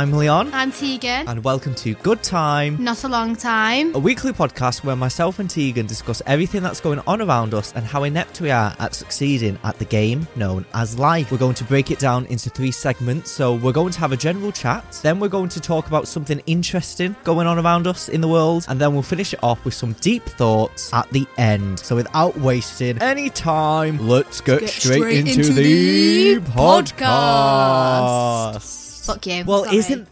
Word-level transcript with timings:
I'm 0.00 0.12
Leon, 0.12 0.48
I'm 0.54 0.72
Tegan. 0.72 1.28
and 1.28 1.44
welcome 1.44 1.74
to 1.74 1.92
Good 1.96 2.22
Time, 2.22 2.82
Not 2.82 3.04
a 3.04 3.08
long 3.08 3.36
time. 3.36 3.94
a 3.94 3.98
weekly 3.98 4.32
podcast 4.32 4.82
where 4.82 4.96
myself 4.96 5.38
and 5.38 5.50
Tegan 5.50 5.86
discuss 5.86 6.22
everything 6.24 6.62
that's 6.62 6.80
going 6.80 7.00
on 7.06 7.20
around 7.20 7.52
us 7.52 7.74
and 7.74 7.84
how 7.84 8.04
inept 8.04 8.40
we 8.40 8.50
are 8.50 8.74
at 8.78 8.94
succeeding 8.94 9.58
at 9.62 9.78
the 9.78 9.84
game 9.84 10.26
known 10.36 10.64
as 10.72 10.98
life. 10.98 11.30
We're 11.30 11.36
going 11.36 11.52
to 11.56 11.64
break 11.64 11.90
it 11.90 11.98
down 11.98 12.24
into 12.26 12.48
three 12.48 12.70
segments. 12.70 13.30
So, 13.30 13.56
we're 13.56 13.74
going 13.74 13.92
to 13.92 14.00
have 14.00 14.12
a 14.12 14.16
general 14.16 14.52
chat, 14.52 14.98
then 15.02 15.20
we're 15.20 15.28
going 15.28 15.50
to 15.50 15.60
talk 15.60 15.86
about 15.86 16.08
something 16.08 16.40
interesting 16.46 17.14
going 17.24 17.46
on 17.46 17.58
around 17.58 17.86
us 17.86 18.08
in 18.08 18.22
the 18.22 18.28
world, 18.28 18.64
and 18.70 18.80
then 18.80 18.94
we'll 18.94 19.02
finish 19.02 19.34
it 19.34 19.40
off 19.42 19.62
with 19.66 19.74
some 19.74 19.92
deep 20.00 20.22
thoughts 20.24 20.90
at 20.94 21.10
the 21.10 21.26
end. 21.36 21.78
So, 21.78 21.94
without 21.94 22.38
wasting 22.38 22.96
any 23.02 23.28
time, 23.28 23.98
let's 23.98 24.40
get, 24.40 24.60
get 24.60 24.70
straight, 24.70 24.96
straight 24.96 25.18
into, 25.18 25.40
into 25.40 25.52
the, 25.52 26.34
the 26.36 26.50
podcast. 26.52 28.54
podcast. 28.54 28.79
Fuck 29.14 29.26
you. 29.26 29.44
Well, 29.44 29.64
Sorry. 29.64 29.76
isn't. 29.76 30.08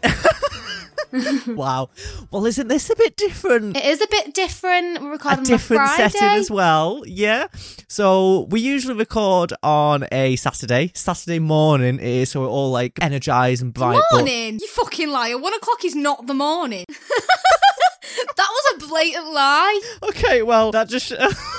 wow. 1.47 1.89
Well, 2.31 2.45
isn't 2.45 2.67
this 2.67 2.89
a 2.89 2.95
bit 2.95 3.15
different? 3.15 3.77
It 3.77 3.85
is 3.85 4.01
a 4.01 4.07
bit 4.07 4.33
different. 4.33 5.01
We're 5.01 5.07
a 5.07 5.11
recording 5.11 5.45
different 5.45 5.83
on 5.83 5.87
a 5.87 6.09
setting 6.09 6.27
as 6.39 6.51
well. 6.51 7.03
Yeah. 7.05 7.47
So 7.87 8.41
we 8.49 8.59
usually 8.59 8.95
record 8.95 9.53
on 9.63 10.05
a 10.11 10.35
Saturday. 10.35 10.91
Saturday 10.95 11.39
morning 11.39 11.95
it 11.95 12.03
is 12.03 12.31
so 12.31 12.41
we're 12.41 12.47
all 12.49 12.71
like 12.71 12.99
energized 13.01 13.61
and 13.61 13.73
bright. 13.73 14.01
but- 14.11 14.17
Morning. 14.17 14.59
You 14.59 14.67
fucking 14.67 15.09
liar. 15.09 15.37
One 15.37 15.53
o'clock 15.53 15.85
is 15.85 15.95
not 15.95 16.27
the 16.27 16.33
morning. 16.33 16.85
that 16.89 18.49
was 18.49 18.73
a 18.83 18.87
blatant 18.87 19.31
lie. 19.31 19.81
Okay, 20.03 20.43
well 20.43 20.71
that 20.71 20.89
just 20.89 21.11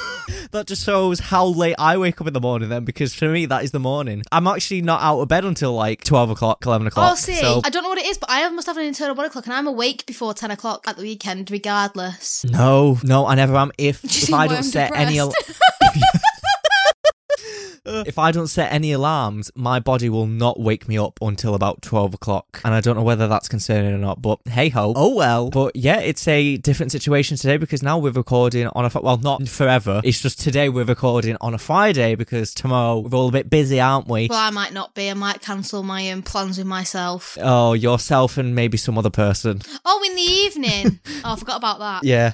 that 0.52 0.66
just 0.66 0.84
shows 0.84 1.20
how 1.20 1.46
late 1.46 1.76
I 1.78 1.96
wake 1.98 2.20
up 2.20 2.26
in 2.26 2.32
the 2.32 2.40
morning 2.40 2.68
then, 2.68 2.84
because 2.84 3.14
for 3.14 3.28
me 3.28 3.46
that 3.46 3.64
is 3.64 3.70
the 3.70 3.80
morning. 3.80 4.22
I'm 4.32 4.46
actually 4.46 4.82
not 4.82 5.00
out 5.02 5.20
of 5.20 5.28
bed 5.28 5.44
until 5.44 5.72
like 5.74 6.04
twelve 6.04 6.30
o'clock, 6.30 6.64
eleven 6.66 6.86
o'clock. 6.86 7.12
Oh, 7.12 7.14
see, 7.16 7.34
So 7.36 7.60
I 7.64 7.70
don't 7.70 7.82
know 7.82 7.88
what 7.88 7.98
it 7.98 8.06
is, 8.06 8.18
but 8.18 8.28
I 8.32 8.48
must 8.50 8.66
have 8.66 8.76
an 8.76 8.84
internal 8.84 9.14
body 9.14 9.28
clock, 9.28 9.46
and 9.46 9.54
I'm 9.54 9.66
awake 9.66 10.06
before 10.06 10.34
ten 10.34 10.50
o'clock 10.50 10.84
at 10.88 10.96
the 10.96 11.02
weekend, 11.02 11.50
regardless. 11.50 12.44
no, 12.44 12.98
no, 13.02 13.26
I 13.26 13.34
never 13.34 13.56
am. 13.56 13.72
If 13.78 14.04
if 14.04 14.32
I 14.32 14.46
don't 14.46 14.58
I'm 14.58 14.62
set 14.62 14.94
any. 14.94 15.18
Al- 15.18 15.30
depressed? 15.30 15.60
if 17.84 18.18
I 18.18 18.32
don't 18.32 18.46
set 18.46 18.72
any 18.72 18.92
alarms, 18.92 19.50
my 19.54 19.80
body 19.80 20.08
will 20.08 20.26
not 20.26 20.60
wake 20.60 20.88
me 20.88 20.98
up 20.98 21.18
until 21.22 21.54
about 21.54 21.82
12 21.82 22.14
o'clock. 22.14 22.60
And 22.64 22.74
I 22.74 22.80
don't 22.80 22.96
know 22.96 23.02
whether 23.02 23.28
that's 23.28 23.48
concerning 23.48 23.92
or 23.92 23.98
not, 23.98 24.22
but 24.22 24.40
hey 24.46 24.68
ho. 24.68 24.92
Oh 24.96 25.14
well. 25.14 25.50
But 25.50 25.76
yeah, 25.76 26.00
it's 26.00 26.26
a 26.28 26.56
different 26.58 26.92
situation 26.92 27.36
today 27.36 27.56
because 27.56 27.82
now 27.82 27.98
we're 27.98 28.10
recording 28.10 28.66
on 28.68 28.84
a, 28.84 29.00
well, 29.00 29.16
not 29.18 29.48
forever. 29.48 30.00
It's 30.04 30.20
just 30.20 30.40
today 30.40 30.68
we're 30.68 30.84
recording 30.84 31.36
on 31.40 31.54
a 31.54 31.58
Friday 31.58 32.14
because 32.14 32.54
tomorrow 32.54 32.98
we're 33.00 33.16
all 33.16 33.28
a 33.28 33.32
bit 33.32 33.50
busy, 33.50 33.80
aren't 33.80 34.08
we? 34.08 34.28
Well, 34.28 34.38
I 34.38 34.50
might 34.50 34.72
not 34.72 34.94
be. 34.94 35.10
I 35.10 35.14
might 35.14 35.40
cancel 35.40 35.82
my 35.82 36.10
um, 36.10 36.22
plans 36.22 36.58
with 36.58 36.66
myself. 36.66 37.36
Oh, 37.40 37.72
yourself 37.72 38.38
and 38.38 38.54
maybe 38.54 38.76
some 38.76 38.98
other 38.98 39.10
person. 39.10 39.60
Oh, 39.84 40.02
in 40.06 40.14
the 40.14 40.22
evening. 40.22 41.00
oh, 41.24 41.32
I 41.32 41.36
forgot 41.36 41.56
about 41.56 41.78
that. 41.78 42.04
Yeah. 42.04 42.32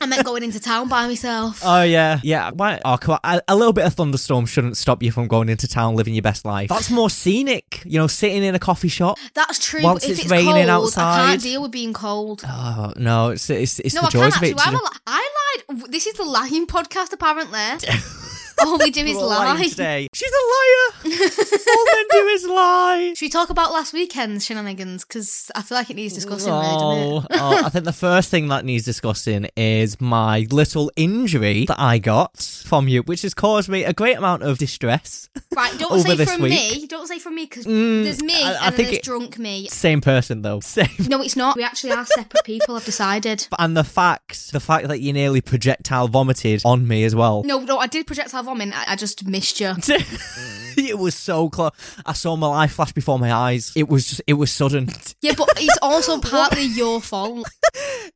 I 0.00 0.06
meant 0.06 0.24
going 0.24 0.42
into 0.42 0.60
town 0.60 0.88
by 0.88 1.06
myself. 1.06 1.60
oh 1.64 1.82
yeah. 1.82 2.20
Yeah. 2.22 2.50
Why? 2.50 2.80
Oh 2.84 2.96
come 2.96 3.18
on. 3.22 3.38
A, 3.38 3.42
a 3.48 3.56
little 3.56 3.72
bit 3.72 3.86
of 3.86 3.94
thunderstorm 3.94 4.46
shouldn't 4.54 4.76
stop 4.76 5.02
you 5.02 5.12
from 5.12 5.28
going 5.28 5.48
into 5.48 5.68
town 5.68 5.96
living 5.96 6.14
your 6.14 6.22
best 6.22 6.44
life. 6.44 6.68
That's 6.68 6.90
more 6.90 7.10
scenic. 7.10 7.82
You 7.84 7.98
know, 7.98 8.06
sitting 8.06 8.42
in 8.42 8.54
a 8.54 8.58
coffee 8.58 8.88
shop. 8.88 9.18
That's 9.34 9.58
true. 9.58 9.82
Whilst 9.82 10.02
but 10.02 10.10
if 10.10 10.10
it's 10.12 10.22
it's, 10.22 10.30
raining 10.30 10.52
cold, 10.52 10.68
I 10.68 10.72
outside. 10.72 11.26
can't 11.26 11.42
deal 11.42 11.62
with 11.62 11.72
being 11.72 11.92
cold. 11.92 12.42
Oh 12.46 12.92
no, 12.96 13.30
it's 13.30 13.50
it's, 13.50 13.80
it's 13.80 13.94
no, 13.94 14.02
the 14.02 14.06
I 14.06 14.10
joys 14.10 14.22
of 14.22 14.32
actually. 14.34 14.50
it. 14.50 14.66
I'm 14.66 14.74
a 14.74 14.78
li- 14.78 14.98
I 15.06 15.30
lied. 15.68 15.90
This 15.90 16.06
is 16.06 16.14
the 16.14 16.24
lying 16.24 16.66
podcast, 16.66 17.12
apparently. 17.12 17.58
All 18.66 18.78
we 18.78 18.90
do 18.90 19.04
is 19.04 19.16
lie. 19.16 19.66
today. 19.68 20.08
She's 20.12 20.30
a 20.30 20.44
liar. 20.54 21.16
All 21.18 21.84
men 21.92 22.04
do 22.10 22.26
is 22.28 22.44
lie. 22.46 23.12
Should 23.16 23.26
we 23.26 23.28
talk 23.30 23.50
about 23.50 23.72
last 23.72 23.92
weekend's 23.92 24.44
shenanigans? 24.46 25.04
Because 25.04 25.50
I 25.54 25.62
feel 25.62 25.76
like 25.76 25.90
it 25.90 25.96
needs 25.96 26.14
discussing, 26.14 26.52
Oh, 26.52 27.24
oh, 27.30 27.62
I 27.64 27.68
think 27.68 27.84
the 27.84 27.92
first 27.92 28.30
thing 28.30 28.48
that 28.48 28.64
needs 28.64 28.84
discussing 28.84 29.48
is 29.56 30.00
my 30.00 30.46
little 30.50 30.90
injury 30.96 31.64
that 31.66 31.80
I 31.80 31.98
got 31.98 32.40
from 32.64 32.88
you, 32.88 33.02
which 33.02 33.22
has 33.22 33.34
caused 33.34 33.68
me 33.68 33.84
a 33.84 33.92
great 33.92 34.16
amount 34.16 34.42
of 34.44 34.58
distress. 34.58 35.28
Right, 35.54 35.76
don't 35.78 36.00
say 36.06 36.24
from 36.24 36.42
week. 36.42 36.52
me. 36.52 36.86
Don't 36.86 37.06
say 37.08 37.18
from 37.18 37.34
me 37.34 37.44
because 37.46 37.66
Mm, 37.66 38.04
there's 38.04 38.22
me 38.22 38.42
I- 38.42 38.52
I 38.54 38.66
and 38.68 38.74
think 38.76 38.88
there's 38.88 38.98
it- 38.98 39.04
drunk 39.04 39.38
me. 39.38 39.66
Same 39.68 40.00
person 40.00 40.42
though. 40.42 40.60
Same. 40.60 40.88
No, 41.08 41.20
it's 41.22 41.36
not. 41.36 41.56
We 41.56 41.64
actually 41.64 41.92
are 41.92 42.06
separate 42.06 42.44
people. 42.44 42.76
I've 42.76 42.84
decided. 42.84 43.46
And 43.58 43.76
the 43.76 43.84
fact, 43.84 44.52
the 44.52 44.60
fact 44.60 44.88
that 44.88 45.00
you 45.00 45.12
nearly 45.12 45.40
projectile 45.40 46.08
vomited 46.08 46.62
on 46.64 46.86
me 46.86 47.04
as 47.04 47.14
well. 47.14 47.42
No, 47.44 47.58
no, 47.60 47.78
I 47.78 47.86
did 47.88 48.06
projectile 48.06 48.42
vomit. 48.44 48.72
I, 48.74 48.92
I 48.92 48.96
just 48.96 49.26
missed 49.26 49.60
you. 49.60 49.74
it 50.76 50.98
was 50.98 51.14
so 51.14 51.48
close. 51.50 51.72
I 52.06 52.12
saw 52.12 52.36
my 52.36 52.46
life 52.46 52.72
flash 52.72 52.92
before 52.92 53.18
my 53.18 53.32
eyes. 53.32 53.72
It 53.74 53.88
was 53.88 54.06
just, 54.06 54.22
it 54.26 54.34
was 54.34 54.50
sudden. 54.50 54.88
Yeah, 55.20 55.34
but 55.36 55.48
it's 55.56 55.78
also 55.82 56.18
partly 56.20 56.64
your 56.64 57.00
fault. 57.00 57.48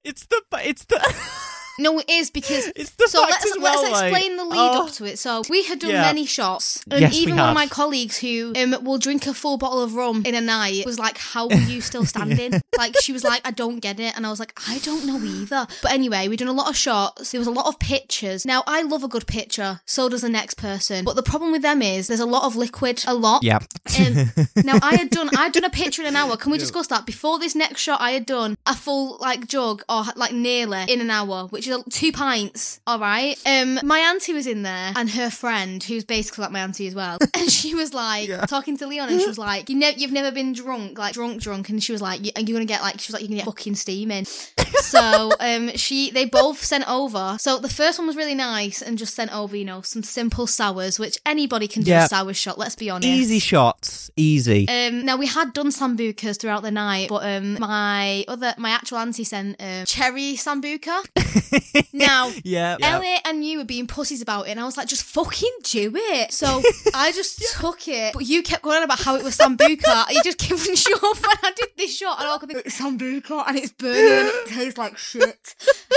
It's 0.05 0.27
the, 0.27 0.43
it's 0.65 0.85
the, 0.85 0.99
No, 1.79 1.99
it 1.99 2.09
is 2.09 2.31
because 2.31 2.67
it's 2.77 2.91
the 2.91 3.09
so 3.09 3.21
let's 3.23 3.45
as 3.45 3.57
well, 3.59 3.83
let's 3.83 3.93
like, 3.93 4.13
explain 4.13 4.37
the 4.37 4.45
lead 4.45 4.59
oh. 4.59 4.87
up 4.87 4.93
to 4.93 5.05
it. 5.05 5.19
So 5.19 5.43
we 5.49 5.65
had 5.65 5.79
done 5.79 5.91
Yeah. 5.91 6.03
many 6.03 6.27
shots, 6.27 6.83
and 6.91 7.01
Yes, 7.01 7.13
we 7.13 7.19
even 7.21 7.37
one 7.37 7.51
of 7.51 7.55
my 7.55 7.67
colleagues 7.67 8.19
who 8.19 8.53
um, 8.57 8.85
will 8.85 8.99
drink 8.99 9.27
a 9.27 9.35
full 9.35 9.57
bottle 9.57 9.83
of 9.83 9.95
rum 9.95 10.23
in 10.27 10.35
a 10.35 10.41
night 10.41 10.85
was 10.85 10.99
like, 10.99 11.19
"How 11.19 11.49
are 11.49 11.55
you 11.55 11.81
still 11.81 12.05
standing?" 12.15 12.61
like 12.77 12.97
she 13.01 13.13
was 13.13 13.25
like, 13.25 13.47
"I 13.47 13.51
don't 13.51 13.79
get 13.81 14.01
it," 14.01 14.17
and 14.17 14.27
I 14.27 14.31
was 14.31 14.41
like, 14.41 14.53
"I 14.69 14.79
don't 14.79 15.07
know 15.07 15.19
either." 15.19 15.67
But 15.83 15.93
anyway, 15.93 16.29
we 16.29 16.37
done 16.37 16.49
a 16.49 16.53
lot 16.53 16.69
of 16.69 16.77
shots. 16.77 17.31
There 17.31 17.39
was 17.39 17.49
a 17.49 17.53
lot 17.53 17.67
of 17.67 17.79
pictures. 17.79 18.45
Now 18.45 18.65
I 18.67 18.83
love 18.83 19.05
a 19.05 19.09
good 19.09 19.27
picture, 19.27 19.81
so 19.87 20.09
does 20.09 20.23
the 20.23 20.29
next 20.29 20.55
person. 20.55 21.05
But 21.05 21.17
the 21.17 21.23
problem 21.23 21.53
with 21.53 21.63
them 21.63 21.83
is 21.83 22.09
there's 22.09 22.21
a 22.21 22.27
lot 22.27 22.45
of 22.45 22.57
liquid, 22.57 23.05
a 23.07 23.15
lot. 23.15 23.43
Yeah. 23.45 23.61
Um, 23.99 24.31
now 24.57 24.79
I 24.83 24.97
had 24.97 25.11
done 25.11 25.31
I 25.37 25.45
had 25.45 25.53
done 25.53 25.65
a 25.65 25.71
picture 25.71 26.03
in 26.03 26.09
an 26.09 26.17
hour. 26.17 26.37
Can 26.37 26.51
we 26.51 26.59
discuss 26.59 26.89
that? 26.89 27.07
Before 27.07 27.39
this 27.39 27.55
next 27.55 27.81
shot, 27.81 28.01
I 28.01 28.13
had 28.13 28.27
done 28.27 28.57
a 28.67 28.75
full 28.75 29.19
like 29.19 29.47
jug 29.47 29.85
or 29.89 30.05
like 30.17 30.33
nearly 30.33 30.85
in 30.89 31.01
an 31.01 31.11
hour, 31.11 31.47
which 31.47 31.68
two 31.91 32.13
pints. 32.13 32.81
All 32.87 32.99
right. 32.99 33.37
Um, 33.47 33.79
my 33.85 33.99
auntie 34.01 34.33
was 34.33 34.47
in 34.47 34.63
there 34.63 34.93
and 34.97 35.09
her 35.11 35.31
friend, 35.31 35.83
who's 35.83 36.05
basically 36.05 36.43
like 36.43 36.53
my 36.53 36.61
auntie 36.61 36.87
as 36.87 36.95
well, 36.95 37.19
and 37.35 37.51
she 37.51 37.75
was 37.75 37.95
like 37.95 38.31
talking 38.49 38.77
to 38.79 38.87
Leon, 38.87 39.09
and 39.11 39.21
she 39.21 39.27
was 39.27 39.39
like, 39.39 39.69
"You 39.71 39.77
know, 39.77 39.91
you've 39.97 40.13
never 40.13 40.31
been 40.33 40.53
drunk, 40.53 40.99
like 40.99 41.15
drunk, 41.15 41.41
drunk," 41.41 41.69
and 41.69 41.83
she 41.83 41.93
was 41.93 42.03
like, 42.03 42.25
"You- 42.25 42.33
"Are 42.37 42.43
you 42.43 42.53
gonna 42.55 42.65
get 42.65 42.83
like?" 42.83 43.01
She 43.01 43.13
was 43.13 43.15
like, 43.15 43.23
"You're 43.23 43.29
gonna 43.29 43.39
get 43.41 43.45
fucking 43.47 43.75
steaming." 43.77 44.25
so 44.81 45.33
um, 45.41 45.71
she 45.77 46.11
they 46.11 46.25
both 46.25 46.63
sent 46.65 46.89
over. 46.89 47.37
So 47.41 47.59
the 47.59 47.69
first 47.69 47.99
one 47.99 48.07
was 48.07 48.17
really 48.17 48.35
nice 48.35 48.83
and 48.83 48.99
just 48.99 49.15
sent 49.15 49.35
over, 49.35 49.57
you 49.57 49.65
know, 49.65 49.83
some 49.83 50.03
simple 50.03 50.47
sours, 50.47 50.99
which 50.99 51.19
anybody 51.27 51.69
can 51.69 51.83
do 51.83 51.91
Yeah. 51.91 52.05
a 52.05 52.09
sour 52.09 52.35
shot. 52.35 52.59
Let's 52.59 52.77
be 52.77 52.91
honest. 52.91 53.09
Easy 53.09 53.39
shots. 53.39 54.11
Easy. 54.17 54.67
Um, 54.69 55.05
now 55.05 55.17
we 55.17 55.27
had 55.27 55.53
done 55.53 55.69
sambucas 55.69 56.41
throughout 56.41 56.63
the 56.63 56.71
night, 56.71 57.09
but 57.09 57.25
um, 57.25 57.59
my 57.59 58.25
other 58.29 58.55
my 58.59 58.71
actual 58.71 58.99
auntie 58.99 59.25
sent 59.25 59.57
um, 59.61 59.85
cherry 59.85 60.35
sambuca. 60.35 61.05
now. 61.93 62.29
yeah. 62.45 62.77
yeah. 62.79 62.95
Elliot 62.95 63.21
and 63.25 63.45
you 63.45 63.59
were 63.59 63.65
being 63.65 63.87
pussies 63.87 64.23
about 64.23 64.47
it, 64.49 64.51
and 64.51 64.61
I 64.61 64.65
was 64.65 64.77
like, 64.77 64.89
just 64.89 65.03
fucking 65.05 65.53
do 65.65 65.93
it. 65.95 66.33
So 66.33 66.63
I 66.95 67.13
just 67.13 67.43
took 67.57 67.89
it, 67.89 68.15
but 68.15 68.27
you 68.27 68.43
kept 68.43 68.63
going 68.63 68.79
on 68.79 68.83
about 68.85 69.01
how 69.01 69.17
it 69.17 69.25
was 69.25 69.37
sambuca. 69.37 70.07
you 70.11 70.23
just 70.23 70.39
kept 70.39 70.61
shut 70.77 70.95
up 71.03 71.17
when 71.23 71.37
I 71.43 71.53
did 71.57 71.69
this 71.77 71.97
shot, 71.97 72.19
and 72.19 72.29
all 72.29 72.37
I 72.37 72.39
could 72.39 72.49
think, 72.51 72.67
it's 72.67 72.81
sambuca, 72.81 73.45
and 73.47 73.57
it's 73.59 73.73
burning, 73.73 74.05
and 74.19 74.29
it 74.29 74.47
tastes 74.49 74.79
like 74.79 74.97
shit. 74.99 75.55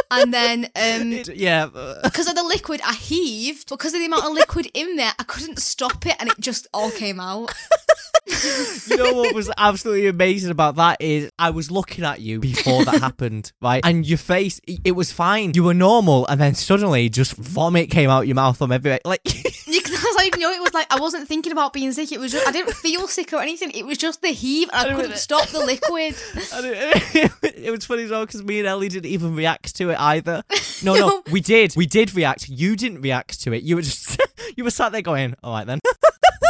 And 0.09 0.33
then, 0.33 0.65
um, 0.75 1.11
It- 1.13 1.35
yeah. 1.35 1.67
because 2.03 2.27
of 2.27 2.35
the 2.35 2.43
liquid, 2.43 2.81
I 2.85 2.93
heaved. 2.93 3.69
Because 3.69 3.93
of 3.93 3.99
the 3.99 4.05
amount 4.05 4.25
of 4.25 4.33
liquid 4.33 4.67
in 4.73 4.95
there, 4.97 5.11
I 5.19 5.23
couldn't 5.23 5.59
stop 5.59 6.05
it, 6.05 6.15
and 6.19 6.29
it 6.29 6.39
just 6.39 6.67
all 6.73 6.91
came 6.91 7.19
out. 7.19 7.53
you 8.87 8.97
know 8.97 9.13
what 9.13 9.33
was 9.35 9.49
absolutely 9.57 10.07
amazing 10.07 10.51
about 10.51 10.75
that 10.75 11.01
is 11.01 11.29
I 11.39 11.49
was 11.49 11.71
looking 11.71 12.03
at 12.05 12.21
you 12.21 12.39
before 12.39 12.85
that 12.85 12.99
happened, 13.01 13.51
right? 13.61 13.81
And 13.85 14.05
your 14.05 14.17
face, 14.17 14.59
it- 14.67 14.79
it 14.83 14.91
was 14.91 15.11
fine. 15.11 15.50
You 15.53 15.63
were 15.63 15.73
normal, 15.73 16.25
and 16.27 16.39
then 16.39 16.55
suddenly 16.55 17.09
just 17.09 17.33
vomit 17.35 17.89
came 17.89 18.09
out 18.09 18.27
your 18.27 18.35
mouth 18.35 18.57
from 18.57 18.71
everywhere. 18.71 18.99
Like, 19.05 19.21
You, 19.67 19.81
that's 19.81 20.17
how 20.17 20.23
you 20.23 20.31
know 20.37 20.51
it 20.51 20.61
was 20.61 20.73
like 20.73 20.87
I 20.91 20.99
wasn't 20.99 21.27
thinking 21.27 21.51
about 21.53 21.71
being 21.73 21.91
sick. 21.93 22.11
It 22.11 22.19
was 22.19 22.31
just 22.31 22.45
I 22.47 22.51
didn't 22.51 22.73
feel 22.73 23.07
sick 23.07 23.31
or 23.33 23.41
anything. 23.41 23.71
It 23.71 23.85
was 23.85 23.97
just 23.97 24.21
the 24.21 24.29
heave, 24.29 24.69
and 24.73 24.91
I 24.91 24.95
couldn't 24.95 25.17
stop 25.17 25.47
the 25.47 25.59
liquid. 25.59 26.15
it, 26.35 27.31
it 27.57 27.71
was 27.71 27.85
funny 27.85 28.03
as 28.03 28.11
well 28.11 28.25
because 28.25 28.43
me 28.43 28.59
and 28.59 28.67
Ellie 28.67 28.89
didn't 28.89 29.09
even 29.09 29.35
react 29.35 29.75
to 29.77 29.89
it 29.91 29.99
either. 29.99 30.43
No, 30.83 30.95
no, 30.95 31.07
No. 31.07 31.23
we 31.31 31.41
did. 31.41 31.75
We 31.75 31.85
did 31.85 32.15
react. 32.15 32.49
You 32.49 32.75
didn't 32.75 33.01
react 33.01 33.39
to 33.43 33.53
it. 33.53 33.61
You 33.61 33.75
were 33.75 33.83
just, 33.83 34.19
you 34.57 34.63
were 34.63 34.71
sat 34.71 34.91
there 34.91 35.03
going, 35.03 35.35
all 35.43 35.53
right 35.53 35.67
then. 35.67 35.79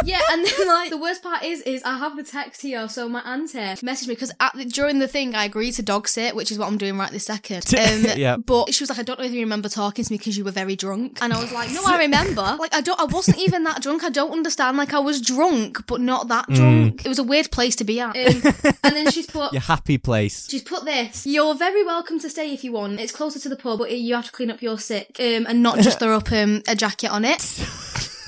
Yeah, 0.06 0.20
and 0.32 0.46
then 0.46 0.68
like 0.68 0.90
the 0.90 0.98
worst 0.98 1.24
part 1.24 1.44
is, 1.44 1.62
is 1.62 1.84
I 1.84 1.98
have 1.98 2.16
the 2.16 2.24
text 2.24 2.62
here. 2.62 2.88
So 2.90 3.08
my 3.10 3.22
auntie 3.22 3.58
messaged 3.58 4.08
me 4.08 4.14
because 4.16 4.32
at 4.40 4.54
the, 4.56 4.66
during 4.66 5.00
the 5.00 5.08
thing 5.08 5.36
I 5.36 5.46
agreed 5.46 5.72
to 5.74 5.84
dog 5.84 6.08
sit, 6.08 6.36
which 6.36 6.52
is 6.52 6.58
what 6.60 6.68
I'm 6.68 6.78
doing 6.78 6.98
right 6.98 7.12
this 7.12 7.26
second. 7.26 7.66
Um, 7.82 8.06
Yeah. 8.16 8.38
But 8.38 8.74
she 8.74 8.84
was 8.84 8.90
like, 8.90 9.00
I 9.00 9.04
don't 9.04 9.18
know 9.20 9.26
if 9.26 9.32
you 9.32 9.40
remember 9.40 9.68
talking 9.68 10.06
to 10.06 10.12
me 10.12 10.18
because 10.18 10.38
you 10.38 10.44
were 10.44 10.52
very 10.52 10.76
drunk, 10.76 11.18
and 11.22 11.34
I 11.34 11.42
was 11.42 11.52
like, 11.52 11.72
No, 11.72 11.82
I 11.86 11.98
remember. 12.08 12.42
Like 12.60 12.74
I 12.74 12.82
don't, 12.82 13.00
I 13.00 13.06
wasn't 13.06 13.38
even 13.40 13.64
that 13.64 13.82
drunk. 13.82 14.04
I 14.04 14.10
don't 14.10 14.32
understand. 14.32 14.78
Like 14.78 14.94
I 14.94 15.00
was 15.00 15.20
drunk, 15.22 15.86
but 15.88 16.02
not 16.02 16.28
that 16.28 16.48
drunk. 16.50 17.06
It 17.06 17.10
was 17.10 17.20
a 17.20 17.24
weird 17.24 17.52
place 17.52 17.76
to 17.78 17.84
be 17.84 18.00
at. 18.00 18.16
Um, 18.16 18.54
and 18.84 18.96
then 18.96 19.12
she's 19.12 19.26
put. 19.28 19.54
Your 19.54 19.62
happy 19.62 19.98
place. 19.98 20.48
She's 20.50 20.62
put 20.64 20.86
this. 20.86 21.26
You're 21.26 21.56
very 21.56 21.84
welcome 21.84 22.20
to 22.20 22.30
stay 22.30 22.54
if 22.54 22.64
you 22.64 22.72
want. 22.72 23.00
It's 23.00 23.12
closer 23.12 23.40
to 23.40 23.50
the 23.50 23.56
pub, 23.56 23.80
but 23.80 23.92
you 23.92 24.16
have 24.16 24.26
to 24.26 24.32
clean 24.32 24.52
up 24.52 24.62
your 24.62 24.78
sick 24.78 25.16
um, 25.20 25.46
and 25.48 25.64
not 25.64 25.80
just 25.80 26.00
throw 26.00 26.16
up 26.18 26.32
um, 26.32 26.62
a 26.68 26.76
jacket 26.76 27.10
on 27.12 27.26
it. 27.26 27.42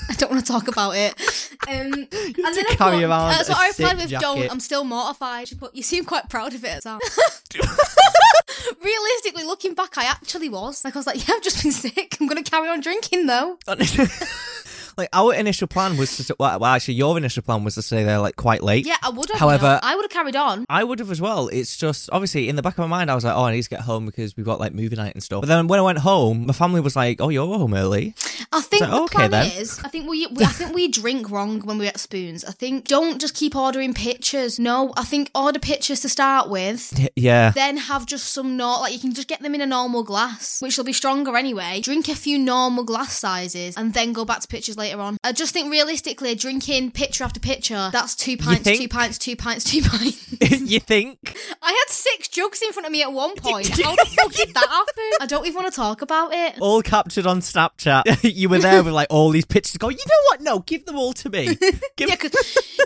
I 0.10 0.14
don't 0.16 0.30
want 0.32 0.46
to 0.46 0.52
talk 0.52 0.68
about 0.68 0.96
it. 0.96 1.16
Um, 1.68 1.94
and 1.94 2.08
then 2.12 2.66
I 2.70 2.76
carry 2.76 2.98
put, 2.98 3.06
around 3.06 3.32
uh, 3.32 3.44
so 3.44 3.54
a 3.54 3.56
I 3.56 3.68
replied 3.68 3.98
with 3.98 4.20
"Don't." 4.20 4.52
I'm 4.52 4.60
still 4.60 4.84
mortified. 4.84 5.48
She 5.48 5.56
put, 5.56 5.76
"You 5.76 5.84
seem 5.84 6.06
quite 6.06 6.30
proud 6.30 6.54
of 6.54 6.64
it." 6.64 6.84
So. 6.84 7.00
Realistically, 8.84 9.44
looking 9.44 9.74
back, 9.74 9.98
I 9.98 10.06
actually 10.06 10.50
was. 10.50 10.84
Like 10.84 10.96
I 10.96 11.00
was 11.00 11.08
like, 11.08 11.28
"Yeah, 11.28 11.36
I've 11.36 11.44
just 11.44 11.64
been 11.64 11.72
sick. 11.72 12.18
I'm 12.20 12.28
gonna 12.28 12.44
carry 12.44 12.70
on 12.70 12.82
drinking 12.82 13.28
though." 13.28 13.58
like 14.98 15.10
our 15.14 15.34
initial 15.34 15.68
plan 15.68 15.98
was 15.98 16.18
to 16.18 16.36
well, 16.40 16.60
well, 16.60 16.74
actually 16.74 16.96
your 16.96 17.18
initial 17.18 17.44
plan 17.44 17.64
was 17.64 17.76
to 17.76 17.82
stay 17.82 18.04
there 18.04 18.20
like 18.20 18.36
quite 18.36 18.64
late. 18.64 18.86
Yeah, 18.86 18.98
I 19.02 19.10
would 19.10 19.30
have. 19.30 19.40
However- 19.40 19.66
you 19.68 19.72
know. 19.74 19.80
I 19.84 19.96
would 19.96 20.04
have 20.04 20.12
carried 20.12 20.36
on. 20.36 20.66
I 20.70 20.84
would 20.84 21.00
have 21.00 21.12
as 21.12 21.22
well. 21.22 21.48
It's 21.50 21.78
just 21.78 22.10
obviously 22.12 22.50
in 22.50 22.56
the 22.56 22.62
back 22.62 22.74
of 22.74 22.80
my 22.80 22.88
mind, 22.88 23.10
I 23.12 23.16
was 23.16 23.24
like, 23.26 23.36
"Oh, 23.36 23.44
I 23.44 23.52
need 23.54 23.62
to 23.64 23.70
get 23.70 23.82
home 23.82 24.06
because 24.06 24.36
we've 24.38 24.46
got 24.46 24.60
like 24.60 24.74
movie 24.74 24.96
night 24.96 25.14
and 25.14 25.24
stuff." 25.24 25.42
But 25.42 25.48
then 25.48 25.68
when 25.68 25.80
I 25.80 25.84
went 25.84 26.00
home, 26.00 26.46
my 26.48 26.54
family 26.54 26.82
was 26.82 26.96
like, 26.96 27.20
"Oh, 27.22 27.30
you're 27.30 27.46
home 27.46 27.74
early." 27.74 28.16
I 28.52 28.62
think 28.62 28.84
So, 28.84 28.90
the 28.90 29.02
okay, 29.04 29.16
plan 29.16 29.32
then. 29.32 29.52
is, 29.62 29.80
I 29.84 29.88
think 29.90 30.08
we, 30.10 30.28
we, 30.28 30.44
I 30.44 30.50
think 30.50 30.76
we 30.76 30.88
drink 30.88 31.30
wrong 31.32 31.62
when 31.62 31.78
we 31.80 31.86
get 31.86 32.00
spoons. 32.00 32.44
I 32.46 32.52
think 32.52 32.88
don't 32.88 33.20
just 33.20 33.34
keep 33.36 33.56
ordering 33.56 33.94
pictures. 33.96 34.60
No, 34.60 34.94
I 34.96 35.04
think 35.06 35.32
order 35.34 35.60
pictures 35.60 36.02
to 36.02 36.10
start 36.10 36.50
with. 36.50 36.94
Yeah. 37.16 37.52
Then 37.52 37.78
have 37.78 38.06
just 38.06 38.32
some 38.34 38.56
not 38.58 38.82
like 38.82 38.94
you 38.94 39.00
can 39.00 39.14
just 39.14 39.28
get 39.28 39.42
them 39.42 39.56
in 39.56 39.62
a 39.62 39.66
normal 39.66 40.04
glass, 40.04 40.62
which 40.62 40.78
will 40.78 40.84
be 40.84 40.94
stronger 40.94 41.36
anyway. 41.36 41.80
Drink 41.82 42.08
a 42.10 42.16
few 42.16 42.38
normal 42.38 42.84
glass 42.84 43.18
sizes, 43.18 43.76
and 43.78 43.94
then 43.94 44.14
go 44.14 44.26
back 44.26 44.42
to 44.42 44.48
pictures 44.48 44.78
later 44.78 44.83
on. 44.92 45.18
I 45.24 45.32
just 45.32 45.54
think 45.54 45.72
realistically, 45.72 46.36
drinking 46.36 46.92
pitcher 46.92 47.24
after 47.24 47.40
pitcher, 47.40 47.90
that's 47.92 48.16
two 48.16 48.38
pints, 48.38 48.64
two 48.64 48.88
pints, 48.88 49.18
two 49.18 49.36
pints, 49.38 49.64
two 49.64 49.82
pints. 49.82 50.42
you 50.52 50.80
think? 50.80 51.38
I 51.62 51.72
had 51.72 51.90
six 51.90 52.28
jugs 52.28 52.62
in 52.62 52.72
front 52.74 52.86
of 52.86 52.92
me 52.92 53.02
at 53.02 53.12
one 53.12 53.36
point. 53.38 53.68
How 53.70 53.96
the 53.96 54.06
fuck 54.06 54.34
did 54.34 54.54
that 54.54 54.68
happen? 54.68 55.12
I 55.22 55.26
don't 55.28 55.46
even 55.46 55.62
want 55.62 55.74
to 55.74 55.76
talk 55.76 56.02
about 56.02 56.34
it. 56.34 56.56
All 56.60 56.82
captured 56.82 57.26
on 57.26 57.40
Snapchat. 57.40 58.04
you 58.24 58.50
were 58.50 58.60
there 58.60 58.84
with 58.84 58.94
like 58.94 59.08
all 59.10 59.30
these 59.30 59.46
pictures. 59.46 59.78
Go, 59.78 59.90
you 59.90 59.98
know 59.98 60.22
what? 60.30 60.42
No, 60.42 60.60
give 60.60 60.86
them 60.86 60.98
all 60.98 61.14
to 61.14 61.30
me. 61.30 61.56
Give 61.96 62.10
Yeah, 62.10 62.16
do 62.16 62.30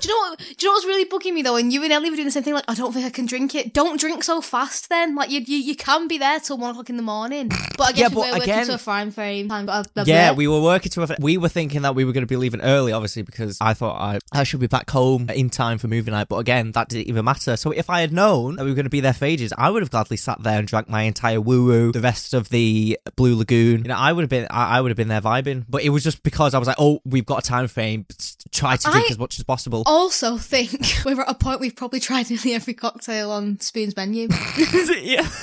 you 0.04 0.10
know 0.10 0.30
what? 0.30 0.40
Do 0.40 0.46
you 0.60 0.68
know 0.68 0.72
what's 0.74 0.86
really 0.86 1.06
bugging 1.06 1.34
me 1.34 1.42
though? 1.42 1.56
And 1.56 1.72
you 1.72 1.84
and 1.84 1.92
Ellie 1.92 2.10
were 2.10 2.16
doing 2.16 2.28
the 2.28 2.32
same 2.32 2.44
thing. 2.44 2.54
Like, 2.54 2.66
I 2.68 2.74
don't 2.74 2.94
think 2.94 3.06
I 3.06 3.10
can 3.10 3.26
drink 3.26 3.56
it. 3.56 3.74
Don't 3.74 4.00
drink 4.00 4.24
so 4.24 4.42
fast. 4.42 4.90
Then, 4.90 5.16
like, 5.16 5.30
you 5.30 5.42
you, 5.42 5.58
you 5.58 5.76
can 5.76 6.08
be 6.08 6.18
there 6.18 6.40
till 6.40 6.58
one 6.58 6.72
o'clock 6.72 6.90
in 6.90 6.98
the 6.98 7.04
morning. 7.04 7.50
But 7.78 7.82
I 7.82 7.92
guess 7.94 8.00
Yeah, 8.00 8.08
we 8.10 8.16
were 8.16 8.38
working 8.38 8.66
to 8.66 8.74
a 8.74 8.78
fine 8.78 9.12
frame 9.12 9.50
time. 9.50 9.66
But 9.66 9.88
uh, 9.96 10.04
Yeah, 10.06 10.34
we 10.34 10.48
were 10.48 10.62
working 10.62 10.92
to. 10.92 11.04
A, 11.04 11.16
we 11.20 11.38
were 11.38 11.50
thinking 11.50 11.82
that 11.84 11.87
we 11.96 12.06
were 12.06 12.12
going 12.12 12.24
to 12.24 12.28
be 12.28 12.36
leaving 12.36 12.62
early, 12.62 12.92
obviously, 12.92 13.22
because 13.22 13.58
I 13.62 13.74
thought 13.74 14.00
I 14.00 14.20
I 14.32 14.44
should 14.44 14.60
be 14.60 14.68
back 14.68 14.90
home 14.90 15.30
in 15.30 15.50
time 15.50 15.78
for 15.78 15.88
movie 15.88 16.12
night. 16.12 16.28
But 16.28 16.38
again, 16.38 16.72
that 16.74 16.90
didn't 16.90 17.08
even 17.08 17.26
matter. 17.26 17.58
So 17.58 17.72
if 17.72 17.90
I 17.90 18.02
had 18.02 18.12
known 18.14 18.56
that 18.56 18.64
we 18.64 18.72
were 18.72 18.76
going 18.76 18.86
to 18.86 18.90
be 18.90 19.00
there 19.00 19.14
for 19.14 19.26
ages, 19.26 19.54
I 19.58 19.70
would 19.70 19.82
have 19.82 19.92
gladly 19.92 20.18
sat 20.18 20.42
there 20.44 20.60
and 20.60 20.68
drank 20.68 20.90
my 20.90 21.04
entire 21.04 21.42
woo 21.42 21.66
woo, 21.66 21.92
the 21.92 22.02
rest 22.02 22.34
of 22.34 22.50
the 22.50 23.00
Blue 23.16 23.36
Lagoon. 23.36 23.84
You 23.84 23.90
know, 23.90 23.98
I 23.98 24.12
would 24.14 24.22
have 24.22 24.30
been 24.30 24.48
I, 24.50 24.78
I 24.78 24.82
would 24.82 24.90
have 24.90 24.98
been 24.98 25.08
there 25.08 25.22
vibing. 25.22 25.66
But 25.70 25.84
it 25.84 25.90
was 25.90 26.04
just 26.04 26.24
because 26.24 26.54
I 26.54 26.60
was 26.60 26.68
like, 26.68 26.78
oh, 26.80 27.00
we've 27.06 27.26
got 27.26 27.40
a 27.40 27.48
time 27.48 27.68
frame. 27.68 28.06
Try 28.52 28.78
to 28.78 28.92
drink 28.92 29.08
I- 29.08 29.12
as 29.12 29.20
much 29.20 29.38
as 29.38 29.44
possible. 29.44 29.84
also 29.86 30.38
think 30.38 30.72
we're 31.06 31.22
at 31.22 31.30
a 31.30 31.34
point 31.34 31.60
we've 31.60 31.76
probably 31.76 32.00
tried 32.00 32.30
nearly 32.30 32.54
every 32.54 32.74
cocktail 32.74 33.32
on 33.32 33.60
Spoon's 33.60 33.96
menu. 33.96 34.28
yeah. 35.02 35.28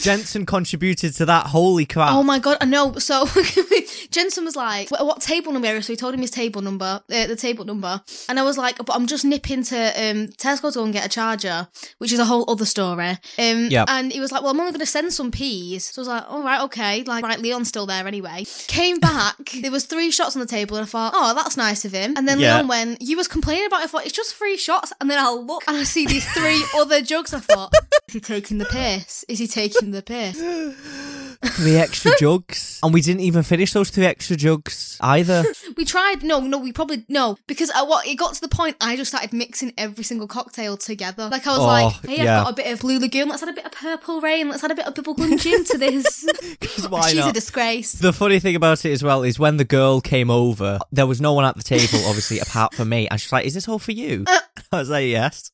Jensen 0.00 0.46
contributed 0.46 1.14
to 1.16 1.26
that. 1.26 1.46
Holy 1.46 1.86
crap! 1.86 2.12
Oh 2.12 2.22
my 2.22 2.38
god, 2.38 2.58
I 2.60 2.64
know. 2.66 2.94
So 2.98 3.26
Jensen 4.10 4.44
was 4.44 4.56
like, 4.56 4.90
"What, 4.90 5.20
table 5.20 5.52
number?" 5.52 5.80
So 5.82 5.92
he 5.92 5.96
told 5.96 6.14
him 6.14 6.20
his 6.20 6.30
table 6.30 6.62
number, 6.62 7.02
uh, 7.12 7.26
the 7.26 7.36
table 7.36 7.64
number, 7.64 8.00
and 8.28 8.38
I 8.38 8.42
was 8.42 8.56
like, 8.58 8.76
"But 8.84 8.94
I'm 8.94 9.06
just 9.06 9.24
nipping 9.24 9.62
to 9.64 9.76
um, 9.76 10.28
Tesco 10.28 10.72
to 10.72 10.78
go 10.78 10.84
and 10.84 10.92
get 10.92 11.06
a 11.06 11.08
charger," 11.08 11.68
which 11.98 12.12
is 12.12 12.18
a 12.18 12.24
whole 12.24 12.44
other 12.50 12.64
story. 12.64 13.18
Um, 13.38 13.68
Yep. 13.70 13.86
And 13.88 14.12
he 14.12 14.20
was 14.20 14.30
like, 14.32 14.42
"Well, 14.42 14.50
I'm 14.52 14.60
only 14.60 14.72
going 14.72 14.80
to 14.80 14.86
send 14.86 15.12
some 15.12 15.30
peas." 15.30 15.84
So 15.86 16.00
I 16.00 16.02
was 16.02 16.08
like, 16.08 16.24
"All 16.30 16.42
right, 16.42 16.60
okay." 16.62 17.02
Like, 17.04 17.24
right, 17.24 17.38
Leon's 17.40 17.68
still 17.68 17.86
there 17.86 18.06
anyway. 18.06 18.44
Came 18.66 18.98
back, 19.00 19.36
there 19.62 19.70
was 19.70 19.84
three 19.86 20.10
shots 20.10 20.36
on 20.36 20.40
the 20.40 20.46
table, 20.46 20.76
and 20.76 20.84
I 20.84 20.86
thought, 20.88 21.12
"Oh, 21.14 21.34
that's 21.34 21.56
nice 21.56 21.84
of 21.84 21.92
him." 21.92 22.14
And 22.16 22.28
then 22.28 22.38
Yeah. 22.38 22.54
Leon 22.56 22.68
went, 22.68 23.02
"You 23.02 23.16
was 23.16 23.28
complaining 23.28 23.66
about 23.66 23.80
it." 23.80 23.84
I 23.84 23.86
thought 23.88 24.04
it's 24.04 24.14
just 24.16 24.34
three 24.34 24.56
shots, 24.56 24.92
and 25.00 25.10
then 25.10 25.18
I 25.18 25.30
look 25.30 25.62
and 25.66 25.76
I 25.76 25.82
see 25.84 26.06
these 26.06 26.26
three 26.32 26.62
other 26.76 27.00
jugs. 27.02 27.32
I 27.34 27.40
thought, 27.40 27.72
"Is 28.08 28.14
he 28.14 28.20
taking 28.20 28.58
the 28.58 28.64
piss? 28.66 29.24
Is 29.28 29.38
he 29.38 29.46
taking 29.46 29.83
the 29.90 30.02
piss?" 30.02 30.38
Three 31.44 31.76
extra 31.76 32.12
jugs, 32.18 32.80
and 32.82 32.94
we 32.94 33.02
didn't 33.02 33.20
even 33.20 33.42
finish 33.42 33.72
those 33.74 33.90
three 33.90 34.06
extra 34.06 34.34
jugs 34.36 34.96
either. 35.00 35.44
We 35.76 35.84
tried. 35.84 36.22
No, 36.22 36.38
no, 36.40 36.56
we 36.58 36.72
probably 36.72 37.04
no 37.08 37.36
because 37.48 37.68
I, 37.70 37.82
what 37.82 38.06
it 38.06 38.14
got 38.14 38.32
to 38.34 38.40
the 38.40 38.48
point. 38.48 38.76
I 38.80 38.96
just 38.96 39.10
started 39.10 39.32
mixing 39.32 39.72
every 39.76 40.04
single 40.04 40.26
cocktail 40.28 40.76
together. 40.76 41.28
Like 41.28 41.46
I 41.46 41.50
was 41.50 41.58
Oh, 41.60 41.64
like, 41.66 41.94
"Hey, 42.06 42.24
yeah. 42.24 42.38
I've 42.38 42.44
got 42.44 42.52
a 42.52 42.56
bit 42.62 42.72
of 42.72 42.80
Blue 42.80 42.98
Lagoon. 43.00 43.28
Let's 43.28 43.42
add 43.42 43.48
a 43.48 43.52
bit 43.52 43.66
of 43.66 43.72
Purple 43.72 44.20
Rain. 44.20 44.48
Let's 44.48 44.62
add 44.64 44.70
a 44.70 44.74
bit 44.74 44.86
of 44.86 44.94
Bubblegum 44.94 45.38
Gin 45.40 45.64
to 45.64 45.78
this." 45.78 46.24
'Cause 46.60 46.88
why 46.88 47.08
She's 47.10 47.18
a 47.18 47.26
not? 47.26 47.34
disgrace. 47.34 47.92
The 47.92 48.12
funny 48.12 48.38
thing 48.38 48.54
about 48.56 48.84
it 48.84 48.92
as 48.92 49.02
well 49.02 49.22
is 49.24 49.38
when 49.38 49.56
the 49.58 49.64
girl 49.64 50.00
came 50.00 50.30
over, 50.30 50.78
there 50.92 51.06
was 51.06 51.20
no 51.20 51.32
one 51.34 51.44
at 51.44 51.56
the 51.56 51.62
table, 51.64 51.98
obviously, 52.06 52.38
apart 52.38 52.74
from 52.74 52.88
me. 52.88 53.08
And 53.08 53.20
she's 53.20 53.32
like, 53.32 53.44
"Is 53.44 53.54
this 53.54 53.68
all 53.68 53.78
for 53.80 53.92
you?" 53.92 54.24
Uh. 54.26 54.38
I 54.72 54.78
was 54.78 54.88
like, 54.90 55.06
"Yes." 55.08 55.50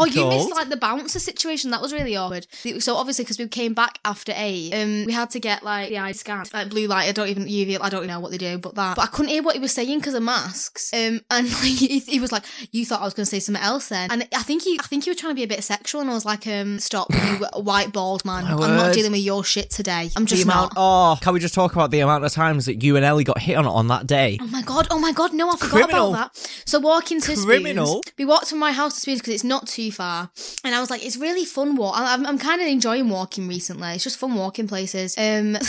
Oh, 0.00 0.04
you 0.04 0.28
missed 0.28 0.50
like 0.50 0.68
the 0.68 0.76
bouncer 0.76 1.18
situation. 1.18 1.70
That 1.70 1.80
was 1.80 1.92
really 1.92 2.16
awkward. 2.16 2.46
So 2.80 2.96
obviously, 2.96 3.24
because 3.24 3.38
we 3.38 3.48
came 3.48 3.74
back 3.74 3.98
after 4.04 4.32
eight, 4.36 4.72
um, 4.74 5.04
we 5.06 5.12
had 5.12 5.30
to 5.30 5.40
get 5.40 5.62
like 5.62 5.88
the 5.88 5.98
eye 5.98 6.12
scan, 6.12 6.44
like 6.52 6.68
blue 6.70 6.86
light. 6.86 7.08
I 7.08 7.12
don't 7.12 7.28
even 7.28 7.44
UV. 7.44 7.78
I 7.80 7.88
don't 7.88 8.06
know 8.06 8.20
what 8.20 8.30
they 8.30 8.38
do, 8.38 8.58
but 8.58 8.74
that. 8.74 8.96
But 8.96 9.02
I 9.02 9.06
couldn't 9.06 9.30
hear 9.30 9.42
what 9.42 9.54
he 9.54 9.60
was 9.60 9.72
saying 9.72 9.98
because 9.98 10.14
of 10.14 10.22
masks. 10.22 10.92
Um, 10.92 11.20
and 11.30 11.46
like 11.52 11.62
he, 11.62 11.98
he 12.00 12.20
was 12.20 12.32
like, 12.32 12.44
"You 12.72 12.84
thought 12.84 13.00
I 13.00 13.04
was 13.04 13.14
going 13.14 13.24
to 13.24 13.30
say 13.30 13.40
something 13.40 13.62
else 13.62 13.88
then?" 13.88 14.10
And 14.10 14.28
I 14.34 14.42
think 14.42 14.62
he, 14.62 14.78
I 14.80 14.86
think 14.86 15.04
he 15.04 15.10
was 15.10 15.18
trying 15.18 15.32
to 15.32 15.36
be 15.36 15.42
a 15.42 15.48
bit 15.48 15.62
sexual, 15.64 16.00
and 16.00 16.10
I 16.10 16.14
was 16.14 16.24
like, 16.24 16.46
"Um, 16.46 16.78
stop, 16.78 17.08
you 17.12 17.46
white 17.62 17.92
bald 17.92 18.24
man. 18.24 18.44
My 18.44 18.52
I'm 18.52 18.76
not 18.76 18.94
dealing 18.94 19.12
with 19.12 19.20
your 19.20 19.44
shit 19.44 19.70
today. 19.70 20.10
I'm 20.16 20.24
The 20.24 20.30
just 20.30 20.44
amount. 20.44 20.74
not." 20.74 21.14
Oh, 21.14 21.18
can 21.20 21.32
we 21.34 21.40
just 21.40 21.54
talk 21.54 21.72
about 21.72 21.90
the 21.90 22.00
amount 22.00 22.24
of 22.24 22.32
times 22.32 22.66
that 22.66 22.82
you 22.82 22.96
and 22.96 23.04
Ellie 23.04 23.24
got 23.24 23.38
hit 23.40 23.56
on 23.56 23.66
on 23.66 23.88
that 23.88 24.06
day? 24.06 24.38
Oh 24.40 24.46
my 24.46 24.62
god! 24.62 24.86
Oh 24.90 24.98
my 24.98 25.12
god! 25.12 25.32
No, 25.32 25.48
I 25.50 25.56
forgot 25.56 25.70
Criminal. 25.70 26.10
about 26.14 26.34
that. 26.34 26.60
So 26.64 26.78
walking 26.78 27.20
to 27.22 27.36
Criminal. 27.36 27.86
Spoons, 28.02 28.12
we 28.18 28.24
walked 28.24 28.48
from 28.50 28.58
my 28.58 28.72
house 28.72 28.94
to 28.94 29.00
Spoons 29.00 29.20
because 29.20 29.34
it's 29.34 29.44
not 29.44 29.66
too 29.66 29.85
far, 29.90 30.30
and 30.64 30.74
I 30.74 30.80
was 30.80 30.90
like, 30.90 31.04
it's 31.04 31.16
really 31.16 31.44
fun 31.44 31.76
walk. 31.76 31.96
I- 31.98 32.14
I'm, 32.14 32.26
I'm 32.26 32.38
kind 32.38 32.60
of 32.60 32.66
enjoying 32.68 33.08
walking 33.08 33.48
recently. 33.48 33.88
It's 33.90 34.04
just 34.04 34.18
fun 34.18 34.34
walking 34.34 34.68
places. 34.68 35.16
Um. 35.18 35.56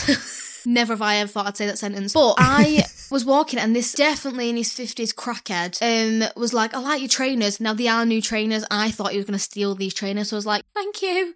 Never 0.66 0.94
have 0.94 1.02
I 1.02 1.16
ever 1.18 1.30
thought 1.30 1.48
I'd 1.48 1.56
say 1.56 1.66
that 1.68 1.78
sentence. 1.80 2.12
But 2.12 2.36
I 2.40 2.84
was 3.12 3.24
walking 3.24 3.58
and 3.58 3.74
this 3.74 3.94
definitely 3.94 4.50
in 4.50 4.58
his 4.58 4.70
50s 4.72 5.16
crackhead 5.16 5.78
um, 5.82 6.30
was 6.36 6.54
like, 6.54 6.74
I 6.74 6.80
like 6.80 7.00
your 7.00 7.08
trainers. 7.08 7.62
Now 7.62 7.74
they 7.74 7.88
are 7.88 8.06
new 8.06 8.22
trainers. 8.22 8.66
I 8.70 8.92
thought 8.92 9.12
he 9.12 9.18
was 9.18 9.26
going 9.26 9.38
to 9.38 9.44
steal 9.44 9.76
these 9.76 9.94
trainers. 9.94 10.30
So 10.30 10.36
I 10.36 10.40
was 10.40 10.46
like, 10.46 10.64
thank 10.76 11.02
you. 11.02 11.36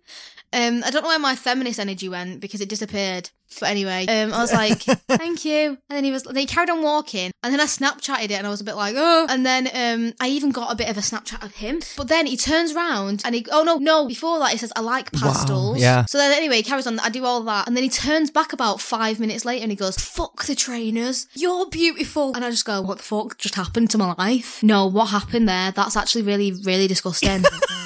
Um, 0.52 0.84
I 0.84 0.92
don't 0.92 1.04
know 1.04 1.10
where 1.10 1.20
my 1.20 1.38
feminist 1.38 1.80
energy 1.80 2.10
went 2.10 2.42
because 2.42 2.60
it 2.60 2.68
disappeared. 2.68 3.30
But 3.60 3.70
anyway, 3.70 4.06
um, 4.08 4.34
I 4.34 4.42
was 4.42 4.54
like, 4.54 4.80
"Thank 5.08 5.46
you," 5.46 5.78
and 5.90 5.98
then 5.98 6.04
he 6.04 6.12
was. 6.12 6.24
Then 6.24 6.36
he 6.36 6.46
carried 6.46 6.70
on 6.70 6.82
walking, 6.82 7.32
and 7.44 7.54
then 7.54 7.60
I 7.60 7.66
Snapchatted 7.66 8.26
it, 8.26 8.34
and 8.34 8.48
I 8.48 8.50
was 8.50 8.62
a 8.62 8.64
bit 8.64 8.76
like, 8.76 8.96
"Oh," 8.98 9.28
and 9.30 9.46
then 9.46 9.70
um, 9.74 10.14
I 10.20 10.28
even 10.30 10.52
got 10.52 10.72
a 10.72 10.76
bit 10.76 10.90
of 10.90 10.98
a 10.98 11.02
Snapchat 11.02 11.44
of 11.44 11.56
him. 11.56 11.82
But 11.98 12.08
then 12.08 12.26
he 12.26 12.38
turns 12.38 12.74
around 12.76 13.22
and 13.26 13.36
he, 13.36 13.46
oh 13.52 13.64
no, 13.64 13.78
no, 13.78 14.08
before 14.08 14.40
that 14.40 14.52
he 14.52 14.58
says, 14.58 14.72
"I 14.76 14.82
like 14.82 15.12
pastels." 15.12 15.80
yeah. 15.80 16.06
So 16.06 16.18
then 16.18 16.32
anyway, 16.32 16.58
he 16.58 16.64
carries 16.64 16.88
on. 16.88 17.00
I 17.00 17.10
do 17.10 17.26
all 17.26 17.42
that, 17.44 17.68
and 17.68 17.76
then 17.76 17.84
he 17.84 17.90
turns 17.90 18.32
back 18.32 18.54
about 18.54 18.82
five 18.82 19.20
minutes 19.20 19.46
later, 19.46 19.64
and 19.64 19.72
he 19.72 19.76
goes, 19.76 19.98
"Fuck 19.98 20.46
the 20.46 20.56
trainers, 20.56 21.28
you're 21.34 21.68
beautiful," 21.70 22.34
and 22.36 22.44
I 22.44 22.50
just 22.50 22.66
go, 22.66 22.82
"What 22.82 22.98
the 22.98 23.04
fuck 23.04 23.38
just 23.38 23.56
happened 23.56 23.90
to 23.92 23.98
my 23.98 24.14
life?" 24.18 24.62
No, 24.64 24.88
what 24.88 25.06
happened 25.10 25.48
there? 25.48 25.72
That's 25.72 25.96
actually 25.96 26.24
really, 26.24 26.52
really 26.52 26.88
disgusting. 26.88 27.44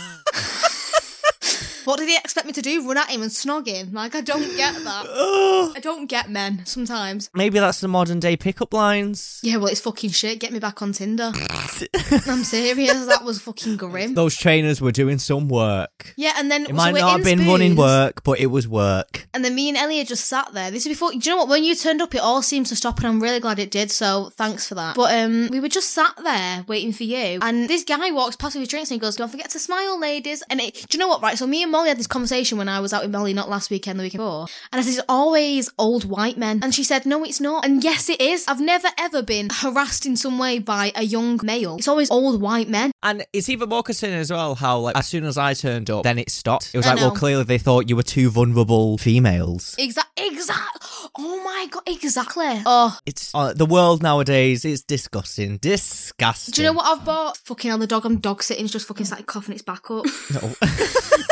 What 1.86 2.00
did 2.00 2.10
he 2.10 2.18
expect 2.18 2.48
me 2.48 2.54
to 2.54 2.62
do? 2.62 2.88
Run 2.88 2.98
at 2.98 3.10
him 3.10 3.22
and 3.22 3.32
snog 3.32 3.68
him? 3.68 3.94
Like, 3.94 4.16
I 4.16 4.22
don't 4.22 4.56
get 4.58 4.74
that. 4.84 5.06
I 5.76 5.80
don't 5.80 6.08
get 6.08 6.30
men 6.30 6.66
sometimes. 6.66 7.30
Maybe 7.34 7.60
that's 7.60 7.80
the 7.80 7.88
modern 7.88 8.20
day 8.20 8.36
pickup 8.36 8.74
lines. 8.74 9.40
Yeah, 9.44 9.58
well, 9.58 9.68
it's 9.68 9.82
fucking 9.82 10.10
shit. 10.10 10.40
Get 10.40 10.52
me 10.52 10.60
back 10.60 10.82
on 10.82 10.94
Tinder. 10.94 11.32
I'm 12.28 12.44
serious. 12.44 13.06
That 13.06 13.24
was 13.24 13.40
fucking 13.42 13.78
grim. 13.78 14.16
Those 14.16 14.36
trainers 14.36 14.82
were 14.82 14.92
doing 14.92 15.20
some 15.20 15.48
work. 15.48 16.14
Yeah, 16.18 16.34
and 16.38 16.50
then 16.50 16.64
it 16.64 16.70
so 16.70 16.74
might 16.74 16.96
not 16.96 17.18
have 17.18 17.24
been 17.24 17.48
running 17.48 17.76
work, 17.76 18.24
but 18.24 18.40
it 18.40 18.48
was 18.48 18.68
work. 18.68 19.28
And 19.34 19.46
then 19.46 19.54
me 19.54 19.70
and 19.70 19.78
Elliot 19.78 20.08
just 20.08 20.26
sat 20.26 20.54
there. 20.54 20.72
This 20.72 20.86
is 20.86 20.90
before. 20.90 21.12
Do 21.12 21.18
you 21.18 21.32
know 21.32 21.38
what? 21.38 21.50
When 21.50 21.64
you 21.64 21.76
turned 21.76 22.02
up, 22.02 22.16
it 22.16 22.22
all 22.22 22.42
seemed 22.42 22.66
to 22.68 22.76
stop, 22.76 22.98
and 22.98 23.08
I'm 23.08 23.22
really 23.22 23.40
glad 23.40 23.60
it 23.60 23.72
did. 23.72 23.92
So 23.92 24.32
thanks 24.36 24.68
for 24.68 24.76
that. 24.76 24.96
But 24.96 25.14
um, 25.14 25.50
we 25.50 25.60
were 25.60 25.70
just 25.70 25.92
sat 25.92 26.16
there 26.24 26.66
waiting 26.68 26.94
for 26.94 27.04
you, 27.04 27.40
and 27.42 27.70
this 27.70 27.84
guy 27.84 28.12
walks 28.12 28.36
past 28.36 28.56
with 28.56 28.62
his 28.62 28.70
drinks 28.70 28.90
and 28.92 28.96
he 28.96 29.00
goes, 29.00 29.16
"Don't 29.16 29.30
forget 29.30 29.50
to 29.52 29.60
smile, 29.60 30.00
ladies." 30.00 30.44
And 30.50 30.60
it, 30.60 30.86
do 30.90 30.98
you 30.98 31.00
know 31.00 31.08
what? 31.08 31.22
Right. 31.22 31.38
So 31.38 31.46
me 31.46 31.64
and 31.64 31.72
Molly 31.76 31.90
had 31.90 32.00
this 32.00 32.08
conversation 32.08 32.58
when 32.58 32.70
I 32.70 32.80
was 32.80 32.94
out 32.94 33.02
with 33.02 33.12
Molly, 33.12 33.34
not 33.34 33.50
last 33.50 33.70
weekend, 33.70 34.00
the 34.00 34.04
weekend 34.04 34.20
before, 34.20 34.48
and 34.72 34.80
I 34.80 34.82
said, 34.82 34.94
"It's 34.94 35.06
always 35.10 35.70
old 35.78 36.06
white 36.06 36.38
men," 36.38 36.62
and 36.64 36.74
she 36.74 36.86
said, 36.86 37.06
"No, 37.06 37.26
it's 37.26 37.42
not." 37.42 37.66
And 37.66 37.84
yes, 37.84 38.08
it 38.08 38.22
is. 38.22 38.48
I've 38.48 38.62
never 38.62 38.88
ever 38.98 39.22
been 39.22 39.50
harassed 39.52 40.06
in 40.06 40.16
some 40.16 40.38
way 40.38 40.60
by 40.60 40.94
a 40.96 41.04
young 41.04 41.38
male. 41.44 41.76
It's 41.76 41.90
always 41.90 42.10
old 42.10 42.40
white 42.40 42.70
men. 42.70 42.92
And 43.04 43.26
it's 43.34 43.50
even 43.50 43.68
more 43.68 43.84
concerning 43.84 44.20
as 44.20 44.32
well 44.32 44.56
how, 44.56 44.80
like, 44.80 44.96
as 44.98 45.06
soon 45.06 45.26
as 45.26 45.38
I 45.38 45.54
turned 45.54 45.90
up, 45.90 46.04
then 46.04 46.18
it 46.18 46.30
stopped. 46.32 46.72
It 46.74 46.78
was 46.78 46.86
I 46.86 46.92
like, 46.94 47.02
well, 47.02 47.12
clearly 47.12 47.44
they 47.44 47.58
thought 47.58 47.90
you 47.90 47.98
were 47.98 48.04
two 48.04 48.30
vulnerable 48.30 48.98
females. 48.98 49.76
Exact, 49.78 50.18
exact. 50.18 50.78
Oh 51.18 51.44
my 51.44 51.68
god, 51.70 51.84
exactly. 51.88 52.62
Oh, 52.66 52.98
It's 53.06 53.36
uh, 53.36 53.54
the 53.54 53.66
world 53.66 54.02
nowadays 54.02 54.64
is 54.64 54.82
disgusting. 54.82 55.58
Disgusting. 55.58 56.54
do 56.54 56.62
you 56.62 56.68
know 56.68 56.74
what 56.74 56.86
I've 56.86 57.04
bought? 57.04 57.36
Fucking 57.38 57.70
hell, 57.70 57.78
the 57.78 57.86
dog 57.86 58.06
I'm 58.06 58.20
dog 58.20 58.44
sitting. 58.44 58.64
It's 58.64 58.72
just 58.72 58.88
fucking 58.88 59.06
started 59.06 59.26
coughing 59.26 59.54
its 59.54 59.62
back 59.62 59.92
up. 59.92 60.06
No. 60.34 60.56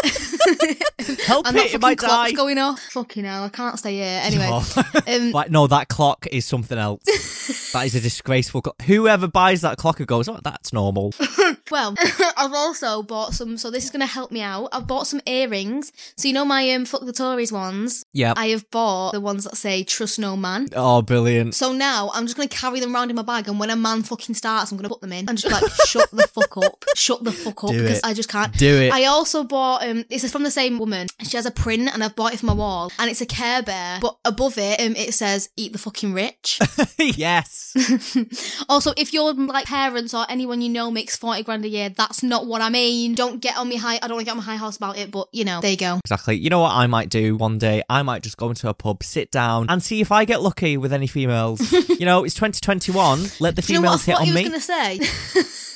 Help 1.25 1.45
that 1.45 1.55
it, 1.55 1.73
it 1.75 1.81
might 1.81 2.00
fucking 2.00 2.07
clock's 2.09 2.31
die. 2.31 2.35
going 2.35 2.57
off. 2.57 2.79
Fucking 2.91 3.23
hell, 3.25 3.43
I 3.43 3.50
can't 3.50 3.77
stay 3.79 3.95
here. 3.95 4.21
Anyway, 4.23 4.47
Oh. 4.50 4.83
um, 5.07 5.31
Like, 5.31 5.51
no, 5.51 5.67
that 5.67 5.88
clock 5.89 6.27
is 6.31 6.45
something 6.45 6.77
else. 6.77 7.03
that 7.73 7.85
is 7.85 7.95
a 7.95 8.01
disgraceful 8.01 8.61
clock. 8.61 8.81
Whoever 8.83 9.27
buys 9.27 9.61
that 9.61 9.77
clock 9.77 9.99
and 9.99 10.07
goes, 10.07 10.29
oh, 10.29 10.39
that's 10.43 10.73
normal. 10.73 11.13
Well, 11.71 11.95
I've 12.37 12.53
also 12.53 13.01
bought 13.03 13.33
some, 13.33 13.57
so 13.57 13.71
this 13.71 13.83
is 13.83 13.89
going 13.89 14.01
to 14.01 14.05
help 14.05 14.31
me 14.31 14.41
out. 14.41 14.69
I've 14.71 14.85
bought 14.85 15.07
some 15.07 15.21
earrings. 15.25 15.91
So, 16.17 16.27
you 16.27 16.33
know 16.33 16.45
my 16.45 16.69
um, 16.71 16.85
Fuck 16.85 17.05
the 17.05 17.13
Tories 17.13 17.51
ones? 17.51 18.05
Yeah. 18.13 18.33
I 18.35 18.47
have 18.47 18.69
bought 18.69 19.13
the 19.13 19.21
ones 19.21 19.45
that 19.45 19.55
say 19.57 19.83
Trust 19.83 20.19
No 20.19 20.35
Man. 20.35 20.67
Oh, 20.75 21.01
brilliant. 21.01 21.55
So 21.55 21.73
now 21.73 22.11
I'm 22.13 22.25
just 22.25 22.35
going 22.35 22.47
to 22.47 22.55
carry 22.55 22.79
them 22.79 22.93
around 22.93 23.09
in 23.09 23.15
my 23.15 23.23
bag, 23.23 23.47
and 23.47 23.59
when 23.59 23.69
a 23.69 23.75
man 23.75 24.03
fucking 24.03 24.35
starts, 24.35 24.71
I'm 24.71 24.77
going 24.77 24.83
to 24.83 24.89
put 24.89 25.01
them 25.01 25.13
in 25.13 25.27
and 25.27 25.37
just 25.37 25.51
like, 25.51 25.63
shut 25.87 26.11
the 26.11 26.27
fuck 26.27 26.57
up. 26.57 26.83
Shut 26.95 27.23
the 27.23 27.31
fuck 27.31 27.63
up 27.63 27.71
Do 27.71 27.81
because 27.81 27.99
it. 27.99 28.05
I 28.05 28.13
just 28.13 28.29
can't. 28.29 28.55
Do 28.55 28.81
it. 28.81 28.93
I 28.93 29.05
also 29.05 29.43
bought, 29.43 29.83
um, 29.87 30.05
this 30.09 30.23
is 30.23 30.31
from 30.31 30.43
the 30.43 30.51
same 30.51 30.77
woman. 30.77 31.07
She 31.23 31.37
has 31.37 31.45
a 31.45 31.51
print 31.51 31.89
and 31.93 32.03
I've 32.03 32.15
bought 32.15 32.33
it 32.33 32.39
for 32.39 32.45
my 32.45 32.53
wall, 32.53 32.91
and 32.99 33.09
it's 33.09 33.21
a 33.21 33.25
Care 33.25 33.63
Bear, 33.63 33.99
but 34.01 34.17
above 34.25 34.57
it, 34.57 34.79
um, 34.79 34.95
it 34.95 35.13
says, 35.13 35.49
Eat 35.55 35.71
the 35.71 35.79
fucking 35.79 36.13
rich. 36.13 36.59
yes. 36.99 37.62
Also, 38.70 38.93
if 38.98 39.13
your 39.13 39.34
like 39.34 39.65
parents 39.65 40.13
or 40.13 40.25
anyone 40.29 40.62
you 40.62 40.70
know 40.70 40.89
makes 40.89 41.15
forty 41.15 41.43
grand 41.43 41.65
a 41.65 41.67
year, 41.67 41.89
that's 41.89 42.24
not 42.24 42.46
what 42.46 42.62
I 42.62 42.70
mean. 42.70 43.15
Don't 43.15 43.39
get 43.39 43.58
on 43.58 43.67
me 43.67 43.75
high. 43.75 43.96
I 43.96 44.08
don't 44.08 44.12
want 44.12 44.22
to 44.22 44.25
get 44.25 44.32
on 44.32 44.38
my 44.38 44.43
high 44.43 44.55
horse 44.55 44.77
about 44.77 44.98
it, 44.98 45.12
but 45.12 45.27
you 45.32 45.43
know, 45.43 45.62
there 45.62 45.72
you 45.72 45.77
go. 45.77 46.00
Exactly. 46.03 46.38
You 46.38 46.50
know 46.50 46.60
what 46.60 46.74
I 46.74 46.88
might 46.88 47.10
do 47.10 47.36
one 47.36 47.58
day? 47.58 47.84
I 47.89 48.01
might 48.03 48.24
just 48.24 48.38
go 48.38 48.50
into 48.50 48.70
a 48.70 48.74
pub, 48.74 49.03
sit 49.03 49.32
down, 49.32 49.67
and 49.70 49.84
see 49.84 50.01
if 50.01 50.12
I 50.12 50.25
get 50.25 50.41
lucky 50.41 50.77
with 50.77 50.93
any 50.93 51.08
females. 51.08 51.72
you 51.89 52.05
know, 52.05 52.24
it's 52.24 52.36
2021. 52.36 53.25
Let 53.39 53.55
the 53.55 53.62
Do 53.62 53.74
you 53.74 53.82
know 53.82 53.91
what 53.91 54.01
females 54.01 54.08
I 54.08 54.12
hit 54.12 54.20
on 54.20 54.25
he 54.25 54.34
was 54.34 54.65
going 54.65 55.00
to 55.00 55.08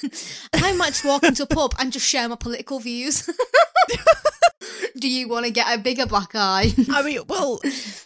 say? 0.04 0.48
I 0.54 0.74
might 0.74 0.90
just 0.90 1.06
walk 1.06 1.24
into 1.24 1.44
a 1.44 1.48
pub 1.48 1.74
and 1.80 1.92
just 1.92 2.08
share 2.08 2.28
my 2.30 2.36
political 2.36 2.80
views. 2.80 3.30
Do 4.98 5.10
you 5.10 5.28
want 5.28 5.46
to 5.46 5.52
get 5.52 5.68
a 5.74 5.78
bigger 5.82 6.06
black 6.06 6.32
eye? 6.34 6.74
I 6.90 7.04
mean, 7.04 7.20
well, 7.28 7.60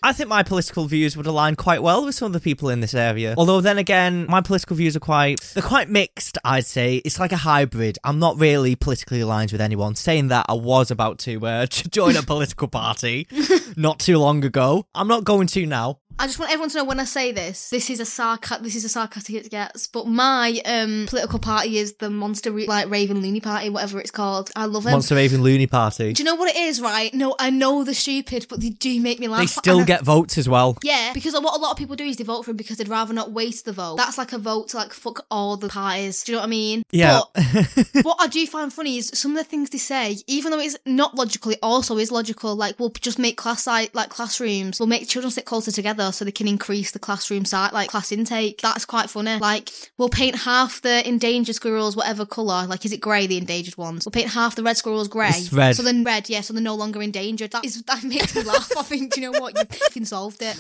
I 0.04 0.14
think 0.14 0.30
my 0.30 0.44
political 0.44 0.86
views 0.86 1.16
would 1.16 1.26
align 1.26 1.56
quite 1.56 1.82
well 1.82 2.06
with 2.06 2.16
some 2.16 2.28
of 2.28 2.34
the 2.34 2.40
people 2.40 2.70
in 2.70 2.82
this 2.82 2.94
area. 2.94 3.34
Although 3.38 3.62
then 3.72 3.78
again, 3.78 4.26
my 4.28 4.42
political 4.42 4.76
views 4.76 4.98
are 4.98 5.00
quite 5.00 5.40
they're 5.54 5.64
quite 5.64 5.90
mixed, 5.90 6.38
I'd 6.44 6.66
say. 6.66 6.98
It's 7.06 7.22
like 7.22 7.32
a 7.32 7.38
hybrid. 7.38 7.98
I'm 8.04 8.20
not 8.20 8.38
really 8.38 8.76
politically 8.76 9.22
aligned 9.22 9.54
with 9.54 9.62
anyone. 9.62 9.96
Saying 9.96 10.28
that 10.28 10.46
I 10.50 10.56
was 10.56 10.92
about 10.92 11.20
to 11.20 11.46
uh, 11.46 11.66
join 11.68 12.18
a 12.18 12.22
political 12.22 12.68
party 12.68 13.28
not 13.78 14.00
too 14.00 14.18
long 14.18 14.44
ago. 14.44 14.86
I'm 14.94 15.08
not 15.08 15.24
going 15.24 15.48
to 15.48 15.66
now. 15.66 16.01
I 16.20 16.28
just 16.28 16.38
want 16.38 16.52
everyone 16.52 16.70
to 16.70 16.78
know 16.78 16.84
when 16.84 17.00
I 17.00 17.06
say 17.06 17.32
this, 17.32 17.70
this 17.70 17.90
is 17.90 18.00
a 18.00 18.04
sarca- 18.04 18.62
this 18.62 18.76
is 18.76 18.86
a 18.86 18.90
sarcastic 18.90 19.36
it 19.36 19.50
gets. 19.50 19.88
But 19.88 20.08
my 20.08 20.62
um 20.66 21.06
political 21.10 21.40
party 21.40 21.78
is 21.78 21.94
the 21.94 22.10
Monster 22.10 22.52
Re- 22.52 22.68
like 22.68 22.90
Raving 22.90 23.22
Loony 23.22 23.40
Party, 23.40 23.70
whatever 23.70 24.00
it's 24.00 24.12
called. 24.12 24.52
I 24.56 24.66
love 24.66 24.84
them. 24.84 24.92
Monster 24.92 25.16
Raving 25.16 25.42
Loony 25.42 25.68
Party. 25.68 26.14
Do 26.14 26.22
you 26.22 26.26
know 26.26 26.36
what 26.36 26.50
it 26.50 26.58
is, 26.58 26.80
right? 26.80 27.12
No, 27.14 27.36
I 27.40 27.50
know 27.50 27.84
they're 27.84 27.94
stupid, 27.96 28.46
but 28.50 28.62
they 28.62 28.70
do 28.70 29.00
make 29.02 29.20
me 29.20 29.28
laugh. 29.28 29.42
They 29.42 29.48
still 29.48 29.80
I- 29.82 29.86
get 29.86 30.04
votes 30.04 30.38
as 30.38 30.48
well. 30.48 30.78
Yeah, 30.84 31.12
because 31.14 31.34
what 31.34 31.58
a 31.58 31.62
lot 31.62 31.72
of 31.72 31.78
people 31.78 31.96
do 31.96 32.04
is 32.06 32.18
they 32.18 32.24
vote 32.24 32.44
for 32.46 32.52
him 32.52 32.58
because 32.58 32.78
they'd 32.78 32.88
rather 32.88 33.14
not 33.14 33.32
waste 33.32 33.66
the 33.66 33.74
vote. 33.74 33.98
That's 33.98 34.18
like 34.18 34.34
a 34.34 34.38
vote 34.38 34.70
to 34.70 34.78
like 34.78 34.94
fuck 34.94 35.26
all 35.32 35.58
the 35.58 35.70
parties. 35.70 36.24
Do 36.24 36.34
you 36.34 36.36
know 36.36 36.42
what 36.42 36.48
I 36.48 36.50
mean? 36.50 36.84
Yeah. 36.92 37.22
But 37.34 37.88
what 38.04 38.18
I 38.20 38.28
do 38.28 38.46
find 38.46 38.72
funny 38.72 38.98
is 38.98 39.10
some 39.14 39.32
of 39.32 39.38
the 39.38 39.44
things 39.44 39.70
they 39.72 39.78
say, 39.80 40.18
even 40.28 40.52
though 40.52 40.60
it's 40.60 40.78
not 40.86 41.16
logical, 41.16 41.52
it 41.52 41.60
also 41.64 41.98
is 41.98 42.12
logical. 42.12 42.56
Like 42.56 42.80
we'll 42.80 42.90
just 42.90 43.18
make 43.18 43.38
class 43.38 43.66
like 43.66 44.10
classrooms. 44.10 44.80
We'll 44.80 44.88
make 44.88 45.08
children 45.08 45.32
sit 45.32 45.46
closer 45.46 45.72
together 45.72 46.01
so 46.10 46.26
they 46.26 46.32
can 46.32 46.48
increase 46.48 46.92
the 46.92 47.00
classroom 47.00 47.46
site 47.46 47.74
like 47.74 47.90
class 47.90 48.12
intake. 48.12 48.62
That's 48.62 48.86
quite 48.86 49.10
funny. 49.10 49.38
Like 49.38 49.70
we'll 49.98 50.10
paint 50.10 50.38
half 50.38 50.82
the 50.82 51.08
endangered 51.08 51.56
squirrels 51.56 51.96
whatever 51.96 52.26
colour. 52.26 52.66
Like 52.66 52.84
is 52.86 52.94
it 52.94 53.02
grey 53.02 53.28
the 53.28 53.38
endangered 53.38 53.78
ones? 53.78 54.06
We'll 54.06 54.12
paint 54.12 54.32
half 54.32 54.56
the 54.56 54.64
red 54.64 54.78
squirrels 54.78 55.08
grey. 55.08 55.30
It's 55.30 55.54
red. 55.54 55.76
So 55.76 55.84
then 55.84 56.04
red, 56.04 56.30
yeah. 56.30 56.42
So 56.42 56.54
they're 56.54 56.64
no 56.64 56.76
longer 56.76 57.02
endangered. 57.02 57.52
That 57.52 57.66
is 57.66 57.84
that 57.84 58.04
makes 58.04 58.36
me 58.36 58.42
laugh. 58.46 58.72
I 58.76 58.84
think 58.84 59.14
do 59.14 59.22
you 59.22 59.32
know 59.32 59.40
what 59.40 59.58
you 59.58 59.66
fucking 59.66 60.06
solved 60.06 60.42
it. 60.42 60.58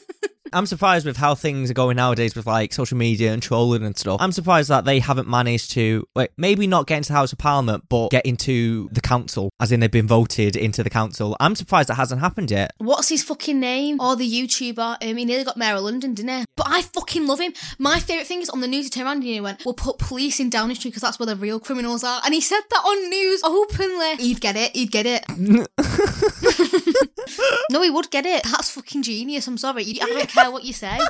I'm 0.52 0.66
surprised 0.66 1.06
with 1.06 1.16
how 1.16 1.34
things 1.34 1.70
are 1.70 1.74
going 1.74 1.96
nowadays 1.96 2.34
with 2.34 2.46
like 2.46 2.72
social 2.72 2.96
media 2.96 3.32
and 3.32 3.42
trolling 3.42 3.84
and 3.84 3.96
stuff. 3.96 4.20
I'm 4.20 4.32
surprised 4.32 4.68
that 4.68 4.84
they 4.84 5.00
haven't 5.00 5.28
managed 5.28 5.72
to, 5.72 6.06
like, 6.14 6.32
maybe 6.36 6.66
not 6.66 6.86
get 6.86 6.98
into 6.98 7.08
the 7.08 7.14
House 7.14 7.32
of 7.32 7.38
Parliament, 7.38 7.84
but 7.88 8.10
get 8.10 8.26
into 8.26 8.88
the 8.92 9.00
council, 9.00 9.50
as 9.60 9.72
in 9.72 9.80
they've 9.80 9.90
been 9.90 10.06
voted 10.06 10.56
into 10.56 10.82
the 10.82 10.90
council. 10.90 11.36
I'm 11.40 11.54
surprised 11.54 11.88
that 11.88 11.94
hasn't 11.94 12.20
happened 12.20 12.50
yet. 12.50 12.72
What's 12.78 13.08
his 13.08 13.22
fucking 13.22 13.58
name? 13.58 14.00
Or 14.00 14.16
the 14.16 14.28
YouTuber? 14.28 15.08
Um, 15.08 15.16
he 15.16 15.24
nearly 15.24 15.44
got 15.44 15.56
Mayor 15.56 15.74
of 15.74 15.82
London, 15.82 16.14
didn't 16.14 16.40
he? 16.40 16.44
But 16.56 16.66
I 16.68 16.82
fucking 16.82 17.26
love 17.26 17.40
him. 17.40 17.52
My 17.78 17.98
favourite 17.98 18.26
thing 18.26 18.42
is 18.42 18.50
on 18.50 18.60
the 18.60 18.68
news, 18.68 18.86
he 18.86 18.90
turned 18.90 19.06
around 19.06 19.16
and 19.18 19.24
he 19.24 19.40
went, 19.40 19.64
We'll 19.64 19.74
put 19.74 19.98
police 19.98 20.40
in 20.40 20.50
Downing 20.50 20.76
Street 20.76 20.90
because 20.90 21.02
that's 21.02 21.18
where 21.18 21.26
the 21.26 21.36
real 21.36 21.60
criminals 21.60 22.04
are. 22.04 22.20
And 22.24 22.34
he 22.34 22.40
said 22.40 22.60
that 22.70 22.82
on 22.84 23.10
news 23.10 23.42
openly. 23.44 24.16
He'd 24.16 24.40
get 24.40 24.56
it. 24.56 24.74
He'd 24.74 24.90
get 24.90 25.06
it. 25.06 25.24
no, 27.70 27.82
he 27.82 27.90
would 27.90 28.10
get 28.10 28.26
it. 28.26 28.44
That's 28.44 28.70
fucking 28.70 29.02
genius. 29.02 29.46
I'm 29.46 29.58
sorry. 29.58 29.84
You, 29.84 29.94
don't 29.94 30.30
care 30.36 30.50
what 30.50 30.64
you 30.64 30.72
say. 30.72 30.98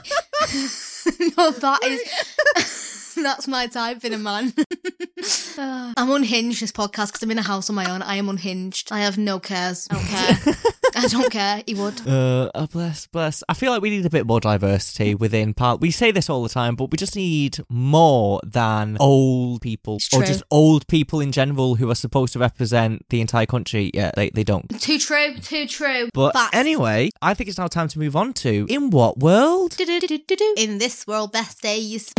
no, 1.36 1.50
that 1.50 1.80
is. 1.84 3.14
That's 3.22 3.48
my 3.48 3.66
type 3.66 4.04
in 4.04 4.12
a 4.12 4.18
man. 4.18 4.52
I'm 5.58 6.10
unhinged 6.10 6.62
this 6.62 6.72
podcast 6.72 7.08
because 7.08 7.22
I'm 7.22 7.30
in 7.30 7.38
a 7.38 7.42
house 7.42 7.70
on 7.70 7.76
my 7.76 7.90
own. 7.90 8.02
I 8.02 8.16
am 8.16 8.28
unhinged. 8.28 8.92
I 8.92 9.00
have 9.00 9.16
no 9.16 9.40
cares. 9.40 9.88
I 9.90 9.94
don't 9.94 10.04
care. 10.04 10.72
I 10.96 11.08
don't 11.08 11.30
care. 11.30 11.62
He 11.66 11.74
would. 11.74 12.00
Uh, 12.16 12.50
oh, 12.54 12.66
bless, 12.66 13.06
bless. 13.08 13.42
I 13.48 13.54
feel 13.54 13.72
like 13.72 13.82
we 13.82 13.90
need 13.90 14.06
a 14.06 14.10
bit 14.10 14.26
more 14.26 14.40
diversity 14.40 15.14
within 15.14 15.54
part. 15.54 15.80
We 15.80 15.90
say 15.90 16.12
this 16.12 16.30
all 16.30 16.42
the 16.42 16.48
time, 16.48 16.76
but 16.76 16.90
we 16.90 16.96
just 16.96 17.14
need 17.16 17.58
more 17.68 18.40
than 18.44 18.96
old 19.00 19.60
people 19.60 19.98
or 20.14 20.22
just 20.22 20.42
old 20.50 20.86
people 20.86 21.20
in 21.20 21.32
general 21.32 21.74
who 21.74 21.90
are 21.90 21.94
supposed 21.94 22.32
to 22.34 22.38
represent 22.38 23.04
the 23.10 23.20
entire 23.20 23.44
country. 23.44 23.90
Yeah, 23.92 24.12
they, 24.14 24.30
they 24.30 24.44
don't. 24.44 24.68
Too 24.80 24.98
true. 24.98 25.36
Too 25.38 25.66
true. 25.66 26.08
But 26.14 26.32
Facts. 26.32 26.56
anyway, 26.56 27.10
I 27.20 27.34
think 27.34 27.48
it's 27.48 27.58
now 27.58 27.66
time 27.66 27.88
to 27.88 27.98
move 27.98 28.16
on 28.16 28.32
to 28.34 28.66
In 28.68 28.90
What 28.90 29.18
World? 29.18 29.76
In 29.78 30.78
this 30.78 31.06
world, 31.06 31.32
best 31.32 31.60
days. 31.60 32.12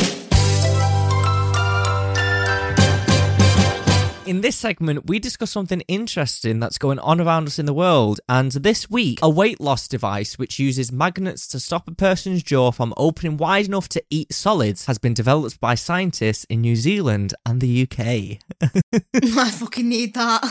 In 4.27 4.41
this 4.41 4.57
segment, 4.57 5.07
we 5.07 5.19
discuss 5.19 5.51
something 5.51 5.79
interesting 5.87 6.59
that's 6.59 6.77
going 6.77 6.99
on 6.99 7.21
around 7.21 7.47
us 7.47 7.59
in 7.59 7.65
the 7.65 7.73
world. 7.73 8.19
And 8.27 8.51
this 8.51 8.89
week, 8.89 9.19
a 9.21 9.29
weight 9.29 9.61
loss 9.61 9.87
device 9.87 10.37
which 10.37 10.59
uses 10.59 10.91
magnets 10.91 11.47
to 11.47 11.61
stop 11.61 11.87
a 11.87 11.93
person's 11.95 12.43
jaw 12.43 12.71
from 12.71 12.93
opening 12.97 13.37
wide 13.37 13.67
enough 13.67 13.87
to 13.89 14.03
eat 14.09 14.33
solids 14.33 14.85
has 14.87 14.97
been 14.97 15.13
developed 15.13 15.61
by 15.61 15.75
scientists 15.75 16.43
in 16.49 16.59
New 16.59 16.75
Zealand 16.75 17.35
and 17.45 17.61
the 17.61 17.83
UK. 17.83 18.39
I 19.15 19.49
fucking 19.49 19.87
need 19.87 20.13
that. 20.15 20.43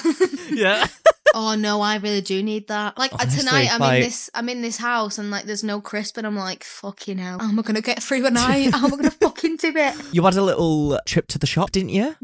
yeah. 0.51 0.87
oh 1.35 1.55
no, 1.55 1.83
I 1.83 1.97
really 1.97 2.23
do 2.23 2.43
need 2.43 2.69
that. 2.69 2.97
Like 2.97 3.13
uh, 3.13 3.19
Honestly, 3.21 3.41
tonight, 3.41 3.69
I'm 3.71 3.81
like- 3.81 3.97
in 3.97 4.03
this. 4.05 4.31
I'm 4.33 4.49
in 4.49 4.63
this 4.63 4.79
house, 4.79 5.19
and 5.19 5.31
like, 5.31 5.45
there's 5.45 5.63
no 5.63 5.83
crisp, 5.83 6.17
and 6.17 6.27
I'm 6.27 6.37
like, 6.37 6.65
fucking 6.65 7.19
hell. 7.19 7.41
How 7.41 7.49
am 7.51 7.59
I 7.59 7.63
gonna 7.63 7.83
get 7.83 8.03
through 8.03 8.25
a 8.25 8.31
night? 8.31 8.71
How 8.75 8.87
am 8.87 8.95
I 8.95 8.97
gonna 8.97 9.11
fucking 9.11 9.57
do 9.59 9.75
it? 9.77 9.95
You 10.13 10.23
had 10.23 10.37
a 10.37 10.43
little 10.43 10.99
trip 11.05 11.27
to 11.29 11.39
the 11.39 11.47
shop, 11.47 11.73
didn't 11.73 11.91
you? 11.91 12.17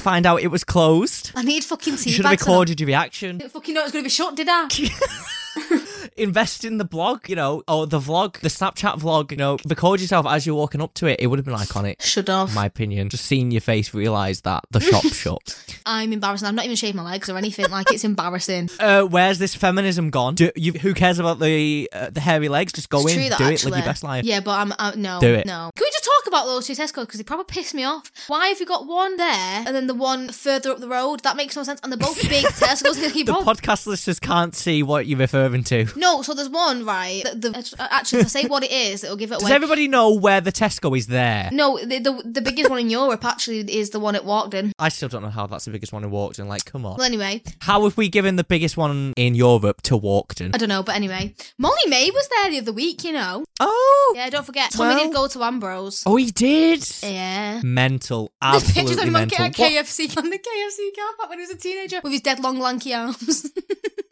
To 0.00 0.04
find 0.04 0.26
out 0.26 0.40
it 0.42 0.48
was 0.48 0.64
closed. 0.64 1.32
I 1.34 1.42
need 1.42 1.64
fucking 1.64 1.96
tea 1.96 2.10
You 2.10 2.16
should 2.16 2.24
have 2.24 2.32
bags. 2.32 2.42
recorded 2.42 2.80
your 2.80 2.86
reaction. 2.86 3.38
didn't 3.38 3.52
fucking 3.52 3.74
know 3.74 3.82
it 3.82 3.84
was 3.84 3.92
gonna 3.92 4.02
be 4.04 4.08
shut, 4.10 4.34
did 4.34 4.48
I? 4.50 4.68
Invest 6.16 6.64
in 6.64 6.78
the 6.78 6.84
blog, 6.84 7.28
you 7.28 7.36
know, 7.36 7.62
or 7.66 7.86
the 7.86 7.98
vlog, 7.98 8.38
the 8.40 8.48
Snapchat 8.48 9.00
vlog, 9.00 9.30
you 9.30 9.36
know, 9.36 9.58
record 9.66 10.00
yourself 10.00 10.26
as 10.26 10.46
you're 10.46 10.54
walking 10.54 10.80
up 10.80 10.94
to 10.94 11.06
it. 11.06 11.18
It 11.20 11.26
would 11.26 11.38
have 11.38 11.46
been 11.46 11.54
iconic. 11.54 12.00
Should 12.02 12.28
have. 12.28 12.54
my 12.54 12.66
opinion. 12.66 13.08
Just 13.08 13.24
seeing 13.24 13.50
your 13.50 13.60
face 13.60 13.92
realise 13.94 14.40
that 14.42 14.64
the 14.70 14.80
shop's 14.80 15.14
shut. 15.16 15.76
I'm 15.86 16.12
embarrassed. 16.12 16.44
I've 16.44 16.54
not 16.54 16.64
even 16.64 16.76
shaved 16.76 16.96
my 16.96 17.02
legs 17.02 17.28
or 17.28 17.36
anything. 17.36 17.68
Like 17.70 17.90
it's 17.92 18.04
embarrassing. 18.04 18.70
Uh, 18.78 19.02
where's 19.02 19.38
this 19.38 19.54
feminism 19.54 20.10
gone? 20.10 20.34
Do, 20.34 20.50
you, 20.56 20.72
who 20.72 20.94
cares 20.94 21.18
about 21.18 21.38
the 21.40 21.88
uh, 21.92 22.10
the 22.10 22.20
hairy 22.20 22.48
legs? 22.48 22.72
Just 22.72 22.88
go 22.90 23.00
It's 23.06 23.14
in, 23.14 23.30
that 23.30 23.38
do 23.38 23.44
it, 23.44 23.52
actually. 23.54 23.72
live 23.72 23.78
your 23.80 23.86
best 23.86 24.04
life. 24.04 24.24
Yeah, 24.24 24.40
but 24.40 24.52
I'm, 24.52 24.72
i 24.78 24.94
no, 24.96 25.20
Do 25.20 25.34
it. 25.34 25.46
no. 25.46 25.70
Can 25.74 25.84
we 25.84 25.89
talk 26.00 26.26
about 26.26 26.46
those 26.46 26.66
two 26.66 26.72
Tesco 26.74 27.02
because 27.02 27.18
they 27.18 27.24
probably 27.24 27.44
piss 27.46 27.74
me 27.74 27.84
off? 27.84 28.10
Why 28.28 28.48
have 28.48 28.60
you 28.60 28.66
got 28.66 28.86
one 28.86 29.16
there 29.16 29.64
and 29.66 29.74
then 29.74 29.86
the 29.86 29.94
one 29.94 30.30
further 30.30 30.70
up 30.72 30.78
the 30.78 30.88
road? 30.88 31.20
That 31.20 31.36
makes 31.36 31.56
no 31.56 31.62
sense. 31.62 31.80
And 31.82 31.92
they're 31.92 31.98
both 31.98 32.20
big 32.28 32.44
Tesco's. 32.62 32.98
They 33.00 33.22
The 33.22 33.32
both- 33.32 33.46
podcast 33.46 33.86
listeners 33.86 34.18
can't 34.20 34.54
see 34.54 34.82
what 34.82 35.06
you're 35.06 35.18
referring 35.18 35.64
to. 35.64 35.86
no, 35.96 36.22
so 36.22 36.34
there's 36.34 36.48
one 36.48 36.84
right. 36.84 37.22
The, 37.24 37.50
the, 37.50 37.74
uh, 37.78 37.88
actually, 37.90 38.20
if 38.20 38.26
I 38.26 38.28
say 38.28 38.44
what 38.46 38.62
it 38.64 38.70
is, 38.72 39.04
it'll 39.04 39.16
give 39.16 39.32
it 39.32 39.40
Does 39.40 39.50
everybody 39.50 39.88
know 39.88 40.14
where 40.14 40.40
the 40.40 40.52
Tesco 40.52 40.96
is 40.96 41.06
there? 41.06 41.48
no, 41.52 41.78
the, 41.78 41.98
the 41.98 42.22
the 42.24 42.40
biggest 42.42 42.70
one 42.70 42.78
in 42.78 42.90
Europe 42.90 43.24
actually 43.24 43.60
is 43.60 43.90
the 43.90 44.00
one 44.00 44.14
at 44.14 44.22
Walkden. 44.24 44.72
I 44.78 44.88
still 44.88 45.08
don't 45.08 45.22
know 45.22 45.28
how 45.30 45.46
that's 45.46 45.64
the 45.64 45.70
biggest 45.70 45.92
one 45.92 46.04
in 46.04 46.10
Walkden. 46.10 46.46
Like, 46.46 46.64
come 46.64 46.84
on. 46.86 46.96
Well, 46.96 47.06
anyway, 47.06 47.42
How 47.60 47.84
have 47.84 47.96
we 47.96 48.08
given 48.08 48.36
the 48.36 48.44
biggest 48.44 48.76
one 48.76 49.12
in 49.16 49.34
Europe 49.34 49.82
to 49.82 49.98
Walkden? 49.98 50.54
I 50.54 50.58
don't 50.58 50.68
know, 50.68 50.82
but 50.82 50.94
anyway, 50.96 51.34
Molly-Mae 51.58 52.10
was 52.10 52.28
there 52.28 52.50
the 52.50 52.58
other 52.58 52.72
week. 52.72 53.04
You 53.04 53.12
know, 53.12 53.44
Oh! 53.60 54.12
yeah. 54.16 54.30
Don't 54.30 54.46
forget, 54.46 54.70
Tommy 54.70 54.94
Well- 54.94 55.04
did 55.04 55.14
go 55.14 55.26
to 55.28 55.42
Ambrose. 55.44 55.89
Oh, 56.06 56.16
he 56.16 56.30
did! 56.30 56.86
Yeah. 57.02 57.60
Mental. 57.62 58.32
There's 58.42 58.64
pictures 58.72 58.98
of 58.98 59.04
Absolutely 59.04 59.08
him 59.08 59.16
on 59.16 59.20
mental. 59.22 59.44
What- 59.46 59.54
KFC 59.54 60.16
on 60.16 60.30
the 60.30 60.38
KFC 60.38 60.96
car 60.96 61.10
park 61.18 61.30
when 61.30 61.38
he 61.38 61.42
was 61.42 61.50
a 61.50 61.56
teenager 61.58 62.00
with 62.02 62.12
his 62.12 62.20
dead 62.22 62.40
long 62.40 62.58
lanky 62.58 62.94
arms. 62.94 63.50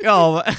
Oh, 0.04 0.42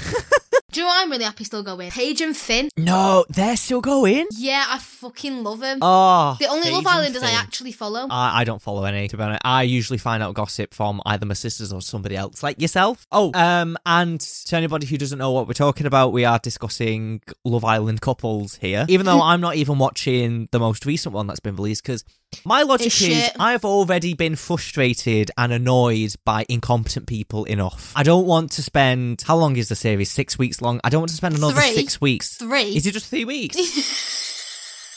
Do 0.70 0.80
you 0.80 0.86
know 0.86 0.90
what 0.90 1.02
I'm 1.02 1.10
really 1.10 1.24
happy 1.24 1.44
still 1.44 1.62
going? 1.62 1.90
Paige 1.90 2.20
and 2.20 2.36
Finn. 2.36 2.68
No, 2.76 3.24
they're 3.28 3.56
still 3.56 3.80
going. 3.80 4.26
Yeah, 4.32 4.64
I 4.68 4.78
fucking 4.78 5.42
love 5.42 5.60
them. 5.60 5.78
Oh, 5.82 6.36
the 6.38 6.46
only 6.46 6.64
Paige 6.64 6.72
Love 6.74 6.86
Islanders 6.86 7.22
I 7.22 7.32
actually 7.32 7.72
follow. 7.72 8.06
I, 8.08 8.40
I 8.40 8.44
don't 8.44 8.62
follow 8.62 8.84
any, 8.84 9.08
to 9.08 9.16
be 9.16 9.22
honest. 9.22 9.40
I 9.44 9.64
usually 9.64 9.98
find 9.98 10.22
out 10.22 10.34
gossip 10.34 10.72
from 10.72 11.02
either 11.06 11.26
my 11.26 11.34
sisters 11.34 11.72
or 11.72 11.82
somebody 11.82 12.16
else, 12.16 12.42
like 12.42 12.60
yourself. 12.60 13.06
Oh, 13.10 13.32
um, 13.34 13.76
and 13.84 14.20
to 14.20 14.56
anybody 14.56 14.86
who 14.86 14.96
doesn't 14.96 15.18
know 15.18 15.32
what 15.32 15.48
we're 15.48 15.54
talking 15.54 15.86
about, 15.86 16.12
we 16.12 16.24
are 16.24 16.38
discussing 16.38 17.20
Love 17.44 17.64
Island 17.64 18.00
couples 18.00 18.56
here. 18.56 18.86
Even 18.88 19.06
though 19.06 19.20
I'm 19.22 19.40
not 19.40 19.56
even 19.56 19.78
watching 19.78 20.48
the 20.52 20.60
most 20.60 20.86
recent 20.86 21.14
one 21.14 21.26
that's 21.26 21.40
been 21.40 21.56
released, 21.56 21.82
because 21.82 22.04
my 22.44 22.62
logic 22.62 22.86
It's 22.86 23.00
is 23.00 23.08
shit. 23.08 23.32
I've 23.38 23.64
already 23.64 24.14
been 24.14 24.36
frustrated 24.36 25.30
and 25.36 25.52
annoyed 25.52 26.14
by 26.24 26.46
incompetent 26.48 27.06
people 27.06 27.44
enough. 27.44 27.92
I 27.96 28.02
don't 28.02 28.26
want 28.26 28.52
to 28.52 28.62
spend, 28.62 29.22
how 29.26 29.36
long 29.36 29.56
is 29.56 29.68
the 29.68 29.74
series? 29.74 30.10
Six 30.10 30.38
weeks 30.38 30.59
long? 30.62 30.80
I 30.84 30.88
don't 30.90 31.00
want 31.00 31.10
to 31.10 31.16
spend 31.16 31.36
another 31.36 31.54
Three. 31.60 31.74
six 31.74 32.00
weeks. 32.00 32.34
Three. 32.36 32.76
Is 32.76 32.86
it 32.86 32.92
just 32.92 33.06
three 33.06 33.24
weeks? 33.24 33.56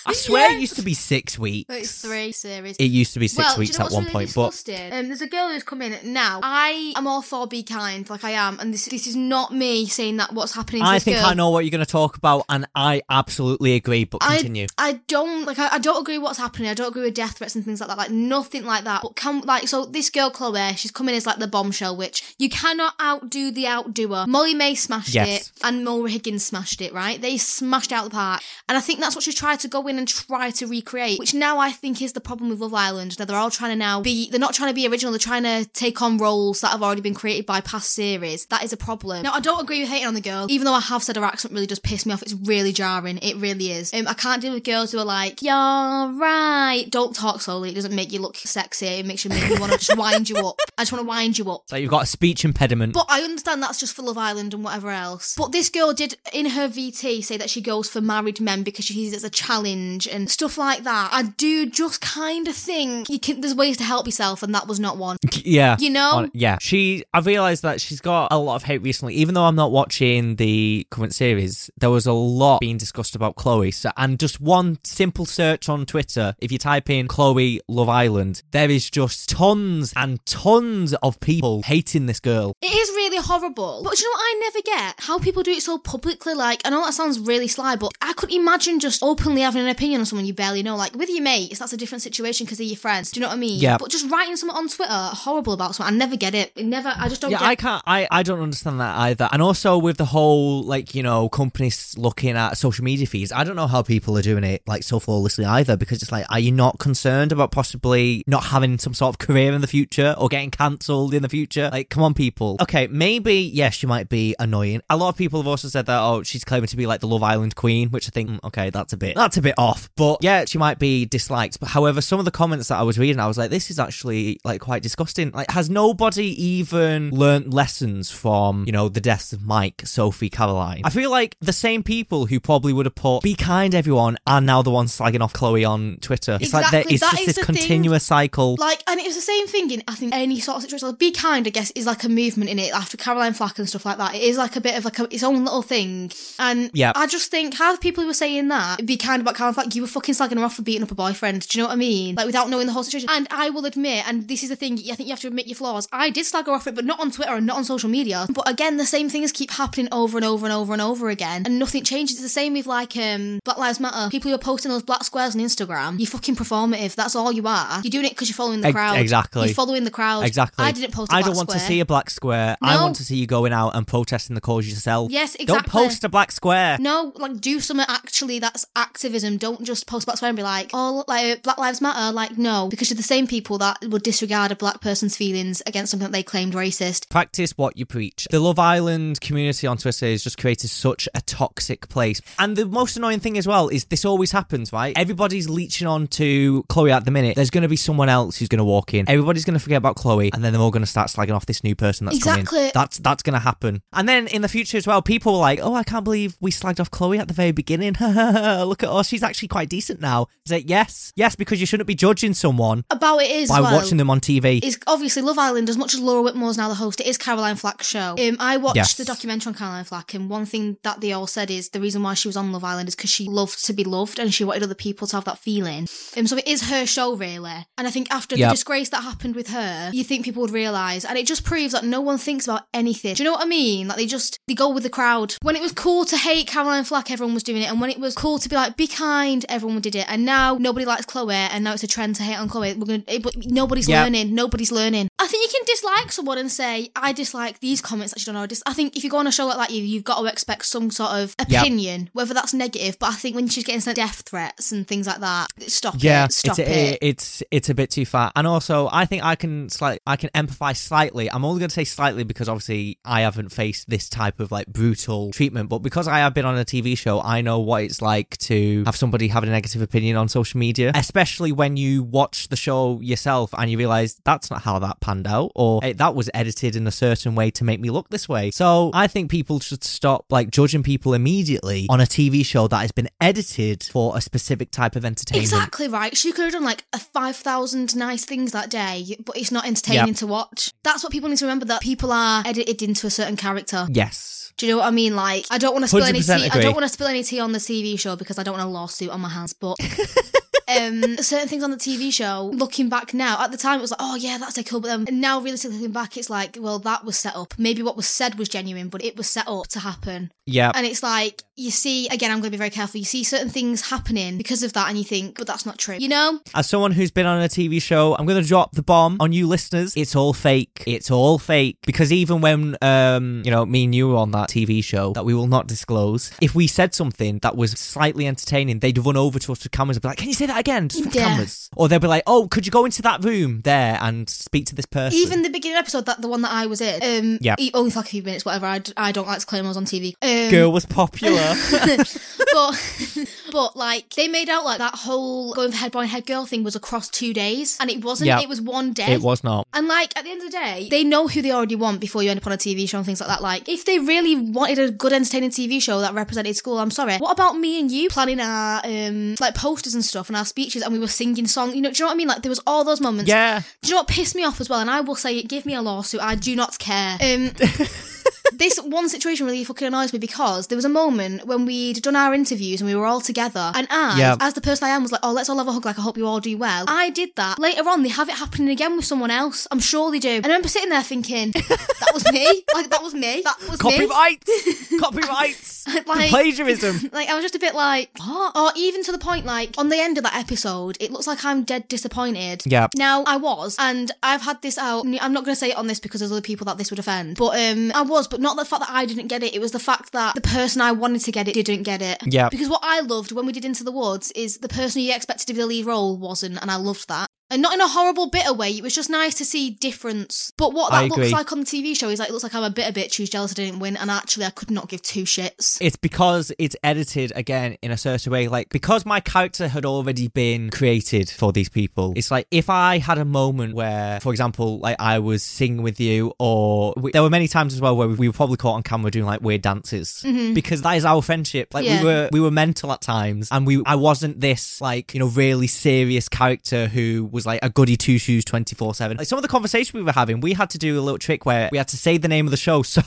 I 0.06 0.14
swear 0.14 0.56
it 0.56 0.60
used 0.60 0.76
to 0.76 0.82
be 0.82 0.94
six 0.94 1.40
weeks. 1.40 1.74
It's 1.74 2.02
three 2.02 2.32
series. 2.32 2.78
It 2.78 2.86
used 2.86 3.14
to 3.14 3.20
be 3.20 3.28
six 3.28 3.50
well, 3.50 3.58
weeks 3.60 3.74
you 3.74 3.80
know 3.80 3.86
at 3.86 3.92
one 3.92 4.04
really 4.04 4.28
point, 4.28 4.36
but? 4.36 4.70
Um, 4.70 5.08
there's 5.08 5.22
a 5.22 5.28
girl 5.28 5.50
who's 5.50 5.64
come 5.64 5.82
in 5.82 6.14
now. 6.14 6.40
I 6.44 6.94
am 6.96 7.08
all 7.08 7.22
for 7.22 7.48
be 7.48 7.64
kind, 7.64 8.10
like 8.10 8.24
I 8.24 8.32
am, 8.32 8.60
and 8.60 8.74
this 8.74 8.86
this 8.86 9.08
is 9.08 9.16
not 9.16 9.54
me 9.54 9.86
saying 9.86 10.18
that 10.18 10.34
what's 10.34 10.56
happening. 10.56 10.82
I 10.82 11.00
think 11.00 11.18
girl. 11.18 11.26
I 11.28 11.34
know 11.34 11.50
what 11.50 11.64
you're 11.64 11.72
going 11.72 11.86
to 11.86 11.92
talk 11.92 12.18
about, 12.18 12.46
and 12.50 12.66
I 12.76 13.02
absolutely 13.10 13.76
agree. 13.76 14.04
But 14.04 14.22
continue. 14.22 14.68
I 14.78 15.00
don't 15.08 15.46
like. 15.46 15.60
I, 15.60 15.76
I 15.76 15.80
don't 15.80 16.02
agree 16.02 16.18
what's 16.18 16.38
happening. 16.38 16.70
I 16.70 16.74
don't 16.74 16.90
agree 16.90 17.04
with 17.04 17.14
death 17.14 17.38
threats 17.38 17.56
and 17.56 17.64
things 17.64 17.80
like 17.80 17.90
that. 17.90 17.98
Like 17.98 18.12
nothing 18.12 18.66
like 18.66 18.84
that. 18.84 19.02
But 19.04 19.16
can 19.16 19.42
like 19.42 19.68
so 19.68 19.86
this 19.86 20.10
girl 20.10 20.30
Chloe, 20.30 20.76
she's 20.76 20.92
coming 20.92 21.16
as 21.16 21.26
like 21.26 21.38
the 21.38 21.48
bombshell, 21.48 21.96
which 21.96 22.36
you 22.38 22.50
cannot 22.50 22.94
outdo 23.02 23.52
the 23.52 23.68
outdoer. 23.68 24.26
Molly-Mae 24.28 24.76
smashed 24.76 25.14
Yes. 25.14 25.48
it, 25.48 25.52
and 25.64 25.86
Maura 25.86 26.10
Higgins 26.10 26.44
smashed 26.44 26.82
it. 26.82 26.94
Right? 26.94 27.22
They 27.22 27.38
smashed 27.38 27.92
out 27.92 28.06
the 28.06 28.10
park, 28.10 28.42
and 28.68 28.78
I 28.78 28.82
think 28.82 29.00
that's 29.00 29.16
what 29.16 29.24
she's 29.24 29.36
tried 29.36 29.60
to 29.62 29.68
go 29.68 29.88
in 29.88 29.93
and 29.98 30.08
try 30.08 30.52
to 30.52 30.68
recreate. 30.68 31.20
Which 31.20 31.34
now 31.34 31.60
I 31.60 31.72
think 31.72 32.02
is 32.02 32.14
the 32.14 32.22
problem 32.22 32.50
with 32.50 32.60
Love 32.60 32.74
Island. 32.74 33.14
That 33.14 33.28
they're 33.28 33.38
all 33.38 33.52
trying 33.52 33.72
to 33.72 33.76
now 33.76 34.02
be. 34.02 34.30
They're 34.30 34.40
not 34.40 34.54
trying 34.54 34.70
to 34.70 34.76
be 34.76 34.88
original. 34.88 35.12
They're 35.12 35.20
trying 35.20 35.44
to 35.44 35.66
take 35.74 36.02
on 36.02 36.18
roles 36.18 36.62
that 36.62 36.72
have 36.72 36.84
already 36.84 37.02
been 37.02 37.14
created 37.14 37.46
by 37.46 37.62
past 37.62 37.92
series. 37.92 38.46
That 38.48 38.64
is 38.64 38.74
a 38.74 38.78
problem. 38.78 39.24
Now 39.24 39.34
I 39.34 39.40
don't 39.40 39.62
agree 39.62 39.82
with 39.82 39.90
hating 39.90 40.08
on 40.08 40.14
the 40.14 40.22
girl, 40.22 40.48
even 40.50 40.66
though 40.66 40.74
I 40.74 40.82
have 40.82 41.04
said 41.04 41.16
her 41.16 41.24
accent 41.24 41.54
really 41.54 41.68
does 41.68 41.80
piss 41.80 42.06
me 42.06 42.14
off. 42.14 42.22
It's 42.22 42.34
really 42.34 42.74
jarring. 42.74 43.20
It 43.20 43.38
really 43.38 43.72
is. 43.72 43.94
Um, 43.94 44.08
I 44.08 44.14
can't 44.14 44.42
deal 44.42 44.54
with 44.54 44.64
girls 44.64 44.92
who 44.92 45.00
are 45.00 45.06
like, 45.06 45.42
"You're 45.42 45.54
right." 45.54 46.86
Don't 46.90 47.16
talk 47.16 47.42
slowly. 47.42 47.72
It 47.72 47.76
doesn't 47.76 47.96
make 47.96 48.12
you 48.12 48.20
look 48.20 48.38
sexy. 48.38 48.88
It 48.88 49.06
makes 49.06 49.24
you 49.24 49.30
make 49.30 49.50
me 49.50 49.60
want 49.60 49.72
to 49.72 49.78
just 49.78 49.98
wind 49.98 50.30
you 50.30 50.38
up. 50.38 50.60
I 50.78 50.82
just 50.82 50.92
want 50.92 51.04
to 51.04 51.08
wind 51.08 51.38
you 51.38 51.50
up. 51.52 51.64
So 51.68 51.76
you've 51.76 51.90
got 51.90 52.04
a 52.04 52.08
speech 52.08 52.46
impediment. 52.46 52.94
But 52.94 53.06
I 53.10 53.22
understand 53.22 53.62
that's 53.62 53.80
just 53.80 53.96
for 53.96 54.02
Love 54.02 54.18
Island 54.18 54.54
and 54.54 54.64
whatever 54.64 54.90
else. 54.90 55.36
But 55.38 55.52
this 55.52 55.70
girl 55.70 55.94
did, 55.94 56.18
in 56.32 56.48
her 56.48 56.68
VT, 56.68 57.24
say 57.24 57.38
that 57.38 57.50
she 57.50 57.62
goes 57.62 57.90
for 57.90 58.02
married 58.02 58.40
men 58.40 58.64
because 58.64 58.86
she 58.86 58.94
sees 58.94 59.14
it 59.14 59.18
as 59.18 59.24
a 59.24 59.30
challenge 59.30 59.64
and 60.12 60.30
stuff 60.30 60.58
like 60.58 60.84
that. 60.84 61.10
I 61.12 61.24
do 61.24 61.66
just 61.66 62.02
kind 62.02 62.48
of 62.48 62.56
think 62.56 63.10
you 63.10 63.20
can. 63.20 63.42
There's 63.42 63.56
ways 63.56 63.78
to 63.78 63.84
help 63.84 64.06
yourself, 64.06 64.44
and 64.44 64.54
that 64.56 64.68
was 64.68 64.80
not 64.80 64.98
one. 64.98 65.18
yeah. 65.44 65.76
You 65.80 65.90
know? 65.90 66.12
On- 66.12 66.32
yeah. 66.34 66.58
She, 66.62 67.04
I 67.14 67.20
realised 67.20 67.64
that 67.64 67.82
she's 67.82 68.02
got 68.02 68.32
a 68.32 68.38
lot 68.38 68.56
of 68.56 68.64
hate 68.64 68.82
recently. 68.82 69.16
Even 69.16 69.36
though 69.36 69.44
I'm 69.44 69.56
not 69.56 69.72
watching 69.72 70.36
the 70.38 70.88
current 70.90 71.14
series, 71.14 71.70
there 71.78 71.90
was 71.90 72.06
a 72.06 72.14
lot 72.14 72.60
being 72.60 72.78
discussed 72.78 73.16
about 73.16 73.36
Chloe. 73.36 73.72
So, 73.72 73.92
and 73.98 74.20
just 74.20 74.40
one 74.42 74.80
simple 74.84 75.26
search 75.26 75.70
on 75.70 75.86
Twitter, 75.86 76.36
if 76.40 76.52
you 76.52 76.58
type 76.58 76.90
in 76.90 77.08
Chloe 77.08 77.62
Love 77.68 77.90
Island, 77.90 78.44
there 78.52 78.70
is 78.70 78.90
just 78.90 79.30
tons 79.30 79.94
and 79.96 80.24
tons 80.26 80.94
of 80.96 81.20
people 81.20 81.62
hating 81.64 82.06
this 82.06 82.20
girl. 82.20 82.54
It 82.62 82.74
is 82.74 82.90
really 82.90 83.18
horrible. 83.18 83.82
But 83.84 83.96
do 83.96 84.04
you 84.04 84.10
know 84.10 84.16
what 84.18 84.22
I 84.22 84.40
never 84.40 84.62
get? 84.88 84.96
How 85.00 85.20
people 85.20 85.44
do 85.44 85.52
it 85.52 85.62
so 85.62 85.78
publicly. 85.78 86.34
Like, 86.34 86.62
I 86.66 86.70
know 86.70 86.84
that 86.84 86.94
sounds 86.94 87.20
really 87.20 87.48
sly, 87.48 87.76
but 87.76 87.92
I 88.02 88.14
could 88.14 88.32
imagine 88.32 88.80
just 88.80 89.02
openly 89.04 89.42
having 89.42 89.62
an 89.64 89.68
opinion 89.74 90.00
on 90.00 90.06
someone 90.06 90.26
you 90.26 90.34
barely 90.34 90.64
know. 90.64 90.76
Like, 90.76 90.96
with 90.96 91.10
your 91.10 91.22
mates, 91.22 91.60
that's 91.60 91.74
a 91.74 91.78
different 91.78 92.02
situation 92.02 92.46
because 92.46 92.58
they're 92.58 92.68
your 92.68 92.78
friends. 92.78 93.12
Do 93.12 93.20
you 93.20 93.22
know 93.22 93.30
what 93.30 93.36
I 93.36 93.40
mean? 93.40 93.60
Yeah. 93.60 93.78
But 93.78 93.90
just 93.90 94.10
writing 94.10 94.36
something 94.36 94.56
on 94.56 94.70
Twitter 94.70 94.92
horrible 94.92 95.54
about 95.54 95.76
someone, 95.76 95.94
I 95.94 95.98
never 95.98 96.16
get 96.16 96.36
it. 96.36 96.54
It 96.56 96.66
never, 96.66 96.94
I 96.96 97.10
just 97.10 97.22
don't 97.22 97.32
Yeah, 97.32 97.40
I 97.42 97.56
can't. 97.56 97.84
I, 97.86 98.08
I 98.10 98.24
don't 98.24 98.42
understand 98.42 98.80
that 98.80 98.98
either. 98.98 99.30
And 99.32 99.42
also 99.42 99.78
with 99.78 99.98
the 99.98 100.06
whole 100.06 100.64
like 100.64 100.96
you 100.96 101.04
know 101.04 101.30
companies 101.30 101.98
looking 101.98 102.32
at 102.32 102.58
social 102.58 102.84
media 102.84 103.08
feeds, 103.08 103.32
I 103.32 103.44
don't 103.44 103.56
know 103.56 103.68
how 103.68 103.82
people 103.82 104.18
are 104.18 104.22
doing 104.22 104.44
it 104.44 104.62
like 104.68 104.84
so 104.84 105.00
flawlessly 105.00 105.46
either. 105.46 105.76
Because 105.76 106.02
it's 106.02 106.12
like, 106.12 106.26
are 106.30 106.40
you 106.40 106.52
not 106.52 106.80
concerned 106.80 107.32
about 107.32 107.52
possibly 107.52 108.24
not 108.28 108.46
having 108.46 108.78
some 108.78 108.94
sort 108.94 109.10
of 109.10 109.20
career 109.20 109.54
in 109.54 109.62
the 109.62 109.68
future 109.68 110.16
or 110.18 110.30
getting 110.30 110.52
cancelled 110.52 111.14
in 111.14 111.22
the 111.22 111.30
future? 111.30 111.70
Like, 111.72 111.90
come 111.90 112.04
on, 112.04 112.14
people. 112.14 112.58
Okay, 112.62 112.88
maybe 112.88 113.36
yes, 113.36 113.74
she 113.74 113.88
might 113.88 114.10
be 114.10 114.36
annoying. 114.40 114.82
A 114.90 114.98
lot 114.98 115.10
of 115.10 115.18
people 115.18 115.42
have 115.42 115.48
also 115.48 115.68
said 115.68 115.86
that 115.88 116.00
oh, 116.02 116.24
she's 116.24 116.44
claiming 116.44 116.68
to 116.68 116.78
be 116.78 116.86
like 116.86 117.02
the 117.02 117.08
Love 117.08 117.24
Island 117.24 117.56
queen, 117.56 117.90
which 117.90 118.08
I 118.08 118.12
think 118.12 118.30
mm, 118.30 118.44
okay, 118.44 118.70
that's 118.70 118.94
a 118.94 118.98
bit 118.98 119.16
that's 119.16 119.38
a 119.38 119.42
bit 119.42 119.56
off. 119.64 119.90
But 119.96 120.18
yeah, 120.22 120.46
she 120.46 120.58
might 120.58 120.80
be 120.80 121.06
disliked. 121.06 121.60
But 121.60 121.70
however, 121.70 122.02
some 122.02 122.20
of 122.20 122.26
the 122.26 122.32
comments 122.32 122.68
that 122.68 122.78
I 122.78 122.84
was 122.84 123.00
reading, 123.00 123.20
I 123.20 123.28
was 123.28 123.38
like, 123.38 123.50
this 123.50 123.72
is 123.72 123.80
actually 123.80 124.40
like 124.44 124.62
quite 124.62 124.84
disgusting. 124.84 125.32
Like, 125.32 125.50
has 125.52 125.70
nobody 125.70 126.28
even 126.44 127.10
learnt 127.12 127.54
lessons 127.54 128.12
from 128.12 128.66
you 128.66 128.72
know 128.72 128.90
the 128.90 129.02
deaths 129.02 129.34
of 129.34 129.44
Mike, 129.44 129.82
Sophie, 129.86 130.30
Caroline? 130.30 130.82
I 130.84 130.90
feel 130.90 131.10
like 131.10 131.36
the 131.42 131.54
same 131.54 131.84
people 131.84 132.26
who 132.28 132.40
probably 132.40 132.74
would 132.74 132.86
have 132.86 132.96
put 132.96 133.22
"be 133.24 133.36
kind, 133.36 133.74
everyone" 133.74 134.18
are 134.28 134.42
now 134.42 134.62
the 134.62 134.72
ones 134.72 134.98
slagging 134.98 135.22
off 135.22 135.34
Chloe 135.34 135.66
on 135.66 135.98
Twitter. 136.02 136.38
It's 136.42 136.54
like 136.54 136.70
there, 136.72 136.82
Exactly, 136.82 136.96
it's 136.96 137.02
that 137.02 137.12
just 137.12 137.22
is 137.22 137.26
this 137.28 137.36
the 137.38 137.46
thing. 137.54 137.56
continuous 137.62 138.04
cycle. 138.04 138.56
Like, 138.60 138.84
and 138.88 139.00
it 139.00 139.06
was 139.06 139.16
the 139.16 139.22
same 139.22 139.48
thing 139.48 139.72
in, 139.72 139.84
I 139.88 139.96
think, 139.96 140.14
any 140.14 140.40
sort 140.40 140.58
of 140.58 140.64
situation. 140.64 140.88
Like, 140.90 141.00
be 141.00 141.12
kind, 141.12 141.48
I 141.48 141.50
guess, 141.50 141.72
is 141.72 141.86
like 141.86 142.04
a 142.04 142.10
movement 142.10 142.50
in 142.50 142.60
it 142.60 142.74
after 142.74 142.98
Caroline 142.98 143.34
Flack 143.34 143.60
and 143.60 143.68
stuff 143.70 143.86
like 143.86 143.98
that. 143.98 144.16
It 144.16 144.22
is 144.24 144.38
like 144.38 144.56
a 144.56 144.62
bit 144.62 144.78
of 144.78 144.86
like 144.86 145.00
a, 145.00 145.04
its 145.14 145.24
own 145.24 145.44
little 145.46 145.62
thing. 145.62 146.12
And 146.40 146.70
Yeah. 146.74 146.92
I 146.96 147.08
just 147.08 147.32
think, 147.32 147.54
how 147.56 147.72
the 147.74 147.78
people 147.80 148.02
who 148.04 148.08
were 148.08 148.14
saying 148.14 148.48
that, 148.50 148.86
be 148.86 148.98
kind 148.98 149.22
about 149.22 149.36
Caroline 149.36 149.53
Flack, 149.54 149.74
you 149.76 149.82
were 149.82 149.88
fucking 149.88 150.16
slagging 150.16 150.38
her 150.38 150.44
off 150.44 150.56
for 150.56 150.62
beating 150.62 150.84
up 150.84 150.92
a 150.92 150.96
boyfriend. 150.96 151.48
Do 151.48 151.58
you 151.58 151.64
know 151.64 151.68
what 151.70 151.74
I 151.74 151.78
mean? 151.78 152.16
Like, 152.16 152.26
without 152.26 152.50
knowing 152.50 152.68
the 152.68 152.74
whole 152.74 152.84
situation. 152.84 153.10
And 153.12 153.28
I 153.32 153.50
will 153.50 153.66
admit, 153.66 154.08
and 154.08 154.28
this 154.28 154.44
is 154.44 154.50
the 154.50 154.56
thing, 154.56 154.74
I 154.74 154.96
think 154.96 155.08
you 155.08 155.10
have 155.12 155.20
to 155.22 155.28
admit 155.28 155.48
your 155.48 155.56
flaws. 155.56 155.88
I 155.92 156.10
did 156.10 156.26
slag 156.26 156.46
her 156.46 156.52
off 156.54 156.64
for 156.64 156.70
it, 156.70 156.76
but 156.76 156.86
not 156.86 157.00
on 157.00 157.12
Twitter 157.12 157.34
and 157.34 157.46
not 157.46 157.58
on 157.58 157.64
social 157.64 157.90
media. 157.90 158.26
But 158.30 158.50
again, 158.50 158.78
the 158.78 158.86
same 158.86 159.10
things 159.10 159.32
keep 159.32 159.52
happening 159.52 159.88
over 159.92 160.18
and 160.18 160.26
over 160.26 160.46
and 160.46 160.54
over 160.54 160.74
and 160.74 160.82
over 160.82 161.10
again. 161.10 161.44
And 161.46 161.60
nothing 161.60 161.84
changes. 161.84 162.16
It's 162.16 162.24
the 162.24 162.30
same 162.30 162.54
with 162.54 162.66
like, 162.68 162.96
um, 162.98 163.40
Black 163.44 163.58
Lives 163.58 163.80
Matter. 163.80 164.10
People 164.10 164.30
who 164.30 164.36
are 164.36 164.40
posting 164.40 164.72
those 164.72 164.84
black 164.84 165.04
squares 165.04 165.36
on 165.36 165.42
Instagram, 165.42 166.00
you 166.00 166.08
fucking 166.08 166.36
performative. 166.36 166.96
That's 166.96 167.16
all 167.16 167.32
you 167.32 167.46
are. 167.48 167.82
You're 167.84 167.92
doing 167.92 168.06
it 168.06 168.10
because 168.12 168.30
you're 168.30 168.36
following 168.36 168.62
the 168.62 168.72
crowd. 168.72 168.98
exactly. 168.98 169.46
You're 169.48 169.56
following 169.56 169.84
the 169.84 169.92
crowd. 169.92 170.26
Exactly. 170.26 170.64
I 170.66 170.72
didn't 170.72 170.94
post 170.94 171.12
a 171.12 171.16
I 171.16 171.22
don't 171.22 171.36
want 171.36 171.50
to 171.50 171.60
see 171.60 171.80
a 171.80 171.86
black 171.86 172.10
square. 172.10 172.58
No. 172.62 172.68
I 172.70 172.82
want 172.82 172.96
to 172.98 173.04
see 173.06 173.16
you 173.18 173.28
going 173.28 173.54
out 173.54 173.76
and 173.76 173.88
protesting 173.88 174.36
the 174.36 174.42
cause 174.42 174.68
yourself. 174.68 175.12
Yes, 175.12 175.36
exactly. 175.36 175.46
Don't 175.46 175.68
post 175.68 176.04
a 176.04 176.10
black 176.10 176.32
square. 176.32 176.78
No, 176.80 177.12
like 177.16 177.40
do 177.40 177.60
something 177.60 177.86
actually 177.90 178.40
that's 178.40 178.66
activism. 178.76 179.33
Don't 179.40 179.64
just 179.64 179.88
post 179.88 180.06
black 180.06 180.18
square 180.18 180.30
and 180.30 180.38
be 180.38 180.44
like, 180.44 180.72
oh, 180.74 181.04
like 181.08 181.44
Black 181.44 181.58
Lives 181.58 181.82
Matter. 181.82 182.14
Like, 182.14 182.38
no, 182.38 182.68
because 182.70 182.90
you're 182.90 182.98
the 182.98 183.04
same 183.04 183.28
people 183.28 183.58
that 183.60 183.78
would 183.88 184.04
disregard 184.04 184.52
a 184.52 184.56
black 184.56 184.82
person's 184.82 185.16
feelings 185.16 185.62
against 185.66 185.92
something 185.92 186.06
that 186.06 186.12
they 186.12 186.24
claimed 186.24 186.54
racist. 186.54 187.10
Practice 187.10 187.58
what 187.58 187.78
you 187.78 187.86
preach. 187.86 188.28
The 188.32 188.40
Love 188.40 188.60
Island 188.60 189.22
community 189.22 189.68
on 189.68 189.78
Twitter 189.78 190.08
has 190.08 190.24
just 190.24 190.38
created 190.38 190.70
such 190.70 191.08
a 191.14 191.22
toxic 191.22 191.90
place. 191.90 192.22
And 192.40 192.56
the 192.56 192.66
most 192.66 192.98
annoying 192.98 193.20
thing 193.20 193.38
as 193.38 193.48
well 193.48 193.70
is 193.70 193.86
this 193.86 194.06
always 194.06 194.32
happens, 194.32 194.72
right? 194.74 194.98
Everybody's 194.98 195.50
leeching 195.50 195.88
on 195.88 196.08
to 196.08 196.64
Chloe 196.70 196.92
at 196.92 197.06
the 197.06 197.12
minute. 197.12 197.36
There's 197.36 197.50
going 197.50 197.64
to 197.64 197.68
be 197.70 197.76
someone 197.76 198.10
else 198.10 198.38
who's 198.38 198.50
going 198.50 198.60
to 198.60 198.66
walk 198.66 198.94
in. 198.94 199.10
Everybody's 199.10 199.46
going 199.46 199.56
to 199.56 199.60
forget 199.60 199.78
about 199.78 199.96
Chloe, 199.96 200.32
and 200.34 200.44
then 200.44 200.54
they're 200.54 200.62
all 200.62 200.72
going 200.72 200.84
to 200.84 200.88
start 200.88 201.10
slagging 201.10 201.36
off 201.36 201.46
this 201.46 201.64
new 201.64 201.76
person 201.76 202.06
that's 202.06 202.24
coming. 202.24 202.42
Exactly. 202.42 202.72
That's 202.74 202.98
that's 203.00 203.24
going 203.24 203.34
to 203.34 203.40
happen. 203.40 203.82
And 203.92 204.08
then 204.08 204.28
in 204.28 204.42
the 204.42 204.48
future 204.48 204.78
as 204.78 204.88
well, 204.88 205.02
people 205.02 205.36
are 205.36 205.40
like, 205.40 205.60
"Oh, 205.62 205.76
I 205.76 205.84
can't 205.84 206.04
believe 206.04 206.38
we 206.40 206.52
slagged 206.52 206.80
off 206.80 206.92
Chloe 206.92 207.20
at 207.20 207.28
the 207.28 207.34
very 207.34 207.52
beginning. 207.52 207.94
Look 208.00 208.84
at 208.84 208.90
us, 208.90 209.08
she's 209.08 209.23
actually 209.24 209.48
quite 209.48 209.70
decent 209.70 210.00
now." 210.02 210.28
Is 210.46 210.52
it 210.52 210.66
yes, 210.70 211.12
yes? 211.16 211.36
Because 211.36 211.60
you 211.60 211.66
shouldn't 211.66 211.88
be 211.88 211.96
judging 211.96 212.34
someone 212.34 212.84
About 212.90 213.20
it 213.22 213.32
is 213.32 213.50
by 213.50 213.62
well, 213.62 213.76
watching 213.76 213.98
them 213.98 214.10
on 214.10 214.20
TV. 214.20 214.64
is 214.64 214.78
obviously 214.88 215.22
Love 215.22 215.38
Island, 215.40 215.70
as 215.70 215.78
much 215.78 215.94
as 215.94 216.00
Laura 216.00 216.22
Whitmore's 216.22 216.58
now 216.58 216.68
the 216.68 216.76
host, 216.76 217.00
it 217.00 217.08
is 217.08 217.18
Caroline 217.18 217.56
Flack's 217.56 217.88
show. 217.88 218.16
Um, 218.20 218.38
I 218.40 218.58
watched 218.58 218.76
Yes. 218.76 218.94
the 218.96 219.06
documentary 219.06 219.50
on 219.52 219.56
Caroline 219.56 219.84
Flack, 219.86 220.14
and 220.14 220.30
one 220.30 220.46
thing 220.46 220.78
that 220.84 221.02
they 221.02 221.12
all 221.14 221.28
said 221.28 221.50
is 221.50 221.70
the 221.70 221.80
reason 221.80 222.04
why 222.04 222.14
she 222.14 222.28
was 222.28 222.36
on 222.38 222.52
Love 222.52 222.64
Island 222.64 222.90
is 222.90 222.96
because 222.96 223.10
she 223.10 223.26
loved 223.26 223.64
to 223.66 223.74
be 223.74 223.84
loved 223.84 224.20
and 224.20 224.34
she 224.34 224.44
wanted 224.44 224.64
other 224.64 224.76
people 224.76 225.08
to 225.08 225.16
have 225.18 225.26
that 225.26 225.40
feeling. 225.40 225.88
Um, 226.18 226.28
so 226.28 226.38
it 226.38 226.48
is 226.48 226.70
her 226.70 226.86
show, 226.86 227.16
really. 227.16 227.66
And 227.78 227.88
I 227.88 227.92
think 227.92 228.12
after 228.12 228.36
Yep. 228.36 228.50
the 228.50 228.54
disgrace 228.54 228.90
that 228.90 229.04
happened 229.04 229.36
with 229.36 229.48
her, 229.50 229.92
you 229.94 230.04
think 230.04 230.26
people 230.26 230.42
would 230.42 230.52
realise, 230.52 231.06
and 231.06 231.18
it 231.18 231.26
just 231.26 231.44
proves 231.44 231.72
that 231.74 231.86
no 231.86 232.02
one 232.02 232.18
thinks 232.18 232.46
about 232.48 232.64
anything. 232.74 233.14
Do 233.16 233.24
you 233.24 233.30
know 233.30 233.34
what 233.36 233.44
I 233.46 233.48
mean? 233.48 233.88
Like 233.88 233.98
they 233.98 234.06
just 234.06 234.40
they 234.48 234.54
go 234.56 234.70
with 234.70 234.84
the 234.84 234.90
crowd. 234.90 235.36
When 235.42 235.56
it 235.56 235.62
was 235.62 235.72
cool 235.72 236.04
to 236.06 236.18
hate 236.18 236.48
Caroline 236.48 236.84
Flack, 236.84 237.10
everyone 237.12 237.34
was 237.34 237.44
doing 237.44 237.62
it, 237.62 237.70
and 237.70 237.80
when 237.80 237.90
it 237.90 238.00
was 238.00 238.14
cool 238.16 238.40
to 238.40 238.50
be 238.50 238.56
like 238.56 238.76
be 238.78 238.88
kind, 238.88 239.13
everyone 239.50 239.82
did 239.82 239.96
it. 239.96 240.06
And 240.10 240.26
now 240.26 240.56
nobody 240.60 240.86
likes 240.86 241.06
Chloe, 241.06 241.34
and 241.34 241.64
now 241.64 241.74
it's 241.74 241.84
a 241.84 241.88
trend 241.88 242.16
to 242.16 242.24
hate 242.24 242.36
on 242.38 242.50
Chloe. 242.50 242.74
We're 242.74 242.86
gonna, 242.86 243.20
but 243.22 243.36
nobody's 243.46 243.88
Yeah. 243.88 244.04
learning. 244.04 244.34
Nobody's 244.36 244.72
learning. 244.72 245.08
I 245.20 245.28
think 245.28 245.44
you 245.52 245.58
can 245.58 245.66
dislike 245.66 246.12
someone 246.12 246.38
and 246.38 246.52
say, 246.52 246.90
I 246.96 247.14
dislike 247.14 247.60
these 247.60 247.82
comments 247.82 248.14
that 248.14 248.20
she 248.20 248.26
done. 248.26 248.36
Or 248.38 248.48
I. 248.66 248.74
Think 248.74 248.98
if 248.98 249.04
you 249.04 249.10
go 249.10 249.18
on 249.18 249.28
a 249.28 249.32
show 249.32 249.46
like 249.46 249.58
that, 249.58 249.70
you, 249.72 249.84
you've 249.84 250.04
got 250.04 250.20
to 250.20 250.26
expect 250.26 250.66
some 250.66 250.90
sort 250.90 251.12
of 251.12 251.36
Yep. 251.48 251.62
opinion, 251.62 252.10
whether 252.14 252.34
that's 252.34 252.54
negative. 252.54 252.98
But 253.00 253.12
I 253.12 253.14
think 253.14 253.36
when 253.36 253.48
she's 253.48 253.64
getting 253.64 253.82
sent 253.82 253.98
death 253.98 254.24
threats 254.26 254.72
and 254.72 254.88
things 254.88 255.06
like 255.06 255.20
that, 255.20 255.48
stop 255.68 255.96
Yeah, 256.00 256.26
it. 256.26 256.32
Stop 256.34 256.58
it's 256.58 256.70
it. 256.70 256.98
it's 257.02 257.44
it's 257.52 257.70
a 257.70 257.76
bit 257.76 257.92
too 257.92 258.06
far, 258.06 258.32
and 258.36 258.48
also 258.48 258.90
I 258.92 259.06
think 259.06 259.24
I 259.24 259.36
can 259.36 259.70
slight 259.70 260.02
I 260.08 260.16
can 260.16 260.30
empathise 260.36 260.78
slightly. 260.78 261.30
I'm 261.32 261.46
only 261.46 261.60
going 261.60 261.70
to 261.70 261.74
say 261.74 261.84
slightly 261.84 262.24
because 262.24 262.50
obviously 262.50 262.98
I 263.06 263.22
haven't 263.22 263.50
faced 263.50 263.90
this 263.90 264.10
type 264.10 264.40
of 264.40 264.52
like 264.52 264.68
brutal 264.68 265.32
treatment, 265.32 265.70
but 265.70 265.80
because 265.80 266.08
I 266.08 266.20
have 266.20 266.34
been 266.34 266.46
on 266.46 266.58
a 266.58 266.66
TV 266.66 266.98
show, 266.98 267.22
I 267.22 267.42
know 267.42 267.60
what 267.60 267.84
it's 267.84 268.02
like 268.02 268.36
to 268.40 268.84
have 268.86 268.96
somebody 269.04 269.28
have 269.28 269.44
a 269.44 269.46
negative 269.46 269.82
opinion 269.82 270.16
on 270.16 270.30
social 270.30 270.58
media, 270.58 270.90
especially 270.96 271.52
when 271.52 271.76
you 271.76 272.04
watch 272.04 272.48
the 272.48 272.56
show 272.56 273.02
yourself 273.02 273.54
and 273.58 273.70
you 273.70 273.78
realize 273.78 274.16
that's 274.24 274.50
not 274.50 274.62
how 274.62 274.80
that 274.80 275.02
panned 275.02 275.28
out 275.28 275.52
or 275.56 275.82
hey, 275.82 275.92
that 275.92 276.16
was 276.16 276.30
edited 276.34 276.74
in 276.78 276.88
a 276.88 276.92
certain 276.92 277.36
way 277.36 277.52
to 277.52 277.66
make 277.66 277.82
me 277.82 277.90
look 277.90 278.08
this 278.10 278.30
way. 278.30 278.50
So 278.52 278.92
I 278.94 279.08
think 279.08 279.30
people 279.30 279.60
should 279.60 279.84
stop 279.84 280.26
like 280.30 280.52
judging 280.52 280.84
people 280.84 281.14
immediately 281.14 281.86
on 281.90 282.00
a 282.00 282.06
TV 282.06 282.46
show 282.46 282.70
that 282.70 282.78
has 282.78 282.94
been 282.94 283.10
edited 283.20 283.84
for 283.84 284.16
a 284.16 284.22
specific 284.22 284.72
type 284.72 284.96
of 284.96 285.04
entertainment. 285.04 285.52
Exactly 285.52 285.90
right. 285.90 286.16
She 286.16 286.32
could 286.32 286.46
have 286.46 286.54
done 286.54 286.64
like 286.64 286.86
a 286.94 287.00
5,000 287.00 287.98
nice 287.98 288.24
things 288.24 288.54
that 288.54 288.70
day, 288.70 289.18
but 289.26 289.36
it's 289.38 289.52
not 289.52 289.66
entertaining 289.68 290.08
Yep. 290.08 290.16
to 290.18 290.28
watch. 290.28 290.72
That's 290.84 291.04
what 291.04 291.12
people 291.12 291.28
need 291.28 291.40
to 291.40 291.46
remember 291.46 291.66
that 291.66 291.82
people 291.82 292.14
are 292.14 292.42
edited 292.46 292.82
into 292.82 293.06
a 293.06 293.10
certain 293.10 293.36
character. 293.36 293.86
Yes. 293.92 294.40
Do 294.56 294.68
you 294.68 294.74
know 294.74 294.78
what 294.80 294.88
I 294.88 294.92
mean? 294.92 295.16
Like, 295.16 295.48
I 295.50 295.58
don't 295.58 295.74
want 295.74 295.84
to 295.84 295.88
spill 295.88 296.04
any 296.04 296.20
100% 296.20 296.38
tea. 296.44 296.50
I 296.52 296.62
don't 296.62 296.74
want 296.76 296.84
to 296.84 296.90
spill 296.90 297.08
any 297.08 297.24
tea 297.24 297.40
on 297.40 297.54
the 297.54 297.60
TV 297.60 298.00
show 298.00 298.16
because 298.16 298.38
I 298.38 298.44
don't 298.44 298.56
want 298.56 298.70
a 298.70 298.72
lawsuit 298.94 299.10
on 299.10 299.22
my 299.22 299.30
hands. 299.30 299.54
But 299.54 299.78
um, 300.68 301.18
certain 301.18 301.48
things 301.48 301.64
on 301.64 301.72
the 301.72 301.78
TV 301.78 302.12
show, 302.12 302.52
looking 302.54 302.90
back 302.90 303.14
now, 303.14 303.44
at 303.44 303.52
the 303.52 303.58
time 303.58 303.80
it 303.80 303.82
was 303.82 303.92
like, 303.92 304.00
oh 304.02 304.16
yeah, 304.16 304.38
that's 304.38 304.56
so 304.56 304.64
cool. 304.64 304.80
But 304.80 305.06
then 305.06 305.20
now, 305.20 305.40
realistically 305.40 305.78
looking 305.78 305.94
back, 305.94 306.18
it's 306.18 306.30
like, 306.30 306.58
well, 306.60 306.80
that 306.80 307.06
was 307.06 307.18
set 307.18 307.36
up. 307.36 307.54
Maybe 307.58 307.82
what 307.82 307.96
was 307.96 308.08
said 308.08 308.36
was 308.36 308.50
genuine, 308.50 308.90
but 308.90 309.04
it 309.04 309.16
was 309.16 309.30
set 309.30 309.48
up 309.48 309.68
to 309.70 309.80
happen. 309.80 310.32
Yeah. 310.46 310.72
And 310.76 310.86
it's 310.86 311.02
like, 311.02 311.44
you 311.56 311.72
see, 311.72 312.08
again, 312.08 312.32
I'm 312.32 312.40
going 312.40 312.50
to 312.50 312.52
be 312.52 312.58
very 312.58 312.70
careful. 312.70 312.98
You 312.98 313.06
see 313.06 313.24
certain 313.24 313.50
things 313.50 313.90
happening 313.90 314.38
because 314.38 314.64
of 314.64 314.74
that, 314.74 314.90
and 314.90 314.98
you 314.98 315.04
think, 315.04 315.38
but 315.38 315.48
that's 315.48 315.66
not 315.66 315.78
true. 315.78 315.96
You 315.96 316.10
know? 316.10 316.40
As 316.54 316.68
someone 316.68 316.92
who's 316.92 317.12
been 317.12 317.26
on 317.26 317.42
a 317.42 317.48
TV 317.48 317.82
show, 317.82 318.16
I'm 318.16 318.26
going 318.26 318.42
to 318.42 318.48
drop 318.48 318.74
the 318.74 318.84
bomb 318.84 319.18
on 319.20 319.32
you 319.32 319.48
listeners. 319.48 319.94
It's 319.96 320.16
all 320.16 320.34
fake. 320.34 320.84
It's 320.86 321.12
all 321.12 321.38
fake. 321.38 321.78
Because 321.86 322.12
even 322.12 322.42
when, 322.42 322.76
um, 322.82 323.44
you 323.46 323.52
know, 323.52 323.66
me 323.66 323.86
and 323.86 323.96
you 323.96 324.10
were 324.10 324.16
on 324.16 324.32
that 324.32 324.50
TV 324.50 324.84
show 324.84 325.14
that 325.14 325.26
we 325.26 325.34
will 325.34 325.48
not 325.48 325.68
disclose, 325.68 326.32
if 326.42 326.56
we 326.56 326.68
said 326.68 326.94
something 326.94 327.40
that 327.40 327.56
was 327.56 327.72
slightly 327.72 328.28
entertaining, 328.28 328.80
they'd 328.80 328.98
run 328.98 329.18
over 329.18 329.40
to 329.40 329.52
us 329.52 329.64
with 329.64 329.72
cameras 329.72 329.98
and 329.98 330.02
be 330.02 330.08
like, 330.10 330.18
can 330.18 330.28
you 330.28 330.34
say 330.34 330.46
that 330.46 330.53
again? 330.60 330.90
Just 330.90 331.04
for 331.04 331.10
Yeah. 331.18 331.30
cameras. 331.30 331.70
Or 331.76 331.88
they'll 331.88 332.00
be 332.00 332.08
like, 332.08 332.24
oh, 332.28 332.48
could 332.48 332.66
you 332.66 332.72
go 332.72 332.86
into 332.86 333.02
that 333.04 333.24
room 333.24 333.62
there 333.64 333.98
and 334.02 334.30
speak 334.30 334.66
to 334.68 334.76
this 334.76 334.86
person? 334.86 335.18
Even 335.20 335.42
the 335.42 335.50
beginning 335.50 335.78
episode, 335.78 336.06
that 336.06 336.22
the 336.22 336.28
one 336.28 336.42
that 336.44 336.52
I 336.52 336.66
was 336.68 336.82
in, 336.82 337.02
um, 337.04 337.38
Yeah. 337.42 337.56
only 337.74 337.92
for 337.92 338.00
like 338.00 338.06
a 338.08 338.10
few 338.10 338.24
minutes, 338.24 338.46
whatever. 338.46 338.66
I, 338.68 338.82
I 338.98 339.12
don't 339.12 339.28
like 339.28 339.40
to 339.40 339.46
claim 339.46 339.66
I 339.66 339.70
was 339.70 339.78
on 339.78 339.86
TV. 339.86 340.16
Um, 340.22 340.50
Girl 340.52 340.72
was 340.72 340.86
popular. 340.86 341.56
but 342.54 342.90
but 343.52 343.76
like 343.76 344.10
they 344.12 344.28
made 344.28 344.50
out 344.50 344.64
like 344.66 344.78
that 344.80 344.96
whole 344.96 345.54
going 345.54 345.72
for 345.72 345.78
head 345.78 345.92
boy 345.92 346.02
and 346.02 346.10
head 346.10 346.26
girl 346.26 346.46
thing 346.46 346.64
was 346.64 346.76
across 346.76 347.10
two 347.10 347.34
days, 347.34 347.78
and 347.80 347.90
it 347.90 348.04
wasn't. 348.04 348.28
Yeah. 348.28 348.42
It 348.42 348.50
was 348.50 348.62
one 348.62 348.94
day. 348.94 349.14
it 349.14 349.22
was 349.22 349.44
not. 349.44 349.68
And 349.74 349.88
like 349.88 350.16
at 350.18 350.24
the 350.26 350.32
end 350.32 350.42
of 350.42 350.52
the 350.52 350.58
day, 350.58 350.88
they 350.90 351.04
know 351.04 351.28
who 351.28 351.42
they 351.42 351.52
already 351.52 351.76
want 351.76 352.00
before 352.00 352.24
you 352.24 352.30
end 352.32 352.40
up 352.40 352.48
on 352.48 352.54
a 352.54 352.58
TV 352.58 352.88
show 352.88 352.98
and 352.98 353.06
things 353.06 353.20
like 353.20 353.30
that. 353.30 353.42
Like 353.42 353.68
if 353.70 353.86
they 353.86 354.00
really 354.00 354.36
wanted 354.36 354.80
a 354.80 354.92
good 354.92 355.14
entertaining 355.14 355.50
TV 355.52 355.82
show 355.82 356.00
that 356.02 356.14
represented 356.14 356.56
school, 356.56 356.78
I'm 356.80 356.92
sorry. 356.92 357.18
What 357.18 357.32
about 357.32 357.58
me 357.58 357.80
and 357.80 357.92
you 357.92 358.10
planning 358.10 358.40
our 358.40 358.82
um 358.84 359.36
like 359.40 359.56
posters 359.56 359.94
and 359.96 360.04
stuff 360.04 360.30
and 360.30 360.36
our 360.38 360.43
speeches 360.46 360.82
and 360.82 360.94
we 360.94 361.00
were 361.00 361.08
singing 361.08 361.48
songs? 361.48 361.76
You 361.76 361.82
know, 361.82 361.92
do 361.92 361.98
you 361.98 362.04
know 362.04 362.08
what 362.08 362.14
I 362.14 362.18
mean? 362.18 362.28
Like 362.28 362.42
there 362.42 362.50
was 362.50 362.62
all 362.66 362.84
those 362.84 363.02
moments. 363.02 363.30
Yeah. 363.30 363.62
Do 363.82 363.88
you 363.90 363.96
know 363.96 364.02
what 364.02 364.08
pissed 364.08 364.36
me 364.36 364.44
off 364.44 364.62
as 364.62 364.70
well? 364.70 364.80
And 364.80 364.90
I 364.90 365.02
will 365.02 365.16
say 365.16 365.38
it, 365.38 365.48
give 365.48 365.66
me 365.66 365.74
a 365.74 365.82
lawsuit. 365.82 366.22
I 366.22 366.36
do 366.36 366.56
not 366.56 366.78
care. 366.80 367.18
Um, 367.22 367.52
this 368.52 368.78
one 368.78 369.08
situation 369.10 369.46
really 369.46 369.64
fucking 369.64 369.88
annoys 369.88 370.12
me 370.14 370.20
because 370.20 370.68
there 370.68 370.76
was 370.76 370.86
a 370.86 370.90
moment 370.90 371.46
when 371.46 371.66
we'd 371.66 372.02
done 372.02 372.16
our 372.16 372.34
interviews 372.34 372.82
and 372.82 372.90
we 372.90 372.96
were 372.96 373.06
all 373.06 373.22
together, 373.22 373.72
and 373.76 373.88
I, 373.90 374.20
Yeah. 374.20 374.36
as 374.40 374.54
the 374.54 374.62
person 374.62 374.88
I 374.88 374.92
am, 374.92 375.02
was 375.02 375.12
like, 375.12 375.22
"Oh, 375.24 375.32
let's 375.32 375.50
all 375.50 375.58
have 375.58 375.68
a 375.68 375.72
hug. 375.72 375.86
Like, 375.86 375.98
I 375.98 376.02
hope 376.02 376.18
you 376.18 376.28
all 376.28 376.40
do 376.40 376.58
well." 376.58 376.86
I 376.88 377.10
did 377.10 377.30
that. 377.36 377.58
Later 377.60 377.88
on, 377.88 378.04
they 378.04 378.10
have 378.10 378.30
it 378.30 378.36
happening 378.36 378.70
again 378.70 378.96
with 378.96 379.06
someone 379.06 379.32
else. 379.32 379.68
I'm 379.72 379.80
sure 379.80 380.12
they 380.12 380.20
do. 380.20 380.30
And 380.30 380.46
I 380.46 380.50
remember 380.50 380.68
sitting 380.68 380.90
there 380.90 381.04
thinking, 381.04 381.52
"That 381.52 382.12
was 382.14 382.30
me. 382.32 382.64
Like, 382.74 382.90
that 382.90 383.02
was 383.04 383.14
me. 383.14 383.42
That 383.44 383.58
was 383.70 383.72
me." 383.84 384.08
Copyrights! 384.08 384.90
Copyrights! 385.00 385.86
Like- 386.08 386.30
Plagiarism. 386.30 387.10
Like 387.12 387.28
I 387.30 387.36
was 387.36 387.44
just 387.44 387.56
a 387.56 387.60
bit 387.60 387.76
like, 387.76 388.10
what? 388.18 388.56
Or 388.58 388.72
even 388.78 389.04
to 389.04 389.12
the 389.12 389.18
point, 389.18 389.46
like 389.46 389.76
on 389.78 389.90
the 389.90 390.00
end 390.00 390.18
of 390.18 390.24
that 390.24 390.34
episode, 390.36 390.96
it 391.02 391.12
looks 391.12 391.28
like 391.28 391.44
I'm 391.44 391.64
dead 391.64 391.88
disappointed. 391.90 392.64
Yeah. 392.66 392.88
Now 392.96 393.24
I 393.26 393.36
was, 393.36 393.76
and 393.80 394.10
I've 394.24 394.42
had 394.42 394.62
this 394.62 394.78
out. 394.78 395.06
I'm 395.06 395.34
not 395.34 395.44
going 395.44 395.56
to 395.56 395.60
say 395.60 395.72
it 395.72 395.78
on 395.78 395.88
this 395.88 396.00
because 396.00 396.20
there's 396.22 396.32
other 396.32 396.42
people 396.42 396.66
that 396.66 396.78
this 396.78 396.90
would 396.90 397.00
offend, 397.00 397.36
but 397.38 397.60
um, 397.60 397.92
I 397.94 398.02
was, 398.02 398.28
but 398.30 398.40
not 398.44 398.58
the 398.58 398.66
fact 398.66 398.82
that 398.82 398.92
I 398.92 399.06
didn't 399.06 399.28
get 399.28 399.42
it. 399.42 399.56
It 399.56 399.60
was 399.60 399.72
the 399.72 399.80
fact 399.80 400.12
that 400.12 400.36
the 400.36 400.42
person 400.42 400.82
I 400.82 400.92
wanted 400.92 401.22
to 401.22 401.32
get 401.32 401.48
it 401.48 401.54
didn't 401.54 401.84
get 401.84 402.02
it. 402.02 402.20
Yeah. 402.26 402.50
Because 402.50 402.70
what 402.70 402.82
I 402.84 403.00
loved 403.00 403.32
when 403.32 403.48
we 403.48 403.54
did 403.54 403.66
Into 403.66 403.84
the 403.84 403.92
Woods 403.92 404.32
is 404.36 404.58
the 404.60 404.70
person 404.70 405.02
you 405.02 405.16
expected 405.16 405.48
to 405.48 405.54
be 405.54 405.60
the 405.60 405.66
lead 405.66 405.86
role 405.86 406.18
wasn't, 406.18 406.62
and 406.62 406.70
I 406.70 406.76
loved 406.76 407.08
that. 407.08 407.28
And 407.54 407.62
not 407.62 407.76
in 407.76 407.82
a 407.82 407.88
horrible, 407.88 408.32
bitter 408.32 408.52
way. 408.52 408.72
It 408.72 408.82
was 408.82 408.96
just 408.96 409.12
nice 409.12 409.36
to 409.36 409.46
see 409.46 409.70
difference. 409.70 410.52
But 410.58 410.74
what 410.74 410.92
that 410.92 411.08
looks 411.08 411.32
like 411.32 411.52
on 411.52 411.60
the 411.60 411.66
TV 411.68 411.96
show 411.96 412.10
is 412.10 412.18
like, 412.18 412.30
it 412.30 412.32
looks 412.32 412.44
like 412.44 412.56
I'm 412.56 412.64
a 412.64 412.72
bitter 412.72 412.92
bitch 412.92 413.18
who's 413.18 413.30
jealous 413.30 413.52
I 413.52 413.54
didn't 413.54 413.80
win, 413.80 413.96
and 413.96 414.10
actually 414.10 414.46
I 414.46 414.50
could 414.50 414.72
not 414.72 414.90
give 414.90 415.04
two 415.04 415.24
shits. 415.24 415.78
It's 415.80 415.96
because 415.96 416.52
it's 416.58 416.76
edited 416.84 417.32
again 417.36 417.78
in 417.84 417.92
a 417.92 417.98
certain 417.98 418.32
way. 418.32 418.48
Like, 418.48 418.70
because 418.70 419.06
my 419.06 419.20
character 419.20 419.68
had 419.68 419.86
already 419.86 420.30
been 420.30 420.72
created 420.72 421.30
for 421.30 421.54
these 421.54 421.70
people, 421.70 422.14
it's 422.16 422.32
like 422.32 422.48
if 422.50 422.72
I 422.72 422.98
had 422.98 423.20
a 423.20 423.26
moment 423.26 423.76
where, 423.76 424.20
for 424.20 424.32
example, 424.32 424.80
like 424.80 424.96
I 425.00 425.20
was 425.20 425.44
singing 425.44 425.84
with 425.84 426.00
you, 426.00 426.34
or 426.40 426.96
we, 426.98 427.12
there 427.12 427.22
were 427.22 427.30
many 427.30 427.48
times 427.48 427.76
as 427.76 427.82
well 427.82 427.96
where 427.96 428.08
we 428.08 428.28
were 428.28 428.34
probably 428.34 428.58
caught 428.58 428.74
on 428.78 428.82
camera 428.82 429.12
doing 429.12 429.26
like 429.28 429.42
weird 429.42 429.62
dances 429.62 430.26
because 430.56 430.82
that 430.82 430.94
is 430.94 431.06
our 431.06 431.22
friendship. 431.22 431.72
Like, 431.74 431.84
Mm-hmm. 431.84 431.94
Yeah. 431.94 432.02
we 432.02 432.06
were, 432.06 432.30
we 432.32 432.40
were 432.40 432.50
mental 432.52 432.92
at 432.94 433.02
times, 433.02 433.50
and 433.52 433.68
we, 433.68 433.84
I 433.86 433.96
wasn't 433.96 434.40
this 434.40 434.82
like, 434.82 435.14
you 435.14 435.20
know, 435.20 435.28
really 435.28 435.68
serious 435.68 436.30
character 436.30 436.88
who 436.88 437.30
was 437.32 437.43
like 437.46 437.60
a 437.64 437.70
goody 437.70 437.98
two 437.98 438.18
shoes 438.18 438.46
24 438.46 438.96
7. 438.96 439.18
Like, 439.18 439.28
some 439.28 439.38
of 439.38 439.42
the 439.42 439.48
conversation 439.48 439.98
we 439.98 440.04
were 440.04 440.12
having, 440.12 440.42
we 440.42 440.54
had 440.54 440.70
to 440.72 440.78
do 440.78 441.00
a 441.00 441.02
little 441.02 441.18
trick 441.18 441.46
where 441.46 441.70
we 441.72 441.78
had 441.78 441.88
to 441.90 441.98
say 441.98 442.18
the 442.18 442.28
name 442.28 442.48
of 442.48 442.52
the 442.52 442.58
show 442.58 442.84
so 442.84 443.02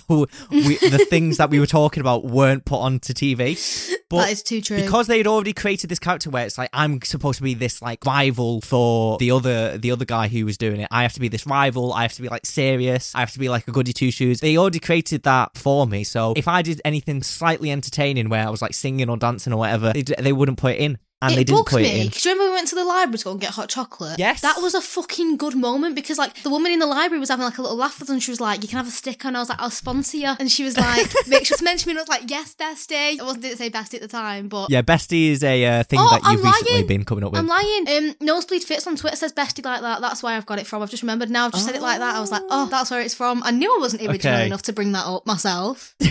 we, 0.50 0.76
the 0.76 1.06
things 1.10 1.36
that 1.36 1.50
we 1.50 1.60
were 1.60 1.66
talking 1.66 2.00
about 2.00 2.24
weren't 2.24 2.64
put 2.64 2.78
onto 2.78 3.12
TV. 3.12 3.56
But 4.08 4.18
that 4.18 4.30
is 4.30 4.42
too 4.44 4.60
true. 4.60 4.76
because 4.76 5.08
they'd 5.08 5.26
already 5.26 5.52
created 5.52 5.90
this 5.90 5.98
character 5.98 6.30
where 6.30 6.46
it's 6.46 6.56
like 6.56 6.70
I'm 6.72 7.02
supposed 7.02 7.38
to 7.38 7.42
be 7.42 7.54
this 7.54 7.82
like 7.82 8.04
rival 8.06 8.60
for 8.60 9.18
the 9.18 9.32
other 9.32 9.78
the 9.78 9.90
other 9.90 10.04
guy 10.04 10.28
who 10.28 10.44
was 10.44 10.56
doing 10.56 10.80
it. 10.80 10.86
I 10.92 11.02
have 11.02 11.12
to 11.14 11.20
be 11.20 11.26
this 11.26 11.44
rival. 11.44 11.92
I 11.92 12.02
have 12.02 12.12
to 12.12 12.22
be 12.22 12.28
like 12.28 12.46
serious. 12.46 13.12
I 13.16 13.18
have 13.18 13.32
to 13.32 13.40
be 13.40 13.48
like 13.48 13.66
a 13.66 13.72
goody 13.72 13.92
two 13.92 14.12
shoes. 14.12 14.38
They 14.38 14.56
already 14.58 14.78
created 14.78 15.24
that 15.24 15.56
for 15.58 15.88
me. 15.88 16.04
So 16.04 16.34
if 16.36 16.46
I 16.46 16.62
did 16.62 16.80
anything 16.84 17.20
slightly 17.24 17.72
entertaining 17.72 18.28
where 18.28 18.46
I 18.46 18.50
was 18.50 18.62
like 18.62 18.74
singing 18.74 19.10
or 19.10 19.16
dancing 19.16 19.52
or 19.52 19.56
whatever, 19.56 19.92
they, 19.92 20.02
they 20.02 20.32
wouldn't 20.32 20.58
put 20.58 20.74
it 20.74 20.80
in, 20.80 20.98
and 21.22 21.32
it 21.32 21.36
they 21.36 21.44
didn't 21.44 21.66
put 21.66 21.80
me 21.82 21.88
it 21.88 22.00
in. 22.02 22.06
because 22.08 22.24
remember 22.26 22.44
we 22.44 22.50
went 22.50 22.68
to 22.68 22.74
the 22.74 22.84
library 22.84 23.16
to 23.18 23.24
go 23.24 23.30
and 23.30 23.40
get 23.40 23.50
hot 23.50 23.68
chocolate. 23.68 24.18
Yes. 24.18 24.42
that 24.42 24.56
was 24.60 24.74
a 24.74 24.80
fucking 24.82 25.36
good 25.38 25.54
moment 25.56 25.94
because 25.94 26.18
like 26.18 26.42
the 26.42 26.50
woman 26.50 26.72
in 26.72 26.78
the 26.78 26.86
library 26.86 27.18
was 27.18 27.30
having 27.30 27.44
like 27.44 27.56
a 27.58 27.62
little 27.62 27.76
laugh 27.76 27.98
with 27.98 28.08
us 28.08 28.12
and 28.12 28.22
she 28.22 28.30
was 28.30 28.40
like, 28.40 28.62
"You 28.62 28.68
can 28.68 28.76
have 28.76 28.86
a 28.88 28.90
sticker," 28.90 29.28
and 29.28 29.36
I 29.36 29.40
was 29.40 29.48
like, 29.48 29.60
"I'll 29.60 29.70
sponsor 29.70 30.18
you," 30.18 30.32
and 30.38 30.50
she 30.52 30.62
was 30.64 30.76
like, 30.76 31.06
"Make 31.26 31.46
sure 31.46 31.56
to 31.56 31.64
mention 31.64 31.88
me," 31.88 31.92
and 31.92 31.98
I 32.00 32.02
was 32.02 32.08
like, 32.08 32.30
"Yes, 32.30 32.54
bestie." 32.54 33.18
I 33.18 33.22
wasn't 33.24 33.42
didn't 33.44 33.58
say 33.58 33.70
bestie 33.70 33.94
at 33.94 34.02
the 34.02 34.08
time, 34.08 34.48
but. 34.48 34.68
Yeah, 34.70 34.82
bestie 34.82 35.30
is 35.30 35.42
a 35.42 35.64
uh, 35.64 35.82
thing 35.84 36.00
Oh, 36.00 36.08
that 36.10 36.30
you've 36.30 36.44
recently 36.44 36.82
been 36.84 37.04
coming 37.04 37.24
up 37.24 37.32
with. 37.32 37.38
I'm 37.40 37.46
lying. 37.46 37.88
Um, 37.88 38.14
Nosebleed 38.20 38.62
Fits 38.64 38.86
on 38.86 38.96
Twitter 38.96 39.16
says 39.16 39.32
bestie 39.32 39.64
like 39.64 39.80
that. 39.80 40.00
That's 40.02 40.22
why 40.22 40.36
I've 40.36 40.46
got 40.46 40.58
it 40.58 40.66
from. 40.66 40.82
I've 40.82 40.90
just 40.90 41.02
remembered 41.02 41.30
now. 41.30 41.46
I've 41.46 41.52
just 41.52 41.64
said 41.64 41.74
it 41.74 41.82
like 41.82 41.98
that. 41.98 42.14
I 42.14 42.20
was 42.20 42.30
like, 42.30 42.42
oh, 42.50 42.66
that's 42.70 42.90
where 42.90 43.00
it's 43.00 43.14
from. 43.14 43.42
I 43.42 43.50
knew 43.52 43.74
I 43.74 43.78
wasn't 43.80 44.02
original 44.02 44.34
Okay. 44.34 44.46
enough 44.46 44.62
to 44.62 44.72
bring 44.74 44.92
that 44.92 45.06
up 45.06 45.26
myself. 45.26 45.94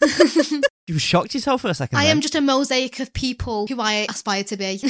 you 0.86 0.98
shocked 0.98 1.34
yourself 1.34 1.60
for 1.62 1.68
a 1.68 1.74
second. 1.74 1.98
I 1.98 2.04
then. 2.04 2.12
am 2.12 2.20
just 2.20 2.34
a 2.34 2.40
mosaic 2.40 2.98
of 3.00 3.12
people 3.12 3.66
who 3.66 3.80
I 3.80 4.06
aspire 4.08 4.37
to 4.44 4.56
be. 4.56 4.80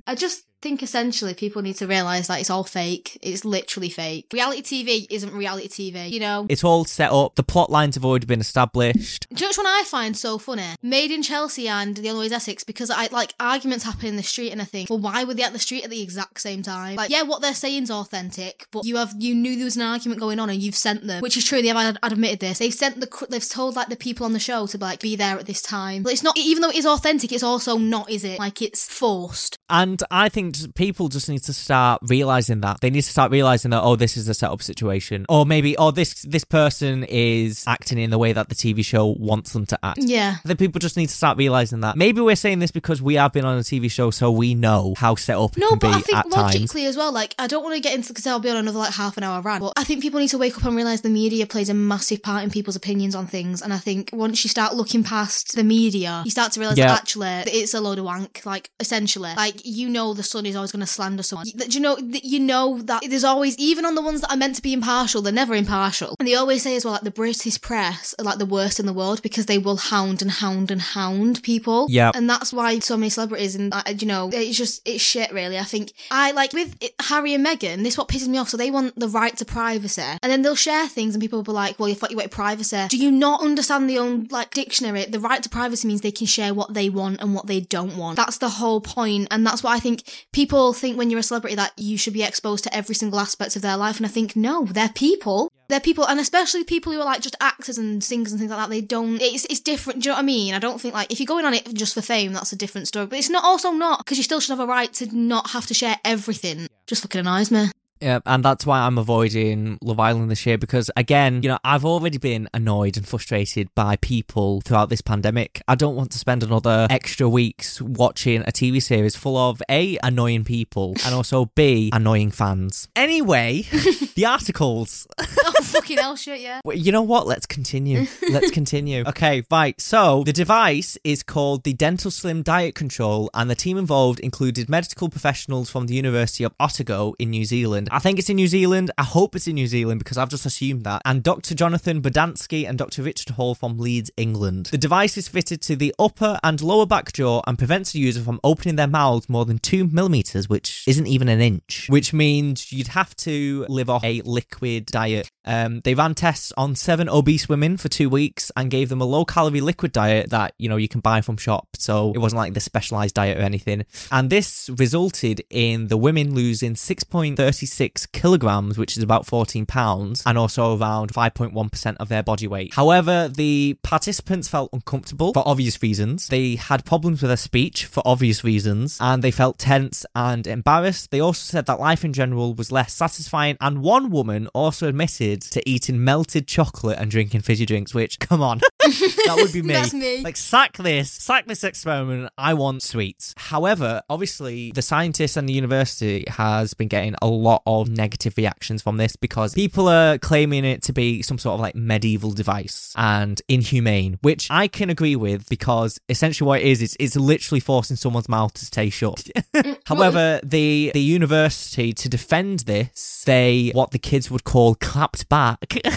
I 0.06 0.14
just 0.14 0.44
think 0.60 0.82
essentially 0.82 1.34
people 1.34 1.62
need 1.62 1.76
to 1.76 1.86
realise 1.86 2.26
that 2.28 2.40
it's 2.40 2.50
all 2.50 2.64
fake. 2.64 3.18
It's 3.22 3.44
literally 3.44 3.90
fake. 3.90 4.26
Reality 4.32 4.62
TV 4.84 5.06
isn't 5.10 5.32
reality 5.32 5.92
TV, 5.92 6.10
you 6.10 6.20
know? 6.20 6.46
It's 6.48 6.64
all 6.64 6.84
set 6.84 7.12
up. 7.12 7.36
The 7.36 7.42
plot 7.42 7.70
lines 7.70 7.94
have 7.94 8.04
already 8.04 8.26
been 8.26 8.40
established. 8.40 9.26
Do 9.30 9.36
you 9.36 9.42
know 9.42 9.48
which 9.50 9.58
one 9.58 9.66
I 9.66 9.84
find 9.86 10.16
so 10.16 10.38
funny? 10.38 10.74
Made 10.82 11.10
in 11.10 11.22
Chelsea 11.22 11.68
and 11.68 11.96
The 11.96 12.08
Only 12.10 12.20
Way 12.20 12.26
is 12.26 12.32
Essex 12.32 12.64
because 12.64 12.90
I 12.90 13.06
like 13.12 13.34
arguments 13.38 13.84
happen 13.84 14.06
in 14.06 14.16
the 14.16 14.22
street 14.22 14.50
and 14.50 14.60
I 14.60 14.64
think, 14.64 14.90
well, 14.90 14.98
why 14.98 15.24
were 15.24 15.34
they 15.34 15.42
at 15.42 15.52
the 15.52 15.58
street 15.58 15.84
at 15.84 15.90
the 15.90 16.02
exact 16.02 16.40
same 16.40 16.62
time? 16.62 16.96
Like, 16.96 17.10
yeah, 17.10 17.22
what 17.22 17.42
they're 17.42 17.54
saying's 17.54 17.90
authentic, 17.90 18.66
but 18.70 18.84
you 18.84 18.96
have 18.96 19.14
you 19.18 19.34
knew 19.34 19.56
there 19.56 19.64
was 19.64 19.76
an 19.76 19.82
argument 19.82 20.20
going 20.20 20.38
on 20.40 20.50
and 20.50 20.60
you've 20.60 20.74
sent 20.74 21.06
them, 21.06 21.20
which 21.22 21.36
is 21.36 21.44
true. 21.44 21.62
They 21.62 21.68
have 21.68 21.76
ad- 21.76 21.98
admitted 22.02 22.40
this. 22.40 22.58
They've 22.58 22.74
sent 22.74 23.00
the 23.00 23.26
they've 23.28 23.48
told 23.48 23.76
like 23.76 23.88
the 23.88 23.96
people 23.96 24.26
on 24.26 24.32
the 24.32 24.38
show 24.38 24.66
to 24.66 24.78
like 24.78 25.00
be 25.00 25.16
there 25.16 25.38
at 25.38 25.46
this 25.46 25.62
time. 25.62 26.02
But 26.02 26.12
it's 26.12 26.22
not 26.22 26.36
even 26.36 26.62
though 26.62 26.70
it 26.70 26.76
is 26.76 26.86
authentic, 26.86 27.32
it's 27.32 27.42
also 27.42 27.78
not, 27.78 28.10
is 28.10 28.24
it? 28.24 28.38
Like 28.38 28.62
it's 28.62 28.86
forced. 28.86 29.57
And 29.70 30.02
I 30.10 30.28
think 30.28 30.74
people 30.74 31.08
just 31.08 31.28
need 31.28 31.42
to 31.44 31.52
start 31.52 32.00
realizing 32.06 32.60
that 32.62 32.80
they 32.80 32.90
need 32.90 33.02
to 33.02 33.10
start 33.10 33.30
realizing 33.30 33.70
that 33.72 33.82
oh, 33.82 33.96
this 33.96 34.16
is 34.16 34.28
a 34.28 34.34
setup 34.34 34.62
situation, 34.62 35.26
or 35.28 35.44
maybe 35.46 35.76
oh, 35.76 35.90
this 35.90 36.22
this 36.22 36.44
person 36.44 37.04
is 37.04 37.64
acting 37.66 37.98
in 37.98 38.10
the 38.10 38.18
way 38.18 38.32
that 38.32 38.48
the 38.48 38.54
TV 38.54 38.84
show 38.84 39.06
wants 39.18 39.52
them 39.52 39.66
to 39.66 39.78
act. 39.82 39.98
Yeah. 40.00 40.36
I 40.44 40.46
think 40.48 40.58
people 40.58 40.78
just 40.78 40.96
need 40.96 41.08
to 41.08 41.14
start 41.14 41.36
realizing 41.38 41.80
that. 41.80 41.96
Maybe 41.96 42.20
we're 42.20 42.36
saying 42.36 42.58
this 42.60 42.70
because 42.70 43.02
we 43.02 43.14
have 43.14 43.32
been 43.32 43.44
on 43.44 43.56
a 43.58 43.60
TV 43.62 43.90
show, 43.90 44.10
so 44.10 44.30
we 44.30 44.54
know 44.54 44.94
how 44.96 45.14
set 45.14 45.36
up 45.36 45.56
it 45.56 45.60
No, 45.60 45.76
but 45.76 45.94
I 45.94 46.00
think 46.00 46.18
at 46.18 46.30
times. 46.30 46.54
logically 46.54 46.86
as 46.86 46.96
well, 46.96 47.12
like, 47.12 47.34
I 47.38 47.46
don't 47.46 47.62
want 47.62 47.74
to 47.74 47.80
get 47.80 47.94
into 47.94 48.08
because 48.08 48.26
I'll 48.26 48.40
be 48.40 48.50
on 48.50 48.56
another 48.56 48.78
like 48.78 48.94
half 48.94 49.16
an 49.16 49.22
hour 49.24 49.40
rant, 49.42 49.62
but 49.62 49.72
I 49.76 49.84
think 49.84 50.02
people 50.02 50.20
need 50.20 50.28
to 50.28 50.38
wake 50.38 50.56
up 50.56 50.64
and 50.64 50.76
realize 50.76 51.00
the 51.02 51.10
media 51.10 51.46
plays 51.46 51.68
a 51.68 51.74
massive 51.74 52.22
part 52.22 52.44
in 52.44 52.50
people's 52.50 52.76
opinions 52.76 53.14
on 53.14 53.26
things. 53.26 53.62
And 53.62 53.72
I 53.72 53.78
think 53.78 54.10
once 54.12 54.44
you 54.44 54.48
start 54.50 54.74
looking 54.74 55.04
past 55.04 55.54
the 55.56 55.64
media, 55.64 56.22
you 56.24 56.30
start 56.30 56.52
to 56.52 56.60
realize 56.60 56.78
Yeah. 56.78 56.88
that 56.88 56.98
actually 57.02 57.28
it's 57.28 57.74
a 57.74 57.80
load 57.80 57.98
of 57.98 58.04
wank, 58.04 58.42
like, 58.44 58.70
essentially. 58.80 59.32
Like, 59.36 59.57
like 59.58 59.66
you 59.66 59.88
know 59.88 60.14
the 60.14 60.22
sun 60.22 60.46
is 60.46 60.56
always 60.56 60.72
going 60.72 60.80
to 60.80 60.86
slander 60.86 61.22
someone. 61.22 61.46
You- 61.46 61.52
Do 61.54 61.66
you 61.76 61.80
know 61.80 61.96
that 61.96 62.24
you 62.24 62.40
know 62.40 62.80
that 62.82 63.02
there's 63.08 63.24
always 63.24 63.56
even 63.58 63.84
on 63.84 63.94
the 63.94 64.02
ones 64.02 64.20
that 64.22 64.30
are 64.32 64.36
meant 64.36 64.56
to 64.56 64.62
be 64.62 64.72
impartial, 64.72 65.22
they're 65.22 65.32
never 65.32 65.54
impartial. 65.54 66.14
And 66.18 66.26
they 66.28 66.34
always 66.34 66.62
say 66.62 66.76
as 66.76 66.84
well 66.84 66.92
like 66.94 67.02
the 67.02 67.10
British 67.10 67.60
press 67.60 68.14
are 68.18 68.24
like 68.24 68.38
the 68.38 68.46
worst 68.46 68.80
in 68.80 68.86
the 68.86 68.92
world 68.92 69.22
because 69.22 69.46
they 69.46 69.58
will 69.58 69.76
hound 69.76 70.22
and 70.22 70.30
hound 70.30 70.70
and 70.70 70.80
hound 70.80 71.42
people. 71.42 71.86
Yeah. 71.90 72.10
And 72.14 72.28
that's 72.28 72.52
why 72.52 72.78
so 72.78 72.96
many 72.96 73.10
celebrities 73.10 73.54
and 73.54 73.72
uh, 73.74 73.82
you 73.98 74.06
know 74.06 74.30
it's 74.32 74.56
just 74.56 74.86
it's 74.86 75.02
shit 75.02 75.32
really. 75.32 75.58
I 75.58 75.64
think 75.64 75.92
I 76.10 76.32
like 76.32 76.52
with 76.52 76.76
it, 76.80 76.94
Harry 77.00 77.34
and 77.34 77.44
Meghan. 77.46 77.82
This 77.82 77.94
is 77.94 77.98
what 77.98 78.08
pisses 78.08 78.28
me 78.28 78.38
off. 78.38 78.48
So 78.48 78.56
they 78.56 78.70
want 78.70 78.98
the 78.98 79.08
right 79.08 79.36
to 79.38 79.44
privacy, 79.44 80.02
and 80.02 80.30
then 80.32 80.42
they'll 80.42 80.54
share 80.54 80.86
things, 80.88 81.14
and 81.14 81.20
people 81.22 81.38
will 81.38 81.44
be 81.44 81.52
like, 81.52 81.78
"Well, 81.78 81.88
you 81.88 81.94
thought 81.94 82.10
you 82.10 82.16
wanted 82.16 82.30
privacy. 82.32 82.86
Do 82.88 82.96
you 82.96 83.10
not 83.10 83.40
understand 83.42 83.88
the 83.88 83.98
own 83.98 84.28
like 84.30 84.52
dictionary? 84.54 85.04
The 85.04 85.20
right 85.20 85.42
to 85.42 85.48
privacy 85.48 85.86
means 85.88 86.00
they 86.00 86.10
can 86.12 86.26
share 86.26 86.52
what 86.54 86.74
they 86.74 86.88
want 86.88 87.20
and 87.20 87.34
what 87.34 87.46
they 87.46 87.60
don't 87.60 87.96
want. 87.96 88.16
That's 88.16 88.38
the 88.38 88.48
whole 88.60 88.80
point, 88.80 89.28
and 89.30 89.46
that's 89.48 89.62
what 89.62 89.72
I 89.76 89.80
think 89.80 90.02
people 90.32 90.72
think 90.72 90.96
when 90.96 91.10
you're 91.10 91.20
a 91.20 91.22
celebrity 91.22 91.56
that 91.56 91.72
you 91.76 91.98
should 91.98 92.12
be 92.12 92.22
exposed 92.22 92.64
to 92.64 92.74
every 92.74 92.94
single 92.94 93.20
aspect 93.20 93.56
of 93.56 93.62
their 93.62 93.76
life. 93.76 93.96
And 93.96 94.06
I 94.06 94.08
think 94.08 94.36
no, 94.36 94.64
they're 94.64 94.88
people. 94.88 95.50
They're 95.68 95.80
people, 95.80 96.06
and 96.06 96.18
especially 96.18 96.64
people 96.64 96.92
who 96.92 97.00
are 97.00 97.04
like 97.04 97.20
just 97.20 97.36
actors 97.40 97.76
and 97.76 98.02
singers 98.02 98.32
and 98.32 98.40
things 98.40 98.50
like 98.50 98.58
that. 98.58 98.70
They 98.70 98.80
don't. 98.80 99.20
It's 99.20 99.44
it's 99.46 99.60
different. 99.60 100.02
Do 100.02 100.08
you 100.08 100.12
know 100.12 100.16
what 100.16 100.22
I 100.22 100.26
mean? 100.26 100.54
I 100.54 100.58
don't 100.58 100.80
think 100.80 100.94
like 100.94 101.12
if 101.12 101.20
you're 101.20 101.26
going 101.26 101.44
on 101.44 101.52
it 101.52 101.74
just 101.74 101.92
for 101.92 102.00
fame, 102.00 102.32
that's 102.32 102.52
a 102.52 102.56
different 102.56 102.88
story. 102.88 103.06
But 103.06 103.18
it's 103.18 103.28
not 103.28 103.44
also 103.44 103.72
not 103.72 103.98
because 103.98 104.16
you 104.16 104.24
still 104.24 104.40
should 104.40 104.56
have 104.56 104.60
a 104.60 104.66
right 104.66 104.92
to 104.94 105.14
not 105.14 105.50
have 105.50 105.66
to 105.66 105.74
share 105.74 105.96
everything. 106.04 106.68
Just 106.86 107.02
fucking 107.02 107.20
annoys 107.20 107.50
me. 107.50 107.70
Yeah, 108.00 108.20
and 108.26 108.44
that's 108.44 108.64
why 108.66 108.80
I'm 108.80 108.98
avoiding 108.98 109.78
Love 109.82 109.98
Island 110.00 110.30
this 110.30 110.46
year 110.46 110.58
because, 110.58 110.90
again, 110.96 111.42
you 111.42 111.48
know, 111.48 111.58
I've 111.64 111.84
already 111.84 112.18
been 112.18 112.48
annoyed 112.54 112.96
and 112.96 113.06
frustrated 113.06 113.74
by 113.74 113.96
people 113.96 114.60
throughout 114.60 114.88
this 114.88 115.00
pandemic. 115.00 115.62
I 115.66 115.74
don't 115.74 115.96
want 115.96 116.10
to 116.12 116.18
spend 116.18 116.42
another 116.42 116.86
extra 116.90 117.28
weeks 117.28 117.80
watching 117.80 118.42
a 118.42 118.52
TV 118.52 118.82
series 118.82 119.16
full 119.16 119.36
of 119.36 119.62
A, 119.70 119.98
annoying 120.02 120.44
people, 120.44 120.94
and 121.04 121.14
also 121.14 121.46
B, 121.54 121.90
annoying 121.92 122.30
fans. 122.30 122.88
Anyway, 122.94 123.62
the 124.14 124.26
articles. 124.26 125.06
oh 125.18 125.52
fucking 125.62 125.98
hell, 125.98 126.16
shit, 126.16 126.40
yeah. 126.40 126.60
Well, 126.64 126.76
You 126.76 126.92
know 126.92 127.02
what? 127.02 127.26
Let's 127.26 127.46
continue. 127.46 128.06
Let's 128.30 128.50
continue. 128.50 129.04
Okay, 129.08 129.42
right. 129.50 129.78
So 129.80 130.22
the 130.24 130.32
device 130.32 130.98
is 131.02 131.22
called 131.22 131.64
the 131.64 131.72
Dental 131.72 132.10
Slim 132.10 132.42
Diet 132.42 132.74
Control, 132.74 133.30
and 133.34 133.50
the 133.50 133.54
team 133.54 133.76
involved 133.78 134.20
included 134.20 134.68
medical 134.68 135.08
professionals 135.08 135.70
from 135.70 135.86
the 135.86 135.94
University 135.94 136.44
of 136.44 136.52
Otago 136.60 137.14
in 137.18 137.30
New 137.30 137.44
Zealand. 137.44 137.87
I 137.90 137.98
think 137.98 138.18
it's 138.18 138.28
in 138.28 138.36
New 138.36 138.46
Zealand. 138.46 138.90
I 138.98 139.04
hope 139.04 139.34
it's 139.34 139.46
in 139.46 139.54
New 139.54 139.66
Zealand 139.66 139.98
because 140.00 140.18
I've 140.18 140.28
just 140.28 140.46
assumed 140.46 140.84
that. 140.84 141.02
And 141.04 141.22
Dr. 141.22 141.54
Jonathan 141.54 142.02
Bodansky 142.02 142.68
and 142.68 142.78
Dr. 142.78 143.02
Richard 143.02 143.30
Hall 143.34 143.54
from 143.54 143.78
Leeds, 143.78 144.10
England. 144.16 144.66
The 144.66 144.78
device 144.78 145.16
is 145.16 145.28
fitted 145.28 145.62
to 145.62 145.76
the 145.76 145.94
upper 145.98 146.38
and 146.42 146.60
lower 146.60 146.86
back 146.86 147.12
jaw 147.12 147.42
and 147.46 147.58
prevents 147.58 147.92
the 147.92 148.00
user 148.00 148.20
from 148.20 148.40
opening 148.44 148.76
their 148.76 148.86
mouths 148.86 149.28
more 149.28 149.44
than 149.44 149.58
two 149.58 149.86
millimeters, 149.86 150.48
which 150.48 150.84
isn't 150.86 151.06
even 151.06 151.28
an 151.28 151.40
inch, 151.40 151.86
which 151.88 152.12
means 152.12 152.72
you'd 152.72 152.88
have 152.88 153.14
to 153.16 153.66
live 153.68 153.90
off 153.90 154.04
a 154.04 154.22
liquid 154.22 154.86
diet. 154.86 155.30
Um, 155.48 155.80
they 155.80 155.94
ran 155.94 156.14
tests 156.14 156.52
on 156.58 156.76
seven 156.76 157.08
obese 157.08 157.48
women 157.48 157.78
for 157.78 157.88
two 157.88 158.10
weeks 158.10 158.52
and 158.54 158.70
gave 158.70 158.90
them 158.90 159.00
a 159.00 159.06
low 159.06 159.24
calorie 159.24 159.62
liquid 159.62 159.92
diet 159.92 160.28
that, 160.30 160.52
you 160.58 160.68
know, 160.68 160.76
you 160.76 160.88
can 160.88 161.00
buy 161.00 161.22
from 161.22 161.38
shop. 161.38 161.66
So 161.78 162.12
it 162.14 162.18
wasn't 162.18 162.38
like 162.38 162.52
the 162.52 162.60
specialized 162.60 163.14
diet 163.14 163.38
or 163.38 163.40
anything. 163.40 163.86
And 164.12 164.28
this 164.28 164.68
resulted 164.78 165.42
in 165.48 165.88
the 165.88 165.96
women 165.96 166.34
losing 166.34 166.74
6.36 166.74 168.12
kilograms, 168.12 168.76
which 168.76 168.98
is 168.98 169.02
about 169.02 169.24
14 169.26 169.64
pounds, 169.64 170.22
and 170.26 170.36
also 170.36 170.78
around 170.78 171.14
5.1% 171.14 171.96
of 171.98 172.08
their 172.10 172.22
body 172.22 172.46
weight. 172.46 172.74
However, 172.74 173.28
the 173.28 173.78
participants 173.82 174.48
felt 174.48 174.68
uncomfortable 174.74 175.32
for 175.32 175.48
obvious 175.48 175.82
reasons. 175.82 176.28
They 176.28 176.56
had 176.56 176.84
problems 176.84 177.22
with 177.22 177.30
their 177.30 177.38
speech 177.38 177.86
for 177.86 178.02
obvious 178.04 178.44
reasons, 178.44 178.98
and 179.00 179.24
they 179.24 179.30
felt 179.30 179.58
tense 179.58 180.04
and 180.14 180.46
embarrassed. 180.46 181.10
They 181.10 181.20
also 181.20 181.40
said 181.40 181.64
that 181.66 181.80
life 181.80 182.04
in 182.04 182.12
general 182.12 182.52
was 182.52 182.70
less 182.70 182.92
satisfying, 182.92 183.56
and 183.62 183.82
one 183.82 184.10
woman 184.10 184.48
also 184.48 184.88
admitted 184.88 185.37
to 185.42 185.68
eating 185.68 186.02
melted 186.04 186.46
chocolate 186.46 186.98
and 186.98 187.10
drinking 187.10 187.42
fizzy 187.42 187.66
drinks, 187.66 187.94
which, 187.94 188.18
come 188.18 188.42
on, 188.42 188.60
that 188.80 189.34
would 189.36 189.52
be 189.52 189.62
me. 189.62 189.74
That's 189.74 189.94
me. 189.94 190.22
Like, 190.22 190.36
sack 190.36 190.76
this, 190.76 191.10
sack 191.10 191.46
this 191.46 191.64
experiment. 191.64 192.30
I 192.36 192.54
want 192.54 192.82
sweets. 192.82 193.34
However, 193.36 194.02
obviously, 194.08 194.72
the 194.72 194.82
scientists 194.82 195.36
and 195.36 195.48
the 195.48 195.52
university 195.52 196.24
has 196.28 196.74
been 196.74 196.88
getting 196.88 197.14
a 197.22 197.26
lot 197.26 197.62
of 197.66 197.88
negative 197.88 198.34
reactions 198.36 198.82
from 198.82 198.96
this 198.96 199.16
because 199.16 199.54
people 199.54 199.88
are 199.88 200.18
claiming 200.18 200.64
it 200.64 200.82
to 200.84 200.92
be 200.92 201.22
some 201.22 201.38
sort 201.38 201.54
of 201.54 201.60
like 201.60 201.74
medieval 201.74 202.30
device 202.30 202.92
and 202.96 203.40
inhumane, 203.48 204.18
which 204.22 204.48
I 204.50 204.68
can 204.68 204.90
agree 204.90 205.16
with 205.16 205.48
because 205.48 205.98
essentially 206.08 206.46
what 206.46 206.60
it 206.60 206.66
is, 206.66 206.82
is 206.82 206.96
it's 206.98 207.16
literally 207.16 207.60
forcing 207.60 207.96
someone's 207.96 208.28
mouth 208.28 208.52
to 208.54 208.64
stay 208.64 208.90
shut. 208.90 209.28
However, 209.86 210.40
the 210.42 210.90
the 210.94 211.00
university 211.00 211.92
to 211.92 212.08
defend 212.08 212.60
this, 212.60 213.22
they 213.24 213.70
what 213.74 213.90
the 213.90 213.98
kids 213.98 214.30
would 214.30 214.44
call 214.44 214.74
clapped 214.74 215.27
back. 215.28 215.78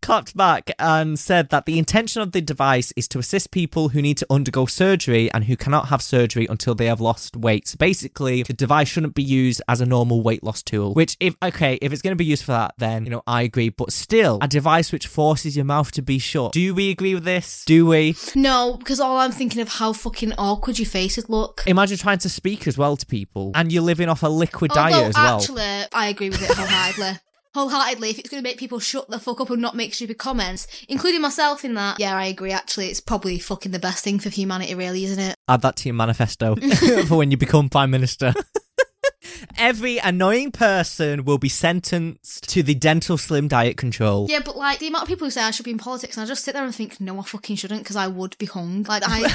clapped 0.00 0.36
back 0.36 0.70
and 0.78 1.18
said 1.18 1.48
that 1.50 1.66
the 1.66 1.78
intention 1.78 2.20
of 2.20 2.32
the 2.32 2.40
device 2.40 2.92
is 2.96 3.08
to 3.08 3.18
assist 3.18 3.50
people 3.50 3.90
who 3.90 4.02
need 4.02 4.18
to 4.18 4.26
undergo 4.28 4.66
surgery 4.66 5.30
and 5.32 5.44
who 5.44 5.56
cannot 5.56 5.88
have 5.88 6.02
surgery 6.02 6.46
until 6.50 6.74
they 6.74 6.86
have 6.86 7.00
lost 7.00 7.36
weight. 7.36 7.68
So 7.68 7.76
basically, 7.78 8.42
the 8.42 8.52
device 8.52 8.88
shouldn't 8.88 9.14
be 9.14 9.22
used 9.22 9.62
as 9.68 9.80
a 9.80 9.86
normal 9.86 10.22
weight 10.22 10.42
loss 10.42 10.62
tool. 10.62 10.94
Which, 10.94 11.16
if 11.20 11.36
okay, 11.42 11.78
if 11.80 11.92
it's 11.92 12.02
going 12.02 12.12
to 12.12 12.16
be 12.16 12.24
used 12.24 12.44
for 12.44 12.52
that, 12.52 12.74
then 12.78 13.04
you 13.04 13.10
know 13.10 13.22
I 13.26 13.42
agree. 13.42 13.70
But 13.70 13.92
still, 13.92 14.38
a 14.42 14.48
device 14.48 14.92
which 14.92 15.06
forces 15.06 15.56
your 15.56 15.64
mouth 15.64 15.90
to 15.92 16.02
be 16.02 16.18
shut. 16.18 16.52
Do 16.52 16.74
we 16.74 16.90
agree 16.90 17.14
with 17.14 17.24
this? 17.24 17.64
Do 17.64 17.86
we? 17.86 18.16
No, 18.34 18.76
because 18.78 19.00
all 19.00 19.18
I'm 19.18 19.32
thinking 19.32 19.60
of 19.60 19.68
how 19.68 19.92
fucking 19.92 20.34
awkward 20.34 20.78
your 20.78 20.86
face 20.86 21.16
would 21.16 21.28
look. 21.28 21.62
Imagine 21.66 21.96
trying 21.96 22.18
to 22.18 22.28
speak 22.28 22.66
as 22.66 22.76
well 22.76 22.96
to 22.96 23.06
people, 23.06 23.52
and 23.54 23.72
you're 23.72 23.82
living 23.82 24.08
off 24.08 24.22
a 24.22 24.28
liquid 24.28 24.70
diet 24.72 25.06
as 25.08 25.14
well. 25.14 25.38
actually, 25.38 25.86
I 25.92 26.08
agree 26.08 26.30
with 26.30 26.42
it 26.42 26.54
wholeheartedly. 26.56 27.20
Wholeheartedly, 27.54 28.10
if 28.10 28.18
it's 28.18 28.28
going 28.28 28.42
to 28.42 28.48
make 28.48 28.58
people 28.58 28.80
shut 28.80 29.08
the 29.08 29.18
fuck 29.18 29.40
up 29.40 29.50
and 29.50 29.62
not 29.62 29.76
make 29.76 29.94
stupid 29.94 30.18
comments, 30.18 30.66
including 30.88 31.20
myself 31.20 31.64
in 31.64 31.74
that, 31.74 31.98
yeah, 32.00 32.16
I 32.16 32.26
agree. 32.26 32.52
Actually, 32.52 32.88
it's 32.88 33.00
probably 33.00 33.38
fucking 33.38 33.72
the 33.72 33.78
best 33.78 34.04
thing 34.04 34.18
for 34.18 34.28
humanity, 34.28 34.74
really, 34.74 35.04
isn't 35.04 35.18
it? 35.18 35.36
Add 35.48 35.62
that 35.62 35.76
to 35.76 35.88
your 35.88 35.94
manifesto 35.94 36.56
for 37.06 37.16
when 37.16 37.30
you 37.30 37.36
become 37.36 37.68
prime 37.68 37.90
minister. 37.90 38.34
Every 39.56 39.98
annoying 39.98 40.50
person 40.50 41.24
will 41.24 41.38
be 41.38 41.48
sentenced 41.48 42.48
to 42.50 42.62
the 42.62 42.74
dental 42.74 43.16
slim 43.16 43.48
diet 43.48 43.76
control. 43.76 44.26
Yeah, 44.28 44.40
but 44.44 44.56
like 44.56 44.80
the 44.80 44.88
amount 44.88 45.02
of 45.02 45.08
people 45.08 45.26
who 45.26 45.30
say 45.30 45.42
I 45.42 45.50
should 45.50 45.64
be 45.64 45.70
in 45.70 45.78
politics, 45.78 46.16
and 46.16 46.24
I 46.24 46.26
just 46.26 46.44
sit 46.44 46.54
there 46.54 46.64
and 46.64 46.74
think, 46.74 47.00
no, 47.00 47.18
I 47.18 47.22
fucking 47.22 47.56
shouldn't, 47.56 47.82
because 47.82 47.96
I 47.96 48.06
would 48.08 48.36
be 48.38 48.46
hung. 48.46 48.82
Like 48.82 49.02
I. 49.06 49.32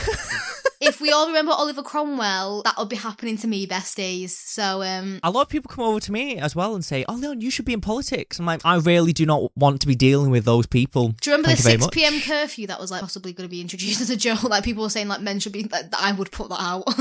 if 0.82 1.02
we 1.02 1.12
all 1.12 1.28
remember 1.28 1.52
Oliver 1.52 1.84
Cromwell, 1.84 2.62
that 2.64 2.76
would 2.78 2.90
be 2.90 2.96
happening 2.96 3.38
to 3.38 3.48
me 3.48 3.68
besties. 3.68 4.30
So, 4.30 4.82
um, 4.84 5.20
A 5.24 5.32
lot 5.32 5.42
of 5.42 5.50
people 5.50 5.70
come 5.74 5.84
over 5.84 6.00
to 6.00 6.12
me 6.12 6.38
as 6.38 6.56
well 6.56 6.74
and 6.76 6.84
say, 6.86 7.04
"Oh, 7.10 7.14
Leon, 7.16 7.42
you 7.42 7.52
should 7.52 7.66
be 7.66 7.74
in 7.74 7.82
politics." 7.82 8.40
I'm 8.40 8.46
like, 8.46 8.62
I 8.66 8.78
really 8.78 9.12
do 9.14 9.26
not 9.26 9.52
want 9.58 9.82
to 9.82 9.88
be 9.88 9.96
dealing 9.96 10.30
with 10.32 10.46
those 10.46 10.68
people. 10.68 11.10
do 11.22 11.30
you 11.30 11.36
remember 11.36 11.50
Thank 11.56 11.64
the 11.64 11.72
you 11.72 11.80
six 11.82 11.88
PM 11.94 12.22
curfew 12.22 12.68
that 12.68 12.80
was 12.80 12.92
like 12.92 13.02
possibly 13.02 13.34
going 13.34 13.48
to 13.48 13.52
be 13.52 13.62
introduced 13.62 14.02
as 14.02 14.10
a 14.10 14.16
joke? 14.18 14.44
Like 14.50 14.64
people 14.64 14.84
were 14.84 14.90
saying, 14.90 15.08
like 15.10 15.22
men 15.22 15.40
should 15.40 15.52
be. 15.54 15.64
Like, 15.64 15.86
I 16.00 16.12
would 16.14 16.32
put 16.32 16.50
that 16.50 16.60
out. 16.62 16.86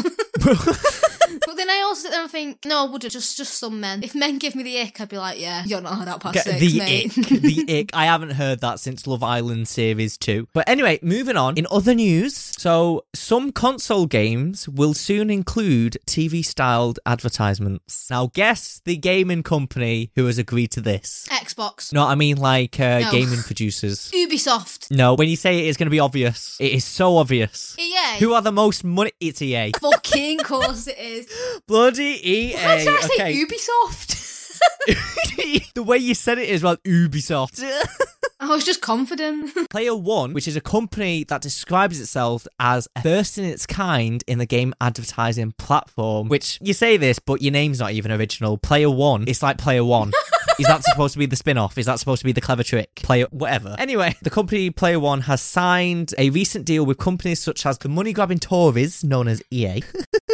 but 0.45 1.57
then 1.57 1.71
I 1.71 1.83
also 1.87 2.03
sit 2.03 2.11
there 2.11 2.23
and 2.23 2.31
think, 2.31 2.65
no, 2.65 2.87
I 2.87 2.91
wouldn't. 2.91 3.13
Just, 3.13 3.37
just 3.37 3.55
some 3.55 3.81
men. 3.81 4.03
If 4.03 4.15
men 4.15 4.39
give 4.39 4.55
me 4.55 4.63
the 4.63 4.81
ick, 4.81 5.01
I'd 5.01 5.09
be 5.09 5.19
like, 5.19 5.41
yeah, 5.41 5.65
you're 5.65 5.81
not 5.81 5.95
hard 5.95 6.09
out 6.09 6.21
past 6.21 6.35
Get 6.35 6.45
six, 6.45 6.61
the 6.61 6.79
mate. 6.79 7.19
ick, 7.19 7.29
the 7.29 7.79
ick. 7.81 7.91
I 7.95 8.07
haven't 8.07 8.31
heard 8.31 8.61
that 8.61 8.81
since 8.81 9.07
Love 9.07 9.23
Island 9.23 9.69
series 9.69 10.17
two. 10.19 10.49
But 10.53 10.69
anyway, 10.69 10.99
moving 11.03 11.37
on. 11.37 11.57
In 11.57 11.67
other 11.71 11.95
news, 11.95 12.35
so 12.37 13.05
some 13.15 13.53
console 13.69 14.07
games 14.07 14.67
will 14.67 14.95
soon 14.95 15.29
include 15.29 15.99
TV-styled 16.07 16.99
advertisements. 17.05 18.09
Now, 18.11 18.31
guess 18.33 18.81
the 18.87 18.97
gaming 18.97 19.43
company 19.43 20.11
who 20.17 20.25
has 20.25 20.39
agreed 20.39 20.71
to 20.71 20.81
this. 20.81 21.27
Xbox, 21.31 21.93
No, 21.93 22.07
I 22.07 22.15
mean 22.15 22.39
like 22.39 22.81
uh, 22.81 23.01
No. 23.01 23.11
gaming 23.11 23.41
producers. 23.43 24.11
Ubisoft, 24.15 24.91
No, 24.91 25.13
when 25.13 25.29
you 25.29 25.37
say 25.37 25.59
it, 25.59 25.69
it's 25.69 25.77
going 25.77 25.85
to 25.85 25.91
be 25.91 26.01
obvious. 26.01 26.57
It 26.59 26.73
is 26.73 26.87
so 26.87 27.19
obvious. 27.19 27.77
EA. 27.79 28.19
Who 28.21 28.33
are 28.33 28.41
the 28.41 28.53
most 28.53 28.85
money? 28.85 29.13
It's 29.21 29.43
EA. 29.43 29.73
Fucking 29.83 30.39
course 30.39 30.87
it 30.87 30.97
is. 30.99 31.27
Bloody 31.67 32.19
EA. 32.25 32.55
Why 32.55 32.79
did 32.79 32.89
I 32.89 33.01
say 33.03 33.15
okay. 33.17 33.45
Ubisoft? 33.45 34.15
the 35.75 35.83
way 35.83 35.99
you 35.99 36.15
said 36.15 36.39
it 36.39 36.49
is 36.49 36.63
well, 36.63 36.79
Ubisoft. 36.79 37.63
I 38.41 38.47
was 38.49 38.65
just 38.65 38.81
confident. 38.81 39.53
PlayerWon, 39.71 40.33
which 40.33 40.47
is 40.47 40.55
a 40.55 40.61
company 40.61 41.25
that 41.25 41.43
describes 41.43 42.01
itself 42.01 42.47
as 42.61 42.87
a 42.95 43.03
first 43.03 43.37
in 43.37 43.45
its 43.45 43.67
kind 43.67 44.23
in 44.29 44.39
the 44.39 44.47
game 44.47 44.75
advertising 44.81 45.53
platform, 45.59 46.29
which 46.29 46.59
you 46.63 46.73
say 46.73 46.97
this, 46.97 47.19
but 47.19 47.43
your 47.43 47.53
name's 47.53 47.81
not 47.81 47.93
even 47.93 48.13
original. 48.13 48.57
Player 48.57 48.91
One, 48.91 49.25
it's 49.27 49.43
like 49.43 49.59
Player 49.59 49.85
One. 49.85 50.13
Is 50.59 50.67
that 50.67 50.83
supposed 50.83 51.13
to 51.13 51.21
be 51.21 51.27
the 51.27 51.37
spin 51.37 51.57
off? 51.57 51.79
Is 51.79 51.87
that 51.87 52.01
supposed 52.01 52.21
to 52.21 52.25
be 52.25 52.33
the 52.33 52.41
clever 52.41 52.65
trick? 52.65 52.97
Player, 52.97 53.27
whatever. 53.31 53.77
Anyway, 53.79 54.17
the 54.23 54.31
company 54.31 54.71
PlayerWon 54.71 55.23
has 55.23 55.41
signed 55.41 56.15
a 56.19 56.31
recent 56.31 56.65
deal 56.65 56.85
with 56.85 56.99
companies 56.99 57.41
such 57.41 57.65
as 57.65 57.79
the 57.79 57.89
money 57.89 58.13
grabbing 58.13 58.41
Tories, 58.41 59.05
known 59.05 59.29
as 59.29 59.41
EA, 59.53 59.83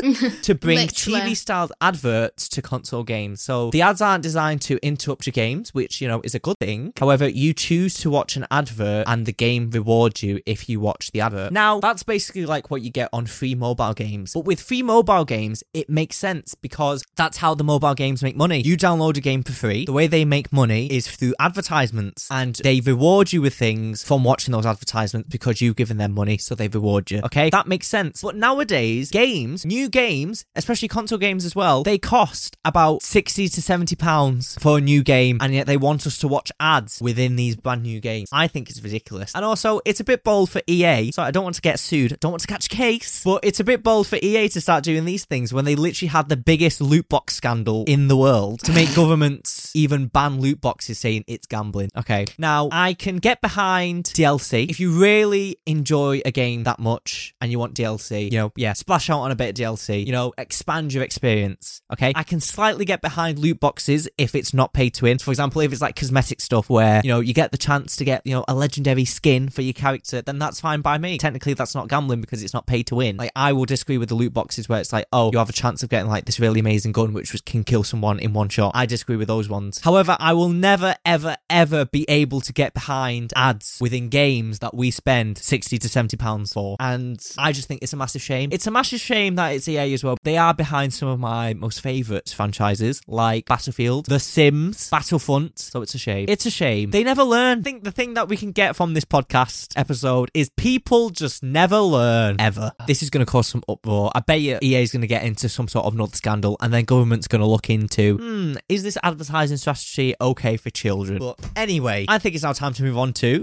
to 0.42 0.54
bring 0.54 0.78
Literally. 0.78 1.20
TV 1.20 1.36
styled 1.36 1.72
adverts 1.82 2.48
to 2.48 2.62
console 2.62 3.02
games. 3.02 3.42
So 3.42 3.70
the 3.70 3.82
ads 3.82 4.00
aren't 4.00 4.22
designed 4.22 4.62
to 4.62 4.78
interrupt 4.82 5.26
your 5.26 5.32
games, 5.32 5.74
which, 5.74 6.00
you 6.00 6.08
know, 6.08 6.22
is 6.24 6.34
a 6.34 6.38
good 6.38 6.56
thing. 6.58 6.94
However, 6.96 7.28
you 7.28 7.52
choose 7.52 7.94
to 7.98 8.08
watch 8.08 8.36
an 8.36 8.46
advert 8.50 9.06
and 9.06 9.26
the 9.26 9.32
game 9.32 9.70
rewards 9.70 10.22
you 10.22 10.40
if 10.46 10.70
you 10.70 10.80
watch 10.80 11.10
the 11.12 11.20
advert. 11.20 11.52
Now, 11.52 11.80
that's 11.80 12.02
basically 12.02 12.46
like 12.46 12.70
what 12.70 12.80
you 12.80 12.90
get 12.90 13.10
on 13.12 13.26
free 13.26 13.54
mobile 13.54 13.92
games. 13.92 14.32
But 14.32 14.46
with 14.46 14.60
free 14.60 14.82
mobile 14.82 15.26
games, 15.26 15.62
it 15.74 15.90
makes 15.90 16.16
sense 16.16 16.54
because 16.54 17.04
that's 17.14 17.36
how 17.36 17.54
the 17.54 17.64
mobile 17.64 17.94
games 17.94 18.22
make 18.22 18.36
money. 18.36 18.62
You 18.62 18.78
download 18.78 19.18
a 19.18 19.20
game 19.20 19.42
for 19.42 19.52
free. 19.52 19.84
The 19.84 19.92
way 19.92 20.06
they 20.14 20.24
make 20.24 20.52
money 20.52 20.86
is 20.86 21.08
through 21.08 21.34
advertisements 21.40 22.28
and 22.30 22.54
they 22.62 22.78
reward 22.78 23.32
you 23.32 23.42
with 23.42 23.52
things 23.52 24.04
from 24.04 24.22
watching 24.22 24.52
those 24.52 24.64
advertisements 24.64 25.28
because 25.28 25.60
you've 25.60 25.74
given 25.74 25.96
them 25.96 26.14
money, 26.14 26.38
so 26.38 26.54
they 26.54 26.68
reward 26.68 27.10
you. 27.10 27.20
Okay, 27.24 27.50
that 27.50 27.66
makes 27.66 27.88
sense. 27.88 28.22
But 28.22 28.36
nowadays, 28.36 29.10
games, 29.10 29.66
new 29.66 29.88
games, 29.88 30.44
especially 30.54 30.86
console 30.86 31.18
games 31.18 31.44
as 31.44 31.56
well, 31.56 31.82
they 31.82 31.98
cost 31.98 32.56
about 32.64 33.02
60 33.02 33.48
to 33.48 33.60
70 33.60 33.96
pounds 33.96 34.56
for 34.60 34.78
a 34.78 34.80
new 34.80 35.02
game, 35.02 35.38
and 35.40 35.52
yet 35.52 35.66
they 35.66 35.76
want 35.76 36.06
us 36.06 36.16
to 36.18 36.28
watch 36.28 36.52
ads 36.60 37.00
within 37.02 37.34
these 37.34 37.56
brand 37.56 37.82
new 37.82 37.98
games. 37.98 38.28
I 38.30 38.46
think 38.46 38.70
it's 38.70 38.80
ridiculous. 38.80 39.34
And 39.34 39.44
also, 39.44 39.80
it's 39.84 39.98
a 39.98 40.04
bit 40.04 40.22
bold 40.22 40.48
for 40.48 40.62
EA, 40.68 41.10
so 41.10 41.24
I 41.24 41.32
don't 41.32 41.42
want 41.42 41.56
to 41.56 41.60
get 41.60 41.80
sued, 41.80 42.20
don't 42.20 42.30
want 42.30 42.42
to 42.42 42.46
catch 42.46 42.68
case, 42.68 43.24
but 43.24 43.40
it's 43.42 43.58
a 43.58 43.64
bit 43.64 43.82
bold 43.82 44.06
for 44.06 44.20
EA 44.22 44.48
to 44.50 44.60
start 44.60 44.84
doing 44.84 45.06
these 45.06 45.24
things 45.24 45.52
when 45.52 45.64
they 45.64 45.74
literally 45.74 46.10
had 46.10 46.28
the 46.28 46.36
biggest 46.36 46.80
loot 46.80 47.08
box 47.08 47.34
scandal 47.34 47.82
in 47.88 48.06
the 48.06 48.16
world 48.16 48.60
to 48.60 48.72
make 48.72 48.94
governments 48.94 49.72
even 49.74 50.03
ban 50.12 50.40
loot 50.40 50.60
boxes 50.60 50.98
saying 50.98 51.24
it's 51.26 51.46
gambling. 51.46 51.90
Okay. 51.96 52.26
Now, 52.38 52.68
I 52.72 52.94
can 52.94 53.18
get 53.18 53.40
behind 53.40 54.04
DLC. 54.06 54.68
If 54.68 54.80
you 54.80 55.00
really 55.00 55.58
enjoy 55.66 56.20
a 56.24 56.30
game 56.30 56.64
that 56.64 56.78
much 56.78 57.34
and 57.40 57.50
you 57.50 57.58
want 57.58 57.74
DLC, 57.74 58.30
you 58.30 58.38
know, 58.38 58.52
yeah, 58.56 58.72
splash 58.72 59.10
out 59.10 59.20
on 59.20 59.30
a 59.30 59.36
bit 59.36 59.50
of 59.50 59.54
DLC, 59.54 60.04
you 60.04 60.12
know, 60.12 60.32
expand 60.38 60.92
your 60.92 61.02
experience. 61.02 61.82
Okay. 61.92 62.12
I 62.14 62.22
can 62.22 62.40
slightly 62.40 62.84
get 62.84 63.02
behind 63.02 63.38
loot 63.38 63.60
boxes 63.60 64.08
if 64.18 64.34
it's 64.34 64.54
not 64.54 64.72
pay 64.72 64.90
to 64.90 65.04
win. 65.04 65.18
For 65.18 65.30
example, 65.30 65.60
if 65.62 65.72
it's 65.72 65.82
like 65.82 65.96
cosmetic 65.96 66.40
stuff 66.40 66.68
where, 66.68 67.00
you 67.04 67.08
know, 67.08 67.20
you 67.20 67.34
get 67.34 67.52
the 67.52 67.58
chance 67.58 67.96
to 67.96 68.04
get, 68.04 68.22
you 68.24 68.34
know, 68.34 68.44
a 68.48 68.54
legendary 68.54 69.04
skin 69.04 69.48
for 69.48 69.62
your 69.62 69.72
character, 69.72 70.22
then 70.22 70.38
that's 70.38 70.60
fine 70.60 70.80
by 70.80 70.98
me. 70.98 71.18
Technically, 71.18 71.54
that's 71.54 71.74
not 71.74 71.88
gambling 71.88 72.20
because 72.20 72.42
it's 72.42 72.54
not 72.54 72.66
pay 72.66 72.82
to 72.84 72.94
win. 72.96 73.16
Like, 73.16 73.32
I 73.36 73.52
will 73.52 73.64
disagree 73.64 73.98
with 73.98 74.08
the 74.08 74.14
loot 74.14 74.32
boxes 74.32 74.68
where 74.68 74.80
it's 74.80 74.92
like, 74.92 75.06
oh, 75.12 75.30
you 75.32 75.38
have 75.38 75.48
a 75.48 75.54
chance 75.54 75.82
of 75.82 75.88
getting 75.88 76.08
like 76.08 76.24
this 76.24 76.40
really 76.40 76.60
amazing 76.60 76.92
gun 76.92 77.12
which 77.12 77.32
was, 77.32 77.40
can 77.40 77.64
kill 77.64 77.84
someone 77.84 78.18
in 78.18 78.32
one 78.32 78.48
shot. 78.48 78.72
I 78.74 78.86
disagree 78.86 79.16
with 79.16 79.28
those 79.28 79.48
ones. 79.48 79.80
However, 79.80 79.93
I 79.96 80.32
will 80.32 80.48
never, 80.48 80.96
ever, 81.04 81.36
ever 81.48 81.84
be 81.84 82.04
able 82.08 82.40
to 82.40 82.52
get 82.52 82.74
behind 82.74 83.32
ads 83.36 83.78
within 83.80 84.08
games 84.08 84.58
that 84.58 84.74
we 84.74 84.90
spend 84.90 85.38
60 85.38 85.78
to 85.78 85.88
70 85.88 86.16
pounds 86.16 86.52
for. 86.52 86.76
And 86.80 87.24
I 87.38 87.52
just 87.52 87.68
think 87.68 87.82
it's 87.82 87.92
a 87.92 87.96
massive 87.96 88.20
shame. 88.20 88.50
It's 88.52 88.66
a 88.66 88.72
massive 88.72 89.00
shame 89.00 89.36
that 89.36 89.50
it's 89.50 89.68
EA 89.68 89.94
as 89.94 90.02
well. 90.02 90.16
They 90.24 90.36
are 90.36 90.52
behind 90.52 90.92
some 90.94 91.08
of 91.08 91.20
my 91.20 91.54
most 91.54 91.80
favourite 91.80 92.28
franchises 92.28 93.02
like 93.06 93.46
Battlefield, 93.46 94.06
The 94.06 94.18
Sims, 94.18 94.90
Battlefront. 94.90 95.60
So 95.60 95.80
it's 95.82 95.94
a 95.94 95.98
shame. 95.98 96.26
It's 96.28 96.44
a 96.44 96.50
shame. 96.50 96.90
They 96.90 97.04
never 97.04 97.22
learn. 97.22 97.60
I 97.60 97.62
think 97.62 97.84
the 97.84 97.92
thing 97.92 98.14
that 98.14 98.28
we 98.28 98.36
can 98.36 98.50
get 98.50 98.74
from 98.74 98.94
this 98.94 99.04
podcast 99.04 99.74
episode 99.76 100.30
is 100.34 100.50
people 100.56 101.10
just 101.10 101.44
never 101.44 101.78
learn 101.78 102.36
ever. 102.40 102.72
This 102.88 103.02
is 103.02 103.10
going 103.10 103.24
to 103.24 103.30
cause 103.30 103.46
some 103.46 103.62
uproar. 103.68 104.10
I 104.12 104.20
bet 104.20 104.40
you 104.40 104.58
EA 104.60 104.82
is 104.82 104.90
going 104.90 105.02
to 105.02 105.06
get 105.06 105.22
into 105.22 105.48
some 105.48 105.68
sort 105.68 105.86
of 105.86 105.94
another 105.94 106.16
scandal 106.16 106.56
and 106.60 106.74
then 106.74 106.84
government's 106.84 107.28
going 107.28 107.42
to 107.42 107.46
look 107.46 107.70
into, 107.70 108.16
hmm, 108.16 108.54
is 108.68 108.82
this 108.82 108.98
advertising 109.04 109.56
strategy 109.56 109.83
okay 110.20 110.56
for 110.56 110.70
children? 110.70 111.18
But 111.18 111.38
anyway, 111.56 112.06
I 112.08 112.18
think 112.18 112.34
it's 112.34 112.44
now 112.44 112.52
time 112.52 112.72
to 112.74 112.82
move 112.82 112.98
on 112.98 113.12
to 113.14 113.40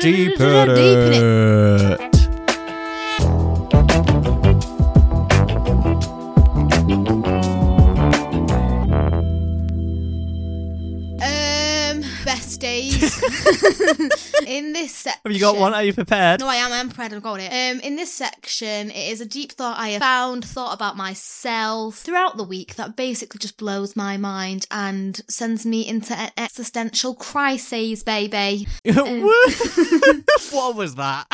Deep 0.00 0.36
in 14.46 14.72
this 14.72 14.92
section. 14.92 15.20
Have 15.24 15.32
you 15.32 15.40
got 15.40 15.56
one? 15.56 15.74
Are 15.74 15.82
you 15.82 15.92
prepared? 15.92 16.40
No, 16.40 16.48
I 16.48 16.56
am. 16.56 16.72
I'm 16.72 16.88
prepared. 16.88 17.12
I've 17.12 17.22
got 17.22 17.40
it. 17.40 17.50
Um, 17.50 17.80
in 17.80 17.96
this 17.96 18.12
section, 18.12 18.90
it 18.90 19.10
is 19.10 19.20
a 19.20 19.26
deep 19.26 19.52
thought 19.52 19.78
I 19.78 19.90
have 19.90 20.02
found, 20.02 20.44
thought 20.44 20.74
about 20.74 20.96
myself 20.96 21.98
throughout 21.98 22.36
the 22.36 22.44
week 22.44 22.76
that 22.76 22.96
basically 22.96 23.38
just 23.38 23.56
blows 23.56 23.96
my 23.96 24.16
mind 24.16 24.66
and 24.70 25.20
sends 25.28 25.66
me 25.66 25.86
into 25.86 26.14
an 26.14 26.30
existential 26.36 27.14
crisis, 27.14 28.02
baby. 28.02 28.66
what 28.84 30.76
was 30.76 30.94
that? 30.94 31.26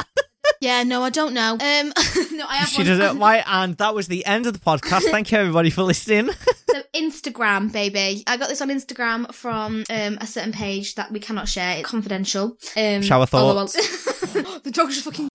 Yeah, 0.60 0.82
no, 0.84 1.02
I 1.02 1.10
don't 1.10 1.34
know. 1.34 1.52
Um, 1.52 1.58
no, 2.32 2.46
I 2.46 2.56
have 2.56 2.68
She 2.68 2.78
one. 2.78 2.86
does 2.86 2.98
it 2.98 3.18
right, 3.18 3.42
and 3.46 3.76
that 3.78 3.94
was 3.94 4.08
the 4.08 4.24
end 4.24 4.46
of 4.46 4.52
the 4.52 4.58
podcast. 4.58 5.02
Thank 5.10 5.32
you, 5.32 5.38
everybody, 5.38 5.70
for 5.70 5.82
listening. 5.82 6.30
So 6.72 6.80
Instagram, 6.94 7.70
baby. 7.70 8.24
I 8.26 8.38
got 8.38 8.48
this 8.48 8.62
on 8.62 8.70
Instagram 8.70 9.30
from 9.34 9.84
um, 9.90 10.16
a 10.22 10.26
certain 10.26 10.52
page 10.52 10.94
that 10.94 11.12
we 11.12 11.20
cannot 11.20 11.46
share. 11.46 11.76
It's 11.76 11.86
confidential. 11.86 12.56
Um, 12.74 13.02
Shower 13.02 13.26
although 13.30 13.66
thoughts. 13.66 13.74
The 14.62 14.70
dog 14.70 14.90
just 14.90 15.04
fucking. 15.04 15.28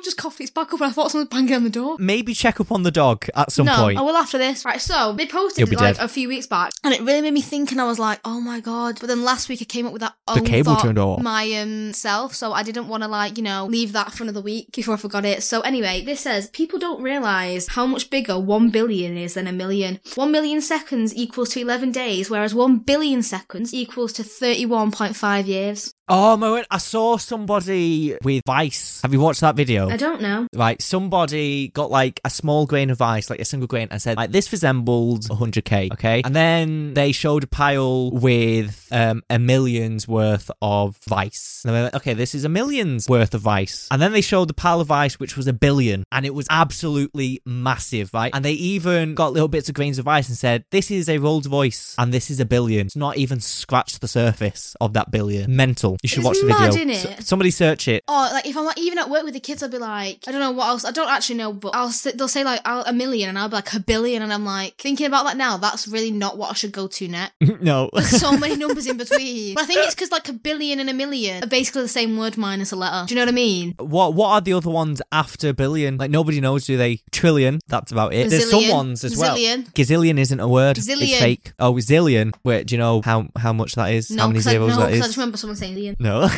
Just 0.00 0.16
coughed 0.16 0.40
its 0.40 0.50
back 0.50 0.72
up, 0.72 0.80
and 0.80 0.90
I 0.90 0.90
thought 0.90 1.10
someone 1.10 1.28
was 1.30 1.38
banging 1.38 1.54
on 1.54 1.64
the 1.64 1.70
door. 1.70 1.96
Maybe 1.98 2.34
check 2.34 2.60
up 2.60 2.72
on 2.72 2.82
the 2.82 2.90
dog 2.90 3.26
at 3.34 3.52
some 3.52 3.66
no, 3.66 3.76
point. 3.76 3.98
I 3.98 4.02
will 4.02 4.16
after 4.16 4.38
this. 4.38 4.64
Right, 4.64 4.80
so 4.80 5.12
they 5.12 5.26
posted 5.26 5.68
it 5.68 5.76
like 5.76 5.96
dead. 5.96 6.04
a 6.04 6.08
few 6.08 6.28
weeks 6.28 6.46
back, 6.46 6.72
and 6.82 6.94
it 6.94 7.00
really 7.00 7.22
made 7.22 7.34
me 7.34 7.40
think, 7.40 7.72
and 7.72 7.80
I 7.80 7.84
was 7.84 7.98
like, 7.98 8.20
oh 8.24 8.40
my 8.40 8.60
god. 8.60 8.98
But 9.00 9.08
then 9.08 9.22
last 9.24 9.48
week 9.48 9.60
I 9.62 9.64
came 9.64 9.86
up 9.86 9.92
with 9.92 10.00
that 10.00 10.14
The 10.32 10.40
cable 10.40 10.76
turned 10.76 10.98
off. 10.98 11.22
my 11.22 11.50
um 11.52 11.92
self, 11.92 12.34
so 12.34 12.52
I 12.52 12.62
didn't 12.62 12.88
want 12.88 13.02
to 13.02 13.08
like 13.08 13.36
you 13.36 13.44
know 13.44 13.66
leave 13.66 13.92
that 13.92 14.12
for 14.12 14.22
another 14.22 14.40
week 14.40 14.72
before 14.72 14.94
I 14.94 14.96
forgot 14.96 15.24
it. 15.24 15.42
So 15.42 15.60
anyway, 15.60 16.02
this 16.04 16.20
says 16.20 16.48
people 16.48 16.78
don't 16.78 17.02
realize 17.02 17.68
how 17.68 17.86
much 17.86 18.10
bigger 18.10 18.38
one 18.38 18.70
billion 18.70 19.16
is 19.16 19.34
than 19.34 19.46
a 19.46 19.52
million. 19.52 20.00
One 20.14 20.32
million 20.32 20.60
seconds 20.60 21.14
equals 21.14 21.50
to 21.50 21.60
eleven 21.60 21.92
days, 21.92 22.30
whereas 22.30 22.54
one 22.54 22.78
billion 22.78 23.22
seconds 23.22 23.72
equals 23.74 24.12
to 24.14 24.24
thirty-one 24.24 24.90
point 24.90 25.16
five 25.16 25.46
years. 25.46 25.92
Oh 26.06 26.36
my 26.36 26.50
word! 26.50 26.66
I 26.70 26.78
saw 26.78 27.16
somebody 27.16 28.16
with 28.22 28.42
Vice. 28.46 29.00
Have 29.02 29.14
you 29.14 29.20
watched 29.20 29.40
that 29.40 29.56
video? 29.56 29.83
I 29.90 29.96
don't 29.96 30.20
know. 30.20 30.46
Right, 30.54 30.80
somebody 30.82 31.68
got 31.68 31.90
like 31.90 32.20
a 32.24 32.30
small 32.30 32.66
grain 32.66 32.90
of 32.90 33.00
ice, 33.02 33.30
like 33.30 33.40
a 33.40 33.44
single 33.44 33.66
grain, 33.66 33.88
and 33.90 34.00
said 34.00 34.16
like 34.16 34.30
this 34.32 34.50
resembles 34.52 35.28
100k, 35.28 35.92
okay? 35.92 36.22
And 36.24 36.34
then 36.34 36.94
they 36.94 37.12
showed 37.12 37.44
a 37.44 37.46
pile 37.46 38.10
with 38.10 38.88
um, 38.92 39.22
a 39.30 39.38
million's 39.38 40.06
worth 40.08 40.50
of 40.62 40.98
ice. 41.12 41.62
And 41.64 41.74
they 41.74 41.78
were 41.78 41.84
like, 41.84 41.94
okay, 41.96 42.14
this 42.14 42.34
is 42.34 42.44
a 42.44 42.48
million's 42.48 43.08
worth 43.08 43.34
of 43.34 43.46
ice. 43.46 43.88
And 43.90 44.00
then 44.00 44.12
they 44.12 44.20
showed 44.20 44.48
the 44.48 44.54
pile 44.54 44.80
of 44.80 44.90
ice, 44.90 45.18
which 45.20 45.36
was 45.36 45.46
a 45.46 45.52
billion, 45.52 46.04
and 46.12 46.24
it 46.26 46.34
was 46.34 46.46
absolutely 46.50 47.40
massive, 47.46 48.12
right? 48.12 48.32
And 48.34 48.44
they 48.44 48.52
even 48.52 49.14
got 49.14 49.32
little 49.32 49.48
bits 49.48 49.68
of 49.68 49.74
grains 49.74 49.98
of 49.98 50.08
ice 50.08 50.28
and 50.28 50.36
said, 50.36 50.64
this 50.70 50.90
is 50.90 51.08
a 51.08 51.18
Rolls 51.18 51.46
Royce, 51.48 51.94
and 51.98 52.12
this 52.12 52.30
is 52.30 52.40
a 52.40 52.44
billion. 52.44 52.86
It's 52.86 52.96
not 52.96 53.16
even 53.16 53.40
scratched 53.40 54.00
the 54.00 54.08
surface 54.08 54.76
of 54.80 54.92
that 54.94 55.10
billion. 55.10 55.54
Mental. 55.54 55.96
You 56.02 56.08
should 56.08 56.18
It's 56.20 56.26
watch 56.26 56.38
the 56.40 56.46
mad, 56.46 56.72
video. 56.74 56.94
innit? 56.94 57.18
S- 57.18 57.26
somebody 57.26 57.50
search 57.50 57.88
it. 57.88 58.04
Oh, 58.08 58.28
like 58.32 58.46
if 58.46 58.56
I'm 58.56 58.64
like, 58.64 58.78
even 58.78 58.98
at 58.98 59.08
work 59.10 59.24
with 59.24 59.34
the 59.34 59.40
kids, 59.40 59.62
I'll 59.62 59.68
be 59.74 59.80
like, 59.80 60.24
I 60.26 60.32
don't 60.32 60.40
know 60.40 60.52
what 60.52 60.68
else. 60.68 60.84
I 60.84 60.90
don't 60.90 61.08
actually 61.08 61.36
know, 61.36 61.52
but 61.52 61.74
I'll 61.74 61.92
they'll 62.14 62.28
say 62.28 62.44
like 62.44 62.60
I'll, 62.64 62.82
a 62.84 62.92
million, 62.92 63.28
and 63.28 63.38
I'll 63.38 63.48
be 63.48 63.56
like 63.56 63.72
a 63.72 63.80
billion, 63.80 64.22
and 64.22 64.32
I'm 64.32 64.44
like 64.44 64.76
thinking 64.76 65.06
about 65.06 65.24
that 65.24 65.36
now. 65.36 65.56
That's 65.56 65.86
really 65.88 66.10
not 66.10 66.38
what 66.38 66.50
I 66.50 66.54
should 66.54 66.72
go 66.72 66.86
to 66.86 67.08
next. 67.08 67.34
no. 67.60 67.90
There's 67.94 68.20
so 68.20 68.36
many 68.36 68.56
numbers 68.64 68.86
in 68.86 68.96
between. 68.96 69.54
But 69.54 69.64
I 69.64 69.66
think 69.66 69.80
it's 69.80 69.94
because 69.94 70.10
like 70.10 70.28
a 70.28 70.32
billion 70.32 70.80
and 70.80 70.88
a 70.90 70.94
million 70.94 71.42
are 71.44 71.46
basically 71.46 71.82
the 71.82 71.88
same 71.88 72.16
word 72.16 72.36
minus 72.36 72.72
a 72.72 72.76
letter. 72.76 73.06
Do 73.06 73.14
you 73.14 73.16
know 73.16 73.22
what 73.22 73.32
I 73.32 73.34
mean? 73.34 73.74
What 73.78 74.14
what 74.14 74.30
are 74.30 74.40
the 74.40 74.54
other 74.54 74.70
ones 74.70 75.00
after 75.12 75.52
billion? 75.52 75.96
Like 75.98 76.10
nobody 76.10 76.40
knows, 76.40 76.66
do 76.66 76.76
they? 76.76 77.00
Trillion. 77.12 77.60
That's 77.68 77.92
about 77.92 78.14
it. 78.14 78.30
There's 78.30 78.50
some 78.50 78.68
ones 78.68 79.04
as 79.04 79.16
well. 79.16 79.36
Zillion. 79.36 79.72
Gazillion 79.72 80.18
isn't 80.18 80.40
a 80.40 80.48
word. 80.48 80.78
It's 80.78 80.86
fake. 81.18 81.52
Oh, 81.58 81.74
zillion. 81.74 82.34
Wait, 82.44 82.66
do 82.66 82.74
you 82.74 82.78
know 82.78 83.02
how 83.04 83.28
how 83.36 83.52
much 83.52 83.74
that 83.74 83.92
is? 83.92 84.08
how 84.14 84.26
many 84.26 84.38
because 84.38 84.46
I, 84.46 84.50
zeros 84.52 84.68
no, 84.70 84.76
that 84.76 84.90
'cause 84.90 85.00
I 85.00 85.06
just 85.06 85.16
remember 85.16 85.36
someone 85.36 85.56
saying 85.56 85.74
billion. 85.74 85.96
No. 85.98 86.28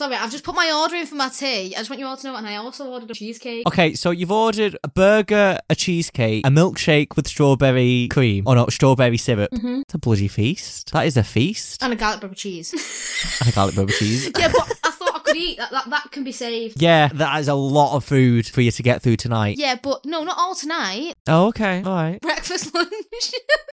Sorry, 0.00 0.16
I've 0.16 0.30
just 0.30 0.44
put 0.44 0.54
my 0.54 0.72
order 0.72 0.96
in 0.96 1.04
for 1.04 1.14
my 1.14 1.28
tea. 1.28 1.74
I 1.76 1.80
just 1.80 1.90
want 1.90 2.00
you 2.00 2.06
all 2.06 2.16
to 2.16 2.26
know, 2.26 2.34
and 2.34 2.46
I 2.46 2.56
also 2.56 2.86
ordered 2.90 3.10
a 3.10 3.14
cheesecake. 3.14 3.66
okay, 3.66 3.92
so 3.92 4.10
you've 4.12 4.30
ordered 4.32 4.74
a 4.82 4.88
burger, 4.88 5.58
a 5.68 5.74
cheesecake, 5.74 6.46
a 6.46 6.48
milkshake 6.48 7.16
with 7.16 7.28
strawberry 7.28 8.08
cream. 8.10 8.44
Oh 8.46 8.54
no, 8.54 8.66
strawberry 8.68 9.18
syrup. 9.18 9.50
Mhm. 9.50 9.82
It's 9.82 9.92
a 9.92 9.98
bloody 9.98 10.26
feast. 10.28 10.90
That 10.92 11.04
is 11.06 11.18
a 11.18 11.22
feast. 11.22 11.82
And 11.82 11.92
a 11.92 11.96
garlic 11.96 12.22
with 12.22 12.34
cheese. 12.36 12.72
and 13.40 13.50
a 13.50 13.52
garlic 13.52 13.76
rubber 13.76 13.92
cheese. 13.92 14.30
yeah, 14.38 14.50
but 14.50 14.72
I 15.30 15.32
thought 15.32 15.32
I 15.32 15.32
could 15.32 15.36
eat 15.36 15.58
that. 15.58 15.70
That, 15.70 15.90
that 15.90 16.10
can 16.12 16.24
be 16.24 16.32
saved. 16.32 16.80
Yeah, 16.82 17.08
that 17.14 17.40
is 17.40 17.48
a 17.48 17.54
lot 17.54 17.96
of 17.96 18.04
food 18.04 18.46
for 18.46 18.60
you 18.60 18.70
to 18.70 18.82
get 18.82 19.02
through 19.02 19.16
tonight. 19.16 19.56
Yeah, 19.58 19.76
but 19.82 20.04
no, 20.04 20.22
not 20.24 20.36
all 20.38 20.54
tonight. 20.54 21.14
Oh, 21.26 21.46
okay. 21.48 21.82
All 21.84 21.92
right. 21.94 22.20
Breakfast, 22.20 22.74
lunch. 22.74 22.90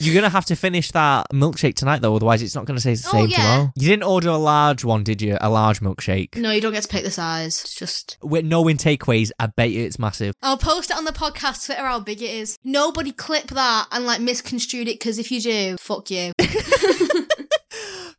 You're 0.01 0.15
gonna 0.15 0.29
have 0.31 0.45
to 0.47 0.57
finish 0.57 0.91
that 0.93 1.27
milkshake 1.33 1.75
tonight, 1.75 2.01
though. 2.03 2.15
Otherwise, 2.17 2.43
it's 2.43 2.55
not 2.55 2.65
gonna 2.65 2.81
stay 2.81 2.95
the 2.95 3.09
Oh, 3.09 3.13
same 3.13 3.29
yeah. 3.29 3.37
tomorrow. 3.37 3.73
You 3.77 3.89
didn't 3.89 4.03
order 4.05 4.29
a 4.31 4.37
large 4.37 4.85
one, 4.85 5.05
did 5.05 5.23
you? 5.23 5.37
A 5.41 5.49
large 5.51 5.81
milkshake. 5.81 6.37
no, 6.37 6.51
you 6.51 6.61
don't 6.61 6.73
get 6.73 6.83
to 6.83 6.89
pick 6.89 7.05
the 7.05 7.11
size. 7.11 7.61
It's 7.63 7.75
just. 7.75 8.19
With 8.23 8.45
no 8.45 8.67
in 8.69 8.77
takeaways, 8.77 9.31
I 9.39 9.47
bet 9.47 9.71
you 9.71 9.85
it's 9.85 9.99
massive. 9.99 10.35
I'll 10.43 10.57
post 10.59 10.91
it 10.91 10.97
on 10.97 11.05
the 11.05 11.13
podcast 11.13 11.67
Twitter 11.67 11.83
how 11.83 12.01
big 12.01 12.21
it 12.23 12.31
is. 12.31 12.59
Nobody 12.65 13.13
clip 13.13 13.49
that 13.49 13.87
and 13.93 14.05
like 14.07 14.21
misconstrued 14.21 14.89
it 14.89 14.99
because 14.99 15.19
if 15.19 15.31
you 15.31 15.41
do, 15.41 15.77
fuck 15.79 16.11
you. 16.11 16.33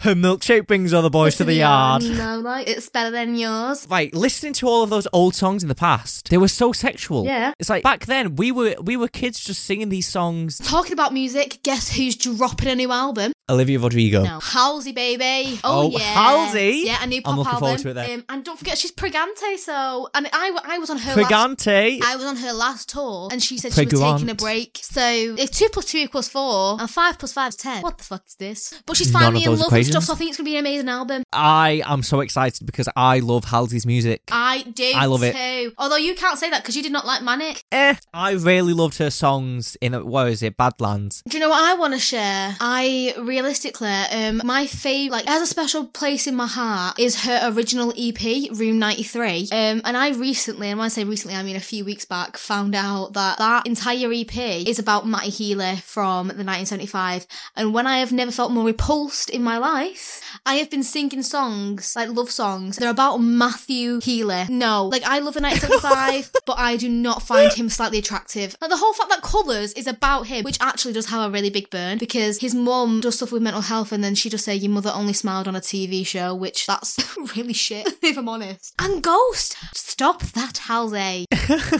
Her 0.05 0.13
milkshake 0.13 0.67
brings 0.67 0.93
other 0.93 1.05
the 1.05 1.09
boys 1.11 1.37
to 1.37 1.43
the 1.43 1.53
yard. 1.53 2.01
No, 2.03 2.39
like 2.39 2.67
it's 2.67 2.89
better 2.89 3.11
than 3.11 3.35
yours. 3.35 3.87
Like 3.89 4.15
listening 4.15 4.53
to 4.53 4.67
all 4.67 4.83
of 4.83 4.89
those 4.89 5.07
old 5.13 5.35
songs 5.35 5.63
in 5.63 5.69
the 5.69 5.75
past, 5.75 6.29
they 6.29 6.37
were 6.37 6.47
so 6.47 6.71
sexual. 6.71 7.25
Yeah. 7.25 7.53
It's 7.59 7.69
like 7.69 7.83
back 7.83 8.05
then 8.07 8.35
we 8.35 8.51
were 8.51 8.75
we 8.79 8.97
were 8.97 9.07
kids 9.07 9.43
just 9.43 9.63
singing 9.63 9.89
these 9.89 10.07
songs. 10.07 10.59
Talking 10.59 10.93
about 10.93 11.13
music, 11.13 11.59
guess 11.63 11.95
who's 11.95 12.15
dropping 12.15 12.69
a 12.69 12.75
new 12.75 12.91
album? 12.91 13.33
Olivia 13.49 13.77
Rodrigo. 13.79 14.23
No, 14.23 14.39
Halsey, 14.39 14.91
baby. 14.91 15.59
Oh, 15.63 15.85
Oh, 15.85 15.89
yeah, 15.91 15.99
Halsey? 15.99 16.83
Yeah, 16.85 17.03
a 17.03 17.07
new 17.07 17.21
pop 17.21 17.33
I'm 17.33 17.37
looking 17.37 17.53
album. 17.53 17.59
forward 17.67 17.79
to 17.81 17.89
it 17.89 17.93
then. 17.93 18.19
Um, 18.19 18.25
and 18.29 18.43
don't 18.43 18.57
forget, 18.57 18.77
she's 18.77 18.91
Pregante. 18.91 19.57
So, 19.57 20.09
and 20.15 20.27
I, 20.33 20.57
I 20.65 20.79
was 20.79 20.89
on 20.89 20.97
her. 20.97 21.15
Last, 21.15 21.29
Pregante. 21.31 21.99
I 22.03 22.15
was 22.15 22.25
on 22.25 22.37
her 22.37 22.53
last 22.53 22.89
tour, 22.89 23.29
and 23.31 23.41
she 23.43 23.57
said 23.59 23.73
she 23.73 23.85
was 23.85 23.99
taking 23.99 24.29
a 24.29 24.35
break. 24.35 24.79
So, 24.81 25.01
if 25.03 25.51
two 25.51 25.67
plus 25.71 25.85
two 25.85 25.99
equals 25.99 26.27
four, 26.27 26.77
and 26.79 26.89
five 26.89 27.19
plus 27.19 27.33
five 27.33 27.49
is 27.49 27.55
ten, 27.55 27.83
what 27.83 27.97
the 27.99 28.03
fuck 28.03 28.23
is 28.27 28.35
this? 28.35 28.81
But 28.87 28.97
she's 28.97 29.11
finally 29.11 29.43
in 29.43 29.55
love 29.57 29.71
and 29.71 29.85
stuff, 29.85 30.05
so 30.05 30.13
I 30.13 30.15
think 30.15 30.29
it's 30.29 30.37
gonna 30.37 30.45
be 30.45 30.55
an 30.55 30.61
amazing 30.65 30.89
album. 30.89 31.23
I 31.31 31.83
am 31.85 32.01
so 32.01 32.21
excited 32.21 32.65
because 32.65 32.89
I 32.95 33.19
love 33.19 33.45
Halsey's 33.45 33.85
music. 33.85 34.23
I 34.31 34.63
do. 34.63 34.91
I 34.95 35.05
love 35.05 35.21
it. 35.23 35.73
Although 35.77 35.97
you 35.97 36.15
can't 36.15 36.39
say 36.39 36.49
that 36.49 36.63
because 36.63 36.75
you 36.75 36.81
did 36.81 36.91
not 36.91 37.05
like 37.05 37.21
Manic. 37.21 37.63
Eh, 37.71 37.93
I 38.13 38.31
really 38.31 38.73
loved 38.73 38.97
her 38.97 39.11
songs 39.11 39.77
in 39.81 39.93
what 39.93 40.29
is 40.29 40.41
it, 40.41 40.57
Badlands. 40.57 41.21
Do 41.29 41.37
you 41.37 41.41
know 41.41 41.49
what 41.49 41.61
I 41.63 41.75
want 41.75 41.93
to 41.93 41.99
share? 41.99 42.55
I 42.59 43.13
realistically, 43.35 43.89
um, 43.89 44.41
my 44.45 44.65
favorite, 44.65 45.11
like, 45.11 45.27
has 45.27 45.41
a 45.41 45.45
special 45.45 45.85
place 45.85 46.25
in 46.25 46.35
my 46.35 46.47
heart 46.47 46.97
is 46.97 47.25
her 47.25 47.51
original 47.51 47.91
EP, 47.97 48.49
Room 48.51 48.79
93. 48.79 49.49
Um, 49.51 49.81
and 49.83 49.97
I 49.97 50.11
recently, 50.11 50.69
and 50.69 50.79
when 50.79 50.85
I 50.85 50.89
say 50.89 51.03
recently, 51.03 51.35
I 51.35 51.43
mean 51.43 51.57
a 51.57 51.59
few 51.59 51.83
weeks 51.83 52.05
back, 52.05 52.37
found 52.37 52.75
out 52.75 53.11
that 53.13 53.37
that 53.39 53.67
entire 53.67 54.11
EP 54.13 54.37
is 54.37 54.79
about 54.79 55.05
Matty 55.05 55.31
Healy 55.31 55.75
from 55.77 56.27
the 56.27 56.45
1975. 56.45 57.27
And 57.57 57.73
when 57.73 57.85
I 57.85 57.97
have 57.97 58.13
never 58.13 58.31
felt 58.31 58.53
more 58.53 58.63
repulsed 58.65 59.29
in 59.29 59.43
my 59.43 59.57
life, 59.57 60.21
I 60.45 60.55
have 60.55 60.69
been 60.69 60.83
singing 60.83 61.21
songs, 61.21 61.93
like 61.93 62.09
love 62.09 62.31
songs. 62.31 62.77
They're 62.77 62.89
about 62.89 63.17
Matthew 63.17 63.99
Healy. 63.99 64.45
No, 64.47 64.85
like 64.85 65.03
I 65.03 65.19
love 65.19 65.33
the 65.33 65.41
1975, 65.41 66.31
but 66.45 66.57
I 66.57 66.77
do 66.77 66.87
not 66.87 67.21
find 67.21 67.51
him 67.51 67.67
slightly 67.67 67.97
attractive. 67.97 68.55
Like 68.61 68.69
the 68.69 68.77
whole 68.77 68.93
fact 68.93 69.09
that 69.09 69.21
Colours 69.21 69.73
is 69.73 69.87
about 69.87 70.27
him, 70.27 70.45
which 70.45 70.57
actually 70.61 70.93
does 70.93 71.07
have 71.07 71.29
a 71.29 71.33
really 71.33 71.49
big 71.49 71.69
burn 71.69 71.97
because 71.97 72.39
his 72.39 72.55
mum 72.55 73.01
does 73.01 73.17
stuff 73.25 73.33
with 73.33 73.41
mental 73.41 73.61
health 73.61 73.91
and 73.91 74.03
then 74.03 74.13
she 74.13 74.29
just 74.29 74.45
say 74.45 74.55
your 74.55 74.71
mother 74.71 74.91
only 74.93 75.13
smiled 75.13 75.47
on 75.47 75.55
a 75.55 75.59
TV 75.59 76.05
show, 76.05 76.35
which 76.35 76.67
that's 76.67 77.17
really 77.35 77.53
shit, 77.53 77.87
if 78.03 78.17
I'm 78.17 78.29
honest. 78.29 78.73
And 78.77 79.01
Ghost, 79.01 79.55
stop 79.73 80.21
that, 80.21 80.59
Halsey. 80.59 81.25
Eh? 81.31 81.79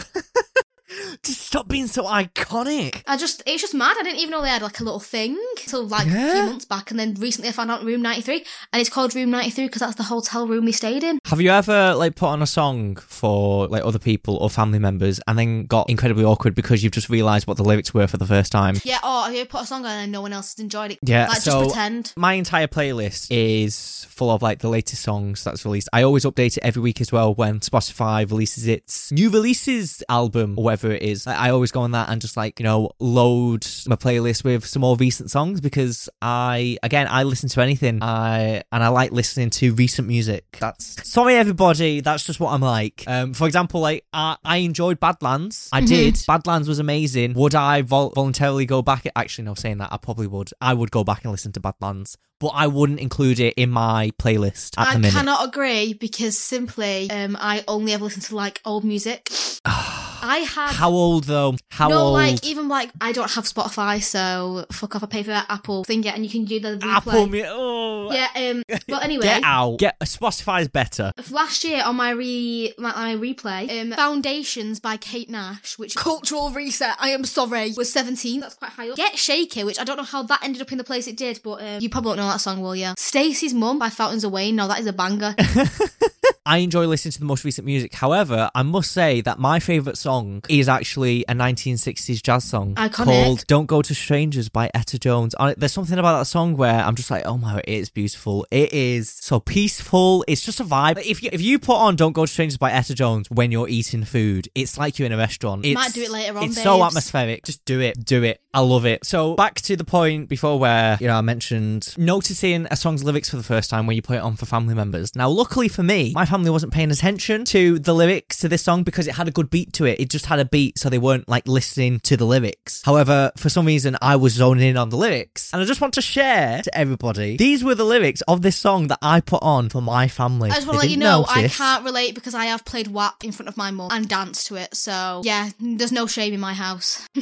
Just 1.22 1.42
stop 1.42 1.68
being 1.68 1.86
so 1.86 2.04
iconic. 2.04 3.02
I 3.06 3.16
just, 3.16 3.42
it's 3.46 3.62
just 3.62 3.74
mad. 3.74 3.96
I 3.98 4.02
didn't 4.02 4.18
even 4.20 4.30
know 4.30 4.42
they 4.42 4.48
had 4.48 4.62
like 4.62 4.80
a 4.80 4.84
little 4.84 5.00
thing 5.00 5.38
till 5.56 5.86
like 5.86 6.06
a 6.06 6.10
few 6.10 6.42
months 6.44 6.64
back, 6.64 6.90
and 6.90 7.00
then 7.00 7.14
recently 7.14 7.48
I 7.48 7.52
found 7.52 7.70
out 7.70 7.84
Room 7.84 8.02
93, 8.02 8.44
and 8.72 8.80
it's 8.80 8.90
called 8.90 9.14
Room 9.14 9.30
93 9.30 9.66
because 9.66 9.80
that's 9.80 9.96
the 9.96 10.04
hotel 10.04 10.46
room 10.46 10.64
we 10.64 10.72
stayed 10.72 11.02
in. 11.02 11.18
Have 11.26 11.40
you 11.40 11.50
ever 11.50 11.94
like 11.94 12.14
put 12.14 12.26
on 12.26 12.42
a 12.42 12.46
song 12.46 12.96
for 12.96 13.66
like 13.68 13.84
other 13.84 13.98
people 13.98 14.36
or 14.36 14.50
family 14.50 14.78
members 14.78 15.20
and 15.26 15.38
then 15.38 15.64
got 15.66 15.90
incredibly 15.90 16.24
awkward 16.24 16.54
because 16.54 16.82
you've 16.84 16.92
just 16.92 17.08
realised 17.08 17.46
what 17.46 17.56
the 17.56 17.64
lyrics 17.64 17.92
were 17.92 18.06
for 18.06 18.16
the 18.16 18.26
first 18.26 18.52
time? 18.52 18.76
Yeah, 18.84 18.98
or 19.02 19.24
have 19.24 19.34
you 19.34 19.44
put 19.46 19.62
a 19.62 19.66
song 19.66 19.84
on 19.84 19.92
and 19.92 20.12
no 20.12 20.20
one 20.22 20.32
else 20.32 20.54
has 20.54 20.62
enjoyed 20.62 20.92
it. 20.92 20.98
Yeah, 21.02 21.28
like 21.28 21.38
so 21.38 21.62
just 21.62 21.74
pretend. 21.74 22.12
my 22.16 22.34
entire 22.34 22.66
playlist 22.66 23.28
is 23.30 24.06
full 24.08 24.30
of 24.30 24.42
like 24.42 24.60
the 24.60 24.68
latest 24.68 25.02
songs 25.02 25.42
that's 25.42 25.64
released. 25.64 25.88
I 25.92 26.02
always 26.02 26.24
update 26.24 26.56
it 26.56 26.62
every 26.62 26.82
week 26.82 27.00
as 27.00 27.10
well 27.10 27.34
when 27.34 27.60
Spotify 27.60 28.28
releases 28.28 28.66
its 28.66 29.10
new 29.10 29.30
releases 29.30 30.02
album 30.08 30.54
or 30.56 30.64
whatever 30.64 30.75
it 30.84 31.02
is. 31.02 31.26
I 31.26 31.50
always 31.50 31.72
go 31.72 31.80
on 31.80 31.92
that 31.92 32.08
and 32.08 32.20
just 32.20 32.36
like, 32.36 32.58
you 32.60 32.64
know, 32.64 32.90
load 33.00 33.66
my 33.86 33.96
playlist 33.96 34.44
with 34.44 34.64
some 34.66 34.80
more 34.80 34.96
recent 34.96 35.30
songs 35.30 35.60
because 35.60 36.08
I 36.20 36.78
again 36.82 37.06
I 37.10 37.22
listen 37.22 37.48
to 37.50 37.60
anything. 37.60 38.02
I 38.02 38.62
and 38.72 38.82
I 38.84 38.88
like 38.88 39.12
listening 39.12 39.50
to 39.50 39.74
recent 39.74 40.08
music. 40.08 40.56
That's 40.60 41.08
sorry 41.08 41.34
everybody, 41.36 42.00
that's 42.00 42.24
just 42.24 42.40
what 42.40 42.52
I'm 42.52 42.60
like. 42.60 43.04
Um 43.06 43.34
for 43.34 43.46
example, 43.46 43.80
like 43.80 44.04
I, 44.12 44.36
I 44.44 44.58
enjoyed 44.58 45.00
Badlands. 45.00 45.68
I 45.72 45.80
did. 45.80 46.18
Badlands 46.26 46.68
was 46.68 46.78
amazing. 46.78 47.34
Would 47.34 47.54
I 47.54 47.82
vol- 47.82 48.10
voluntarily 48.10 48.66
go 48.66 48.82
back? 48.82 49.06
Actually, 49.14 49.44
no, 49.44 49.54
saying 49.54 49.78
that 49.78 49.92
I 49.92 49.96
probably 49.96 50.26
would. 50.26 50.50
I 50.60 50.74
would 50.74 50.90
go 50.90 51.04
back 51.04 51.24
and 51.24 51.30
listen 51.32 51.52
to 51.52 51.60
Badlands, 51.60 52.18
but 52.40 52.48
I 52.48 52.66
wouldn't 52.66 53.00
include 53.00 53.40
it 53.40 53.54
in 53.56 53.70
my 53.70 54.10
playlist 54.18 54.74
at 54.78 54.88
I 54.88 54.92
the 54.94 54.98
minute. 55.00 55.14
cannot 55.14 55.46
agree 55.48 55.94
because 55.94 56.36
simply 56.38 57.10
um, 57.10 57.36
I 57.40 57.64
only 57.68 57.92
ever 57.92 58.04
listen 58.04 58.22
to 58.22 58.36
like 58.36 58.60
old 58.64 58.84
music. 58.84 59.30
I 60.26 60.38
had 60.38 60.72
How 60.72 60.90
old 60.90 61.24
though? 61.24 61.56
How 61.70 61.86
old? 61.86 61.92
no, 61.92 62.00
old? 62.06 62.12
like 62.14 62.44
even 62.44 62.68
like 62.68 62.90
I 63.00 63.12
don't 63.12 63.30
have 63.30 63.44
Spotify, 63.44 64.02
so 64.02 64.66
fuck 64.72 64.96
off. 64.96 65.02
I 65.02 65.06
pay 65.06 65.22
for 65.22 65.30
that 65.30 65.46
Apple 65.48 65.84
thing, 65.84 66.02
yeah, 66.02 66.14
and 66.14 66.24
you 66.24 66.30
can 66.30 66.44
do 66.44 66.58
the 66.60 66.76
replay. 66.78 66.96
Apple 66.96 67.26
Music. 67.26 67.50
Oh. 67.52 68.12
Yeah. 68.12 68.28
Um. 68.50 68.62
But 68.88 69.02
anyway, 69.02 69.22
Get 69.22 69.42
out. 69.42 69.78
Get 69.78 69.98
Spotify's 70.00 70.68
better. 70.68 71.12
Last 71.30 71.64
year 71.64 71.82
on 71.84 71.96
my 71.96 72.10
re 72.10 72.72
my, 72.78 72.92
my 72.92 73.16
replay, 73.16 73.80
um, 73.80 73.92
Foundations 73.92 74.80
by 74.80 74.96
Kate 74.96 75.28
Nash, 75.28 75.78
which 75.78 75.96
cultural 75.96 76.50
reset. 76.50 76.96
I 77.00 77.10
am 77.10 77.24
sorry, 77.24 77.72
was 77.76 77.92
seventeen. 77.92 78.40
That's 78.40 78.54
quite 78.54 78.72
high 78.72 78.90
up. 78.90 78.96
Get 78.96 79.18
Shaky, 79.18 79.64
which 79.64 79.78
I 79.80 79.84
don't 79.84 79.96
know 79.96 80.02
how 80.04 80.22
that 80.24 80.42
ended 80.42 80.62
up 80.62 80.72
in 80.72 80.78
the 80.78 80.84
place 80.84 81.06
it 81.06 81.16
did, 81.16 81.40
but 81.42 81.62
um, 81.62 81.80
you 81.80 81.88
probably 81.88 82.10
won't 82.10 82.18
know 82.18 82.28
that 82.28 82.40
song, 82.40 82.60
will 82.60 82.76
you? 82.76 82.94
Stacey's 82.96 83.54
Mum 83.54 83.78
by 83.78 83.88
Fountains 83.88 84.24
of 84.24 84.32
Wayne. 84.32 84.56
No, 84.56 84.68
that 84.68 84.78
is 84.78 84.86
a 84.86 84.92
banger. 84.92 85.34
I 86.46 86.58
enjoy 86.58 86.86
listening 86.86 87.10
to 87.10 87.18
the 87.18 87.24
most 87.24 87.42
recent 87.44 87.66
music. 87.66 87.92
However, 87.92 88.48
I 88.54 88.62
must 88.62 88.92
say 88.92 89.20
that 89.22 89.40
my 89.40 89.58
favourite 89.58 89.98
song 89.98 90.42
is 90.48 90.68
actually 90.68 91.24
a 91.28 91.32
1960s 91.32 92.22
jazz 92.22 92.44
song 92.44 92.76
Iconic. 92.76 93.04
called 93.04 93.46
Don't 93.48 93.66
Go 93.66 93.82
to 93.82 93.92
Strangers 93.96 94.48
by 94.48 94.70
Etta 94.72 94.96
Jones. 95.00 95.34
I, 95.40 95.54
there's 95.54 95.72
something 95.72 95.98
about 95.98 96.20
that 96.20 96.26
song 96.26 96.56
where 96.56 96.80
I'm 96.80 96.94
just 96.94 97.10
like, 97.10 97.26
oh 97.26 97.36
my, 97.36 97.58
it 97.58 97.68
is 97.68 97.90
beautiful. 97.90 98.46
It 98.52 98.72
is 98.72 99.10
so 99.10 99.40
peaceful. 99.40 100.24
It's 100.28 100.44
just 100.44 100.60
a 100.60 100.64
vibe. 100.64 101.04
If 101.04 101.20
you, 101.20 101.30
if 101.32 101.40
you 101.40 101.58
put 101.58 101.78
on 101.78 101.96
Don't 101.96 102.12
Go 102.12 102.26
to 102.26 102.32
Strangers 102.32 102.58
by 102.58 102.70
Etta 102.70 102.94
Jones 102.94 103.28
when 103.28 103.50
you're 103.50 103.68
eating 103.68 104.04
food, 104.04 104.48
it's 104.54 104.78
like 104.78 105.00
you're 105.00 105.06
in 105.06 105.12
a 105.12 105.16
restaurant. 105.16 105.66
It's, 105.66 105.74
Might 105.74 105.94
do 105.94 106.02
it 106.02 106.10
later 106.12 106.38
on, 106.38 106.44
It's 106.44 106.62
so 106.62 106.84
atmospheric. 106.84 107.44
Just 107.44 107.64
do 107.64 107.80
it. 107.80 108.04
Do 108.04 108.22
it. 108.22 108.40
I 108.54 108.60
love 108.60 108.86
it. 108.86 109.04
So 109.04 109.34
back 109.34 109.56
to 109.62 109.74
the 109.74 109.84
point 109.84 110.28
before 110.28 110.60
where, 110.60 110.96
you 111.00 111.08
know, 111.08 111.16
I 111.16 111.22
mentioned 111.22 111.92
noticing 111.98 112.68
a 112.70 112.76
song's 112.76 113.02
lyrics 113.02 113.30
for 113.30 113.36
the 113.36 113.42
first 113.42 113.68
time 113.68 113.88
when 113.88 113.96
you 113.96 114.02
put 114.02 114.14
it 114.16 114.22
on 114.22 114.36
for 114.36 114.46
family 114.46 114.74
members. 114.74 115.16
Now, 115.16 115.28
luckily 115.28 115.66
for 115.66 115.82
me, 115.82 116.12
my 116.14 116.24
family 116.24 116.35
wasn't 116.44 116.72
paying 116.72 116.90
attention 116.90 117.44
to 117.46 117.78
the 117.78 117.94
lyrics 117.94 118.38
to 118.38 118.48
this 118.48 118.62
song 118.62 118.82
because 118.82 119.06
it 119.06 119.14
had 119.14 119.28
a 119.28 119.30
good 119.30 119.50
beat 119.50 119.72
to 119.74 119.84
it. 119.84 120.00
It 120.00 120.10
just 120.10 120.26
had 120.26 120.38
a 120.38 120.44
beat, 120.44 120.78
so 120.78 120.88
they 120.88 120.98
weren't 120.98 121.28
like 121.28 121.46
listening 121.48 122.00
to 122.00 122.16
the 122.16 122.24
lyrics. 122.24 122.82
However, 122.84 123.32
for 123.36 123.48
some 123.48 123.66
reason, 123.66 123.96
I 124.02 124.16
was 124.16 124.34
zoning 124.34 124.68
in 124.68 124.76
on 124.76 124.90
the 124.90 124.96
lyrics. 124.96 125.52
And 125.52 125.62
I 125.62 125.64
just 125.64 125.80
want 125.80 125.94
to 125.94 126.02
share 126.02 126.62
to 126.62 126.78
everybody, 126.78 127.36
these 127.36 127.64
were 127.64 127.74
the 127.74 127.84
lyrics 127.84 128.22
of 128.22 128.42
this 128.42 128.56
song 128.56 128.88
that 128.88 128.98
I 129.02 129.20
put 129.20 129.42
on 129.42 129.68
for 129.68 129.80
my 129.80 130.08
family. 130.08 130.50
I 130.50 130.54
just 130.54 130.66
want 130.66 130.80
to 130.80 130.86
let 130.86 130.90
you 130.90 130.96
know 130.96 131.24
I 131.28 131.48
can't 131.48 131.84
relate 131.84 132.14
because 132.14 132.34
I 132.34 132.46
have 132.46 132.64
played 132.64 132.88
WAP 132.88 133.24
in 133.24 133.32
front 133.32 133.48
of 133.48 133.56
my 133.56 133.70
mum 133.70 133.90
and 133.92 134.08
danced 134.08 134.46
to 134.48 134.56
it. 134.56 134.74
So 134.74 135.22
yeah, 135.24 135.50
there's 135.60 135.92
no 135.92 136.06
shame 136.06 136.34
in 136.34 136.40
my 136.40 136.54
house. 136.54 137.06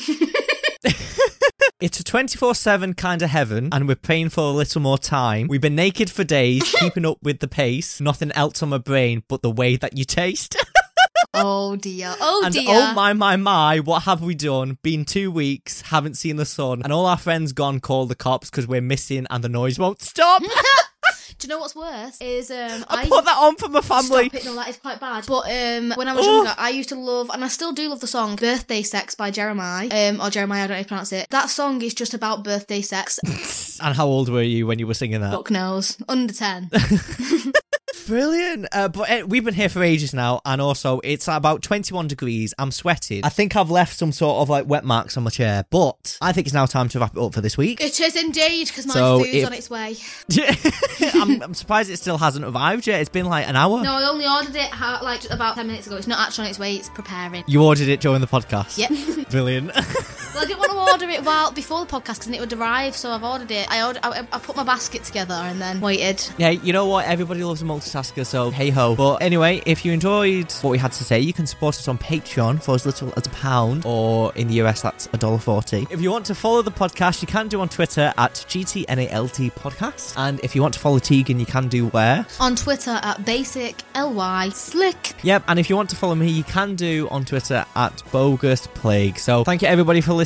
It's 1.85 2.01
a 2.01 2.03
24 2.03 2.55
7 2.55 2.95
kind 2.95 3.21
of 3.21 3.29
heaven, 3.29 3.69
and 3.71 3.87
we're 3.87 3.95
praying 3.95 4.31
for 4.31 4.41
a 4.41 4.53
little 4.53 4.81
more 4.81 4.97
time. 4.97 5.49
We've 5.49 5.61
been 5.61 5.75
naked 5.75 6.11
for 6.11 6.25
days, 6.25 6.63
keeping 6.81 7.05
up 7.05 7.19
with 7.23 7.41
the 7.41 7.47
pace. 7.47 8.01
Nothing 8.01 8.33
else 8.33 8.63
on 8.63 8.71
my 8.71 8.79
brain 8.79 9.23
but 9.29 9.43
the 9.43 9.51
way 9.51 9.77
that 9.77 9.95
you 9.95 10.07
taste. 10.07 10.57
oh 11.35 11.77
dear. 11.77 12.15
Oh 12.19 12.41
and 12.43 12.55
dear. 12.55 12.65
oh 12.69 12.95
my, 12.95 13.13
my, 13.13 13.37
my, 13.37 13.81
what 13.81 14.05
have 14.05 14.23
we 14.23 14.35
done? 14.35 14.79
Been 14.83 15.05
two 15.05 15.31
weeks, 15.31 15.83
haven't 15.83 16.17
seen 16.17 16.37
the 16.37 16.47
sun, 16.47 16.81
and 16.83 16.91
all 16.91 17.05
our 17.05 17.19
friends 17.19 17.53
gone 17.53 17.81
call 17.81 18.07
the 18.07 18.15
cops 18.15 18.49
because 18.49 18.67
we're 18.67 18.81
missing 18.81 19.27
and 19.29 19.45
the 19.45 19.51
noise 19.51 19.79
won't 19.79 20.01
stop. 20.01 20.41
Do 21.39 21.47
you 21.47 21.49
know 21.49 21.59
what's 21.59 21.75
worse? 21.75 22.21
Is 22.21 22.51
um 22.51 22.85
I 22.89 23.09
put 23.09 23.25
that 23.25 23.37
on 23.39 23.57
for 23.57 23.69
my 23.69 23.81
family. 23.81 24.29
Stop 24.29 24.35
it, 24.41 24.45
no, 24.45 24.55
that 24.55 24.69
is 24.69 24.77
quite 24.77 25.01
bad. 25.01 25.25
But 25.27 25.45
um, 25.51 25.93
when 25.97 26.09
I 26.09 26.15
was 26.15 26.25
Oh. 26.27 26.37
younger, 26.37 26.55
I 26.57 26.71
used 26.71 26.89
to 26.91 26.95
love, 26.95 27.29
and 27.31 27.45
I 27.45 27.49
still 27.49 27.73
do 27.73 27.89
love 27.89 28.01
the 28.01 28.07
song 28.07 28.37
"Birthday 28.37 28.83
Sex" 28.83 29.15
by 29.15 29.31
Jeremiah, 29.31 29.89
um, 29.91 30.21
or 30.21 30.31
Jeremiah. 30.31 30.65
I 30.65 30.67
don't 30.67 30.71
know 30.71 30.77
how 30.77 30.83
to 30.83 30.89
pronounce 30.89 31.13
it. 31.13 31.27
That 31.31 31.51
song 31.51 31.83
is 31.83 31.93
just 31.95 32.15
about 32.15 32.45
birthday 32.45 32.81
sex. 32.83 33.19
And 33.83 33.97
how 33.97 34.07
old 34.07 34.29
were 34.29 34.41
you 34.43 34.69
when 34.69 34.79
you 34.79 34.87
were 34.87 34.95
singing 34.95 35.21
that? 35.21 35.33
Fuck 35.33 35.51
knows, 35.51 35.99
under 36.09 36.33
ten. 36.33 36.71
Brilliant. 38.07 38.67
Uh, 38.73 38.89
but 38.89 39.11
uh, 39.11 39.27
we've 39.27 39.45
been 39.45 39.55
here 39.55 39.69
for 39.69 39.83
ages 39.83 40.13
now, 40.15 40.41
and 40.45 40.61
also 40.61 41.01
it's 41.05 41.27
about 41.29 41.63
21 41.63 42.09
degrees. 42.09 42.55
I'm 42.59 42.71
sweating. 42.71 43.23
I 43.25 43.29
think 43.29 43.57
I've 43.57 43.71
left 43.71 43.97
some 43.97 44.13
sort 44.13 44.43
of 44.43 44.49
like 44.49 44.67
wet 44.69 44.85
marks 44.85 45.17
on 45.17 45.23
my 45.25 45.31
chair, 45.31 45.65
but 45.71 46.19
I 46.21 46.33
think 46.33 46.47
it's 46.47 46.55
now 46.55 46.67
time 46.67 46.89
to 46.91 46.99
wrap 47.01 47.17
it 47.17 47.21
up 47.21 47.35
for 47.35 47.41
this 47.41 47.57
week. 47.57 47.81
it 47.81 47.99
is 48.01 48.17
indeed 48.17 48.69
because 48.69 48.87
my 48.87 48.95
So 48.95 49.19
food's 49.21 49.35
if- 49.35 49.47
on 49.47 49.53
its 49.53 49.71
way. 49.71 49.97
I'm, 51.21 51.43
I'm 51.43 51.55
surprised 51.55 51.91
it 51.91 51.97
still 51.99 52.19
hasn't 52.19 52.45
arrived 52.45 52.87
yet. 52.87 53.01
It's 53.01 53.11
been 53.11 53.27
like 53.27 53.49
an 53.49 53.57
hour. 53.57 53.83
No, 53.83 53.93
I 53.95 54.09
only 54.09 54.27
ordered 54.27 54.57
it 54.57 54.69
ha- 54.71 55.01
like 55.03 55.31
about 55.31 55.55
ten 55.57 55.67
minutes 55.67 55.87
ago. 55.87 55.97
It's 55.97 56.07
not 56.07 56.27
actually 56.27 56.45
on 56.45 56.51
its 56.51 56.59
way. 56.59 56.75
It's 56.77 56.89
preparing. 56.91 57.45
You 57.47 57.63
ordered 57.63 57.89
it 57.89 58.01
during 58.01 58.21
the 58.21 58.27
podcast. 58.27 58.77
Yep. 58.79 59.31
Brilliant. 59.31 59.71
well, 60.35 60.45
I 60.45 60.47
didn't 60.47 60.59
want 60.59 60.73
to 60.73 60.93
order 60.93 61.09
it 61.11 61.25
while 61.25 61.53
before 61.53 61.85
the 61.85 61.91
podcast 61.91 62.21
because 62.21 62.29
it 62.29 62.41
would 62.41 62.53
arrive. 62.53 62.97
So 62.97 63.11
I've 63.11 63.23
ordered 63.23 63.51
it. 63.51 63.71
I 63.71 63.87
ordered. 63.87 64.01
I, 64.05 64.27
I 64.33 64.39
put 64.39 64.57
my 64.57 64.65
basket 64.65 65.05
together 65.05 65.35
and 65.35 65.61
then 65.61 65.81
waited. 65.81 66.27
Yeah, 66.39 66.51
you 66.51 66.73
know 66.73 66.87
what? 66.87 67.07
Everybody 67.07 67.45
loves 67.45 67.63
a 67.63 67.65
multitasker, 67.65 68.27
so 68.27 68.51
hey 68.51 68.71
ho. 68.71 68.95
But 68.97 69.17
anyway, 69.23 69.63
if 69.67 69.85
you 69.85 69.93
enjoyed 69.93 70.51
what 70.63 70.71
we 70.71 70.79
had 70.79 70.93
to 70.93 71.05
say, 71.05 71.21
you 71.21 71.33
can 71.33 71.47
support 71.47 71.77
us 71.77 71.89
on 71.89 71.99
Patreon 71.99 72.63
for 72.63 72.75
as 72.75 72.87
little 72.87 73.13
as 73.17 73.27
a 73.27 73.31
pound, 73.31 73.85
or 73.87 74.33
in 74.35 74.49
the 74.49 74.61
US, 74.63 74.83
that's 74.83 75.09
a 75.13 75.17
dollar 75.17 75.39
forty. 75.39 75.87
If 75.91 76.01
you 76.01 76.11
want 76.11 76.27
to 76.27 76.35
follow 76.35 76.63
the 76.63 76.71
podcast, 76.71 77.23
you 77.23 77.29
can 77.29 77.49
do 77.49 77.61
on 77.61 77.69
Twitter 77.69 78.13
at 78.17 78.35
GTNALT 78.35 79.53
Podcast. 79.53 80.15
And 80.17 80.41
if 80.41 80.55
you 80.55 80.63
want 80.63 80.75
to 80.75 80.81
follow 80.81 80.99
Tegan, 80.99 81.39
you 81.41 81.47
can 81.47 81.69
do 81.69 81.87
where? 81.89 82.27
On 82.41 82.57
Twitter 82.57 82.99
at 83.03 83.25
basic 83.25 83.83
ly 83.95 84.49
slick. 84.51 85.15
Yep, 85.23 85.45
and 85.49 85.59
if 85.59 85.71
you 85.71 85.77
want 85.77 85.91
to 85.91 85.97
follow 85.97 86.15
me, 86.15 86.29
you 86.29 86.45
can 86.45 86.75
do 86.75 87.09
on 87.11 87.25
Twitter 87.25 87.65
at 87.77 88.03
bogus 88.13 88.67
plague. 88.69 89.19
So 89.19 89.45
thank 89.45 89.63
you 89.63 89.69
everybody 89.69 90.01
for 90.01 90.13
listening, 90.13 90.24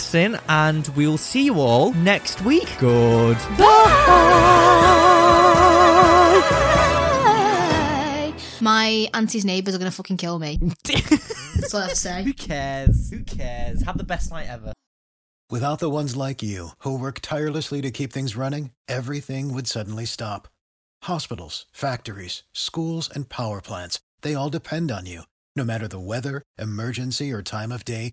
and 0.48 0.88
we'll 0.96 1.18
see 1.18 1.44
you 1.44 1.60
all 1.60 1.92
next 1.94 2.42
week. 2.42 2.68
Good. 2.78 3.36
Bye. 3.56 3.78
My 8.60 9.08
auntie's 9.14 9.44
neighbours 9.44 9.74
are 9.74 9.78
gonna 9.78 9.90
fucking 9.90 10.16
kill 10.16 10.38
me. 10.38 10.58
That's 10.84 11.72
all 11.74 11.80
I 11.80 11.84
have 11.84 11.90
to 11.90 11.96
say. 11.96 12.22
Who 12.24 12.32
cares? 12.32 13.10
Who 13.10 13.24
cares? 13.24 13.82
Have 13.82 13.98
the 13.98 14.04
best 14.04 14.30
night 14.30 14.48
ever. 14.48 14.72
Without 15.50 15.78
the 15.78 15.88
ones 15.88 16.14
like 16.14 16.42
you, 16.42 16.70
who 16.80 16.98
work 16.98 17.20
tirelessly 17.22 17.80
to 17.80 17.90
keep 17.90 18.12
things 18.12 18.36
running, 18.36 18.72
everything 18.86 19.54
would 19.54 19.66
suddenly 19.66 20.04
stop. 20.04 20.48
Hospitals, 21.04 21.64
factories, 21.72 22.42
schools, 22.52 23.08
and 23.08 23.28
power 23.30 23.60
plants, 23.62 24.00
they 24.20 24.34
all 24.34 24.50
depend 24.50 24.90
on 24.90 25.06
you. 25.06 25.22
No 25.56 25.64
matter 25.64 25.88
the 25.88 25.98
weather, 25.98 26.42
emergency, 26.58 27.32
or 27.32 27.42
time 27.42 27.72
of 27.72 27.84
day, 27.84 28.12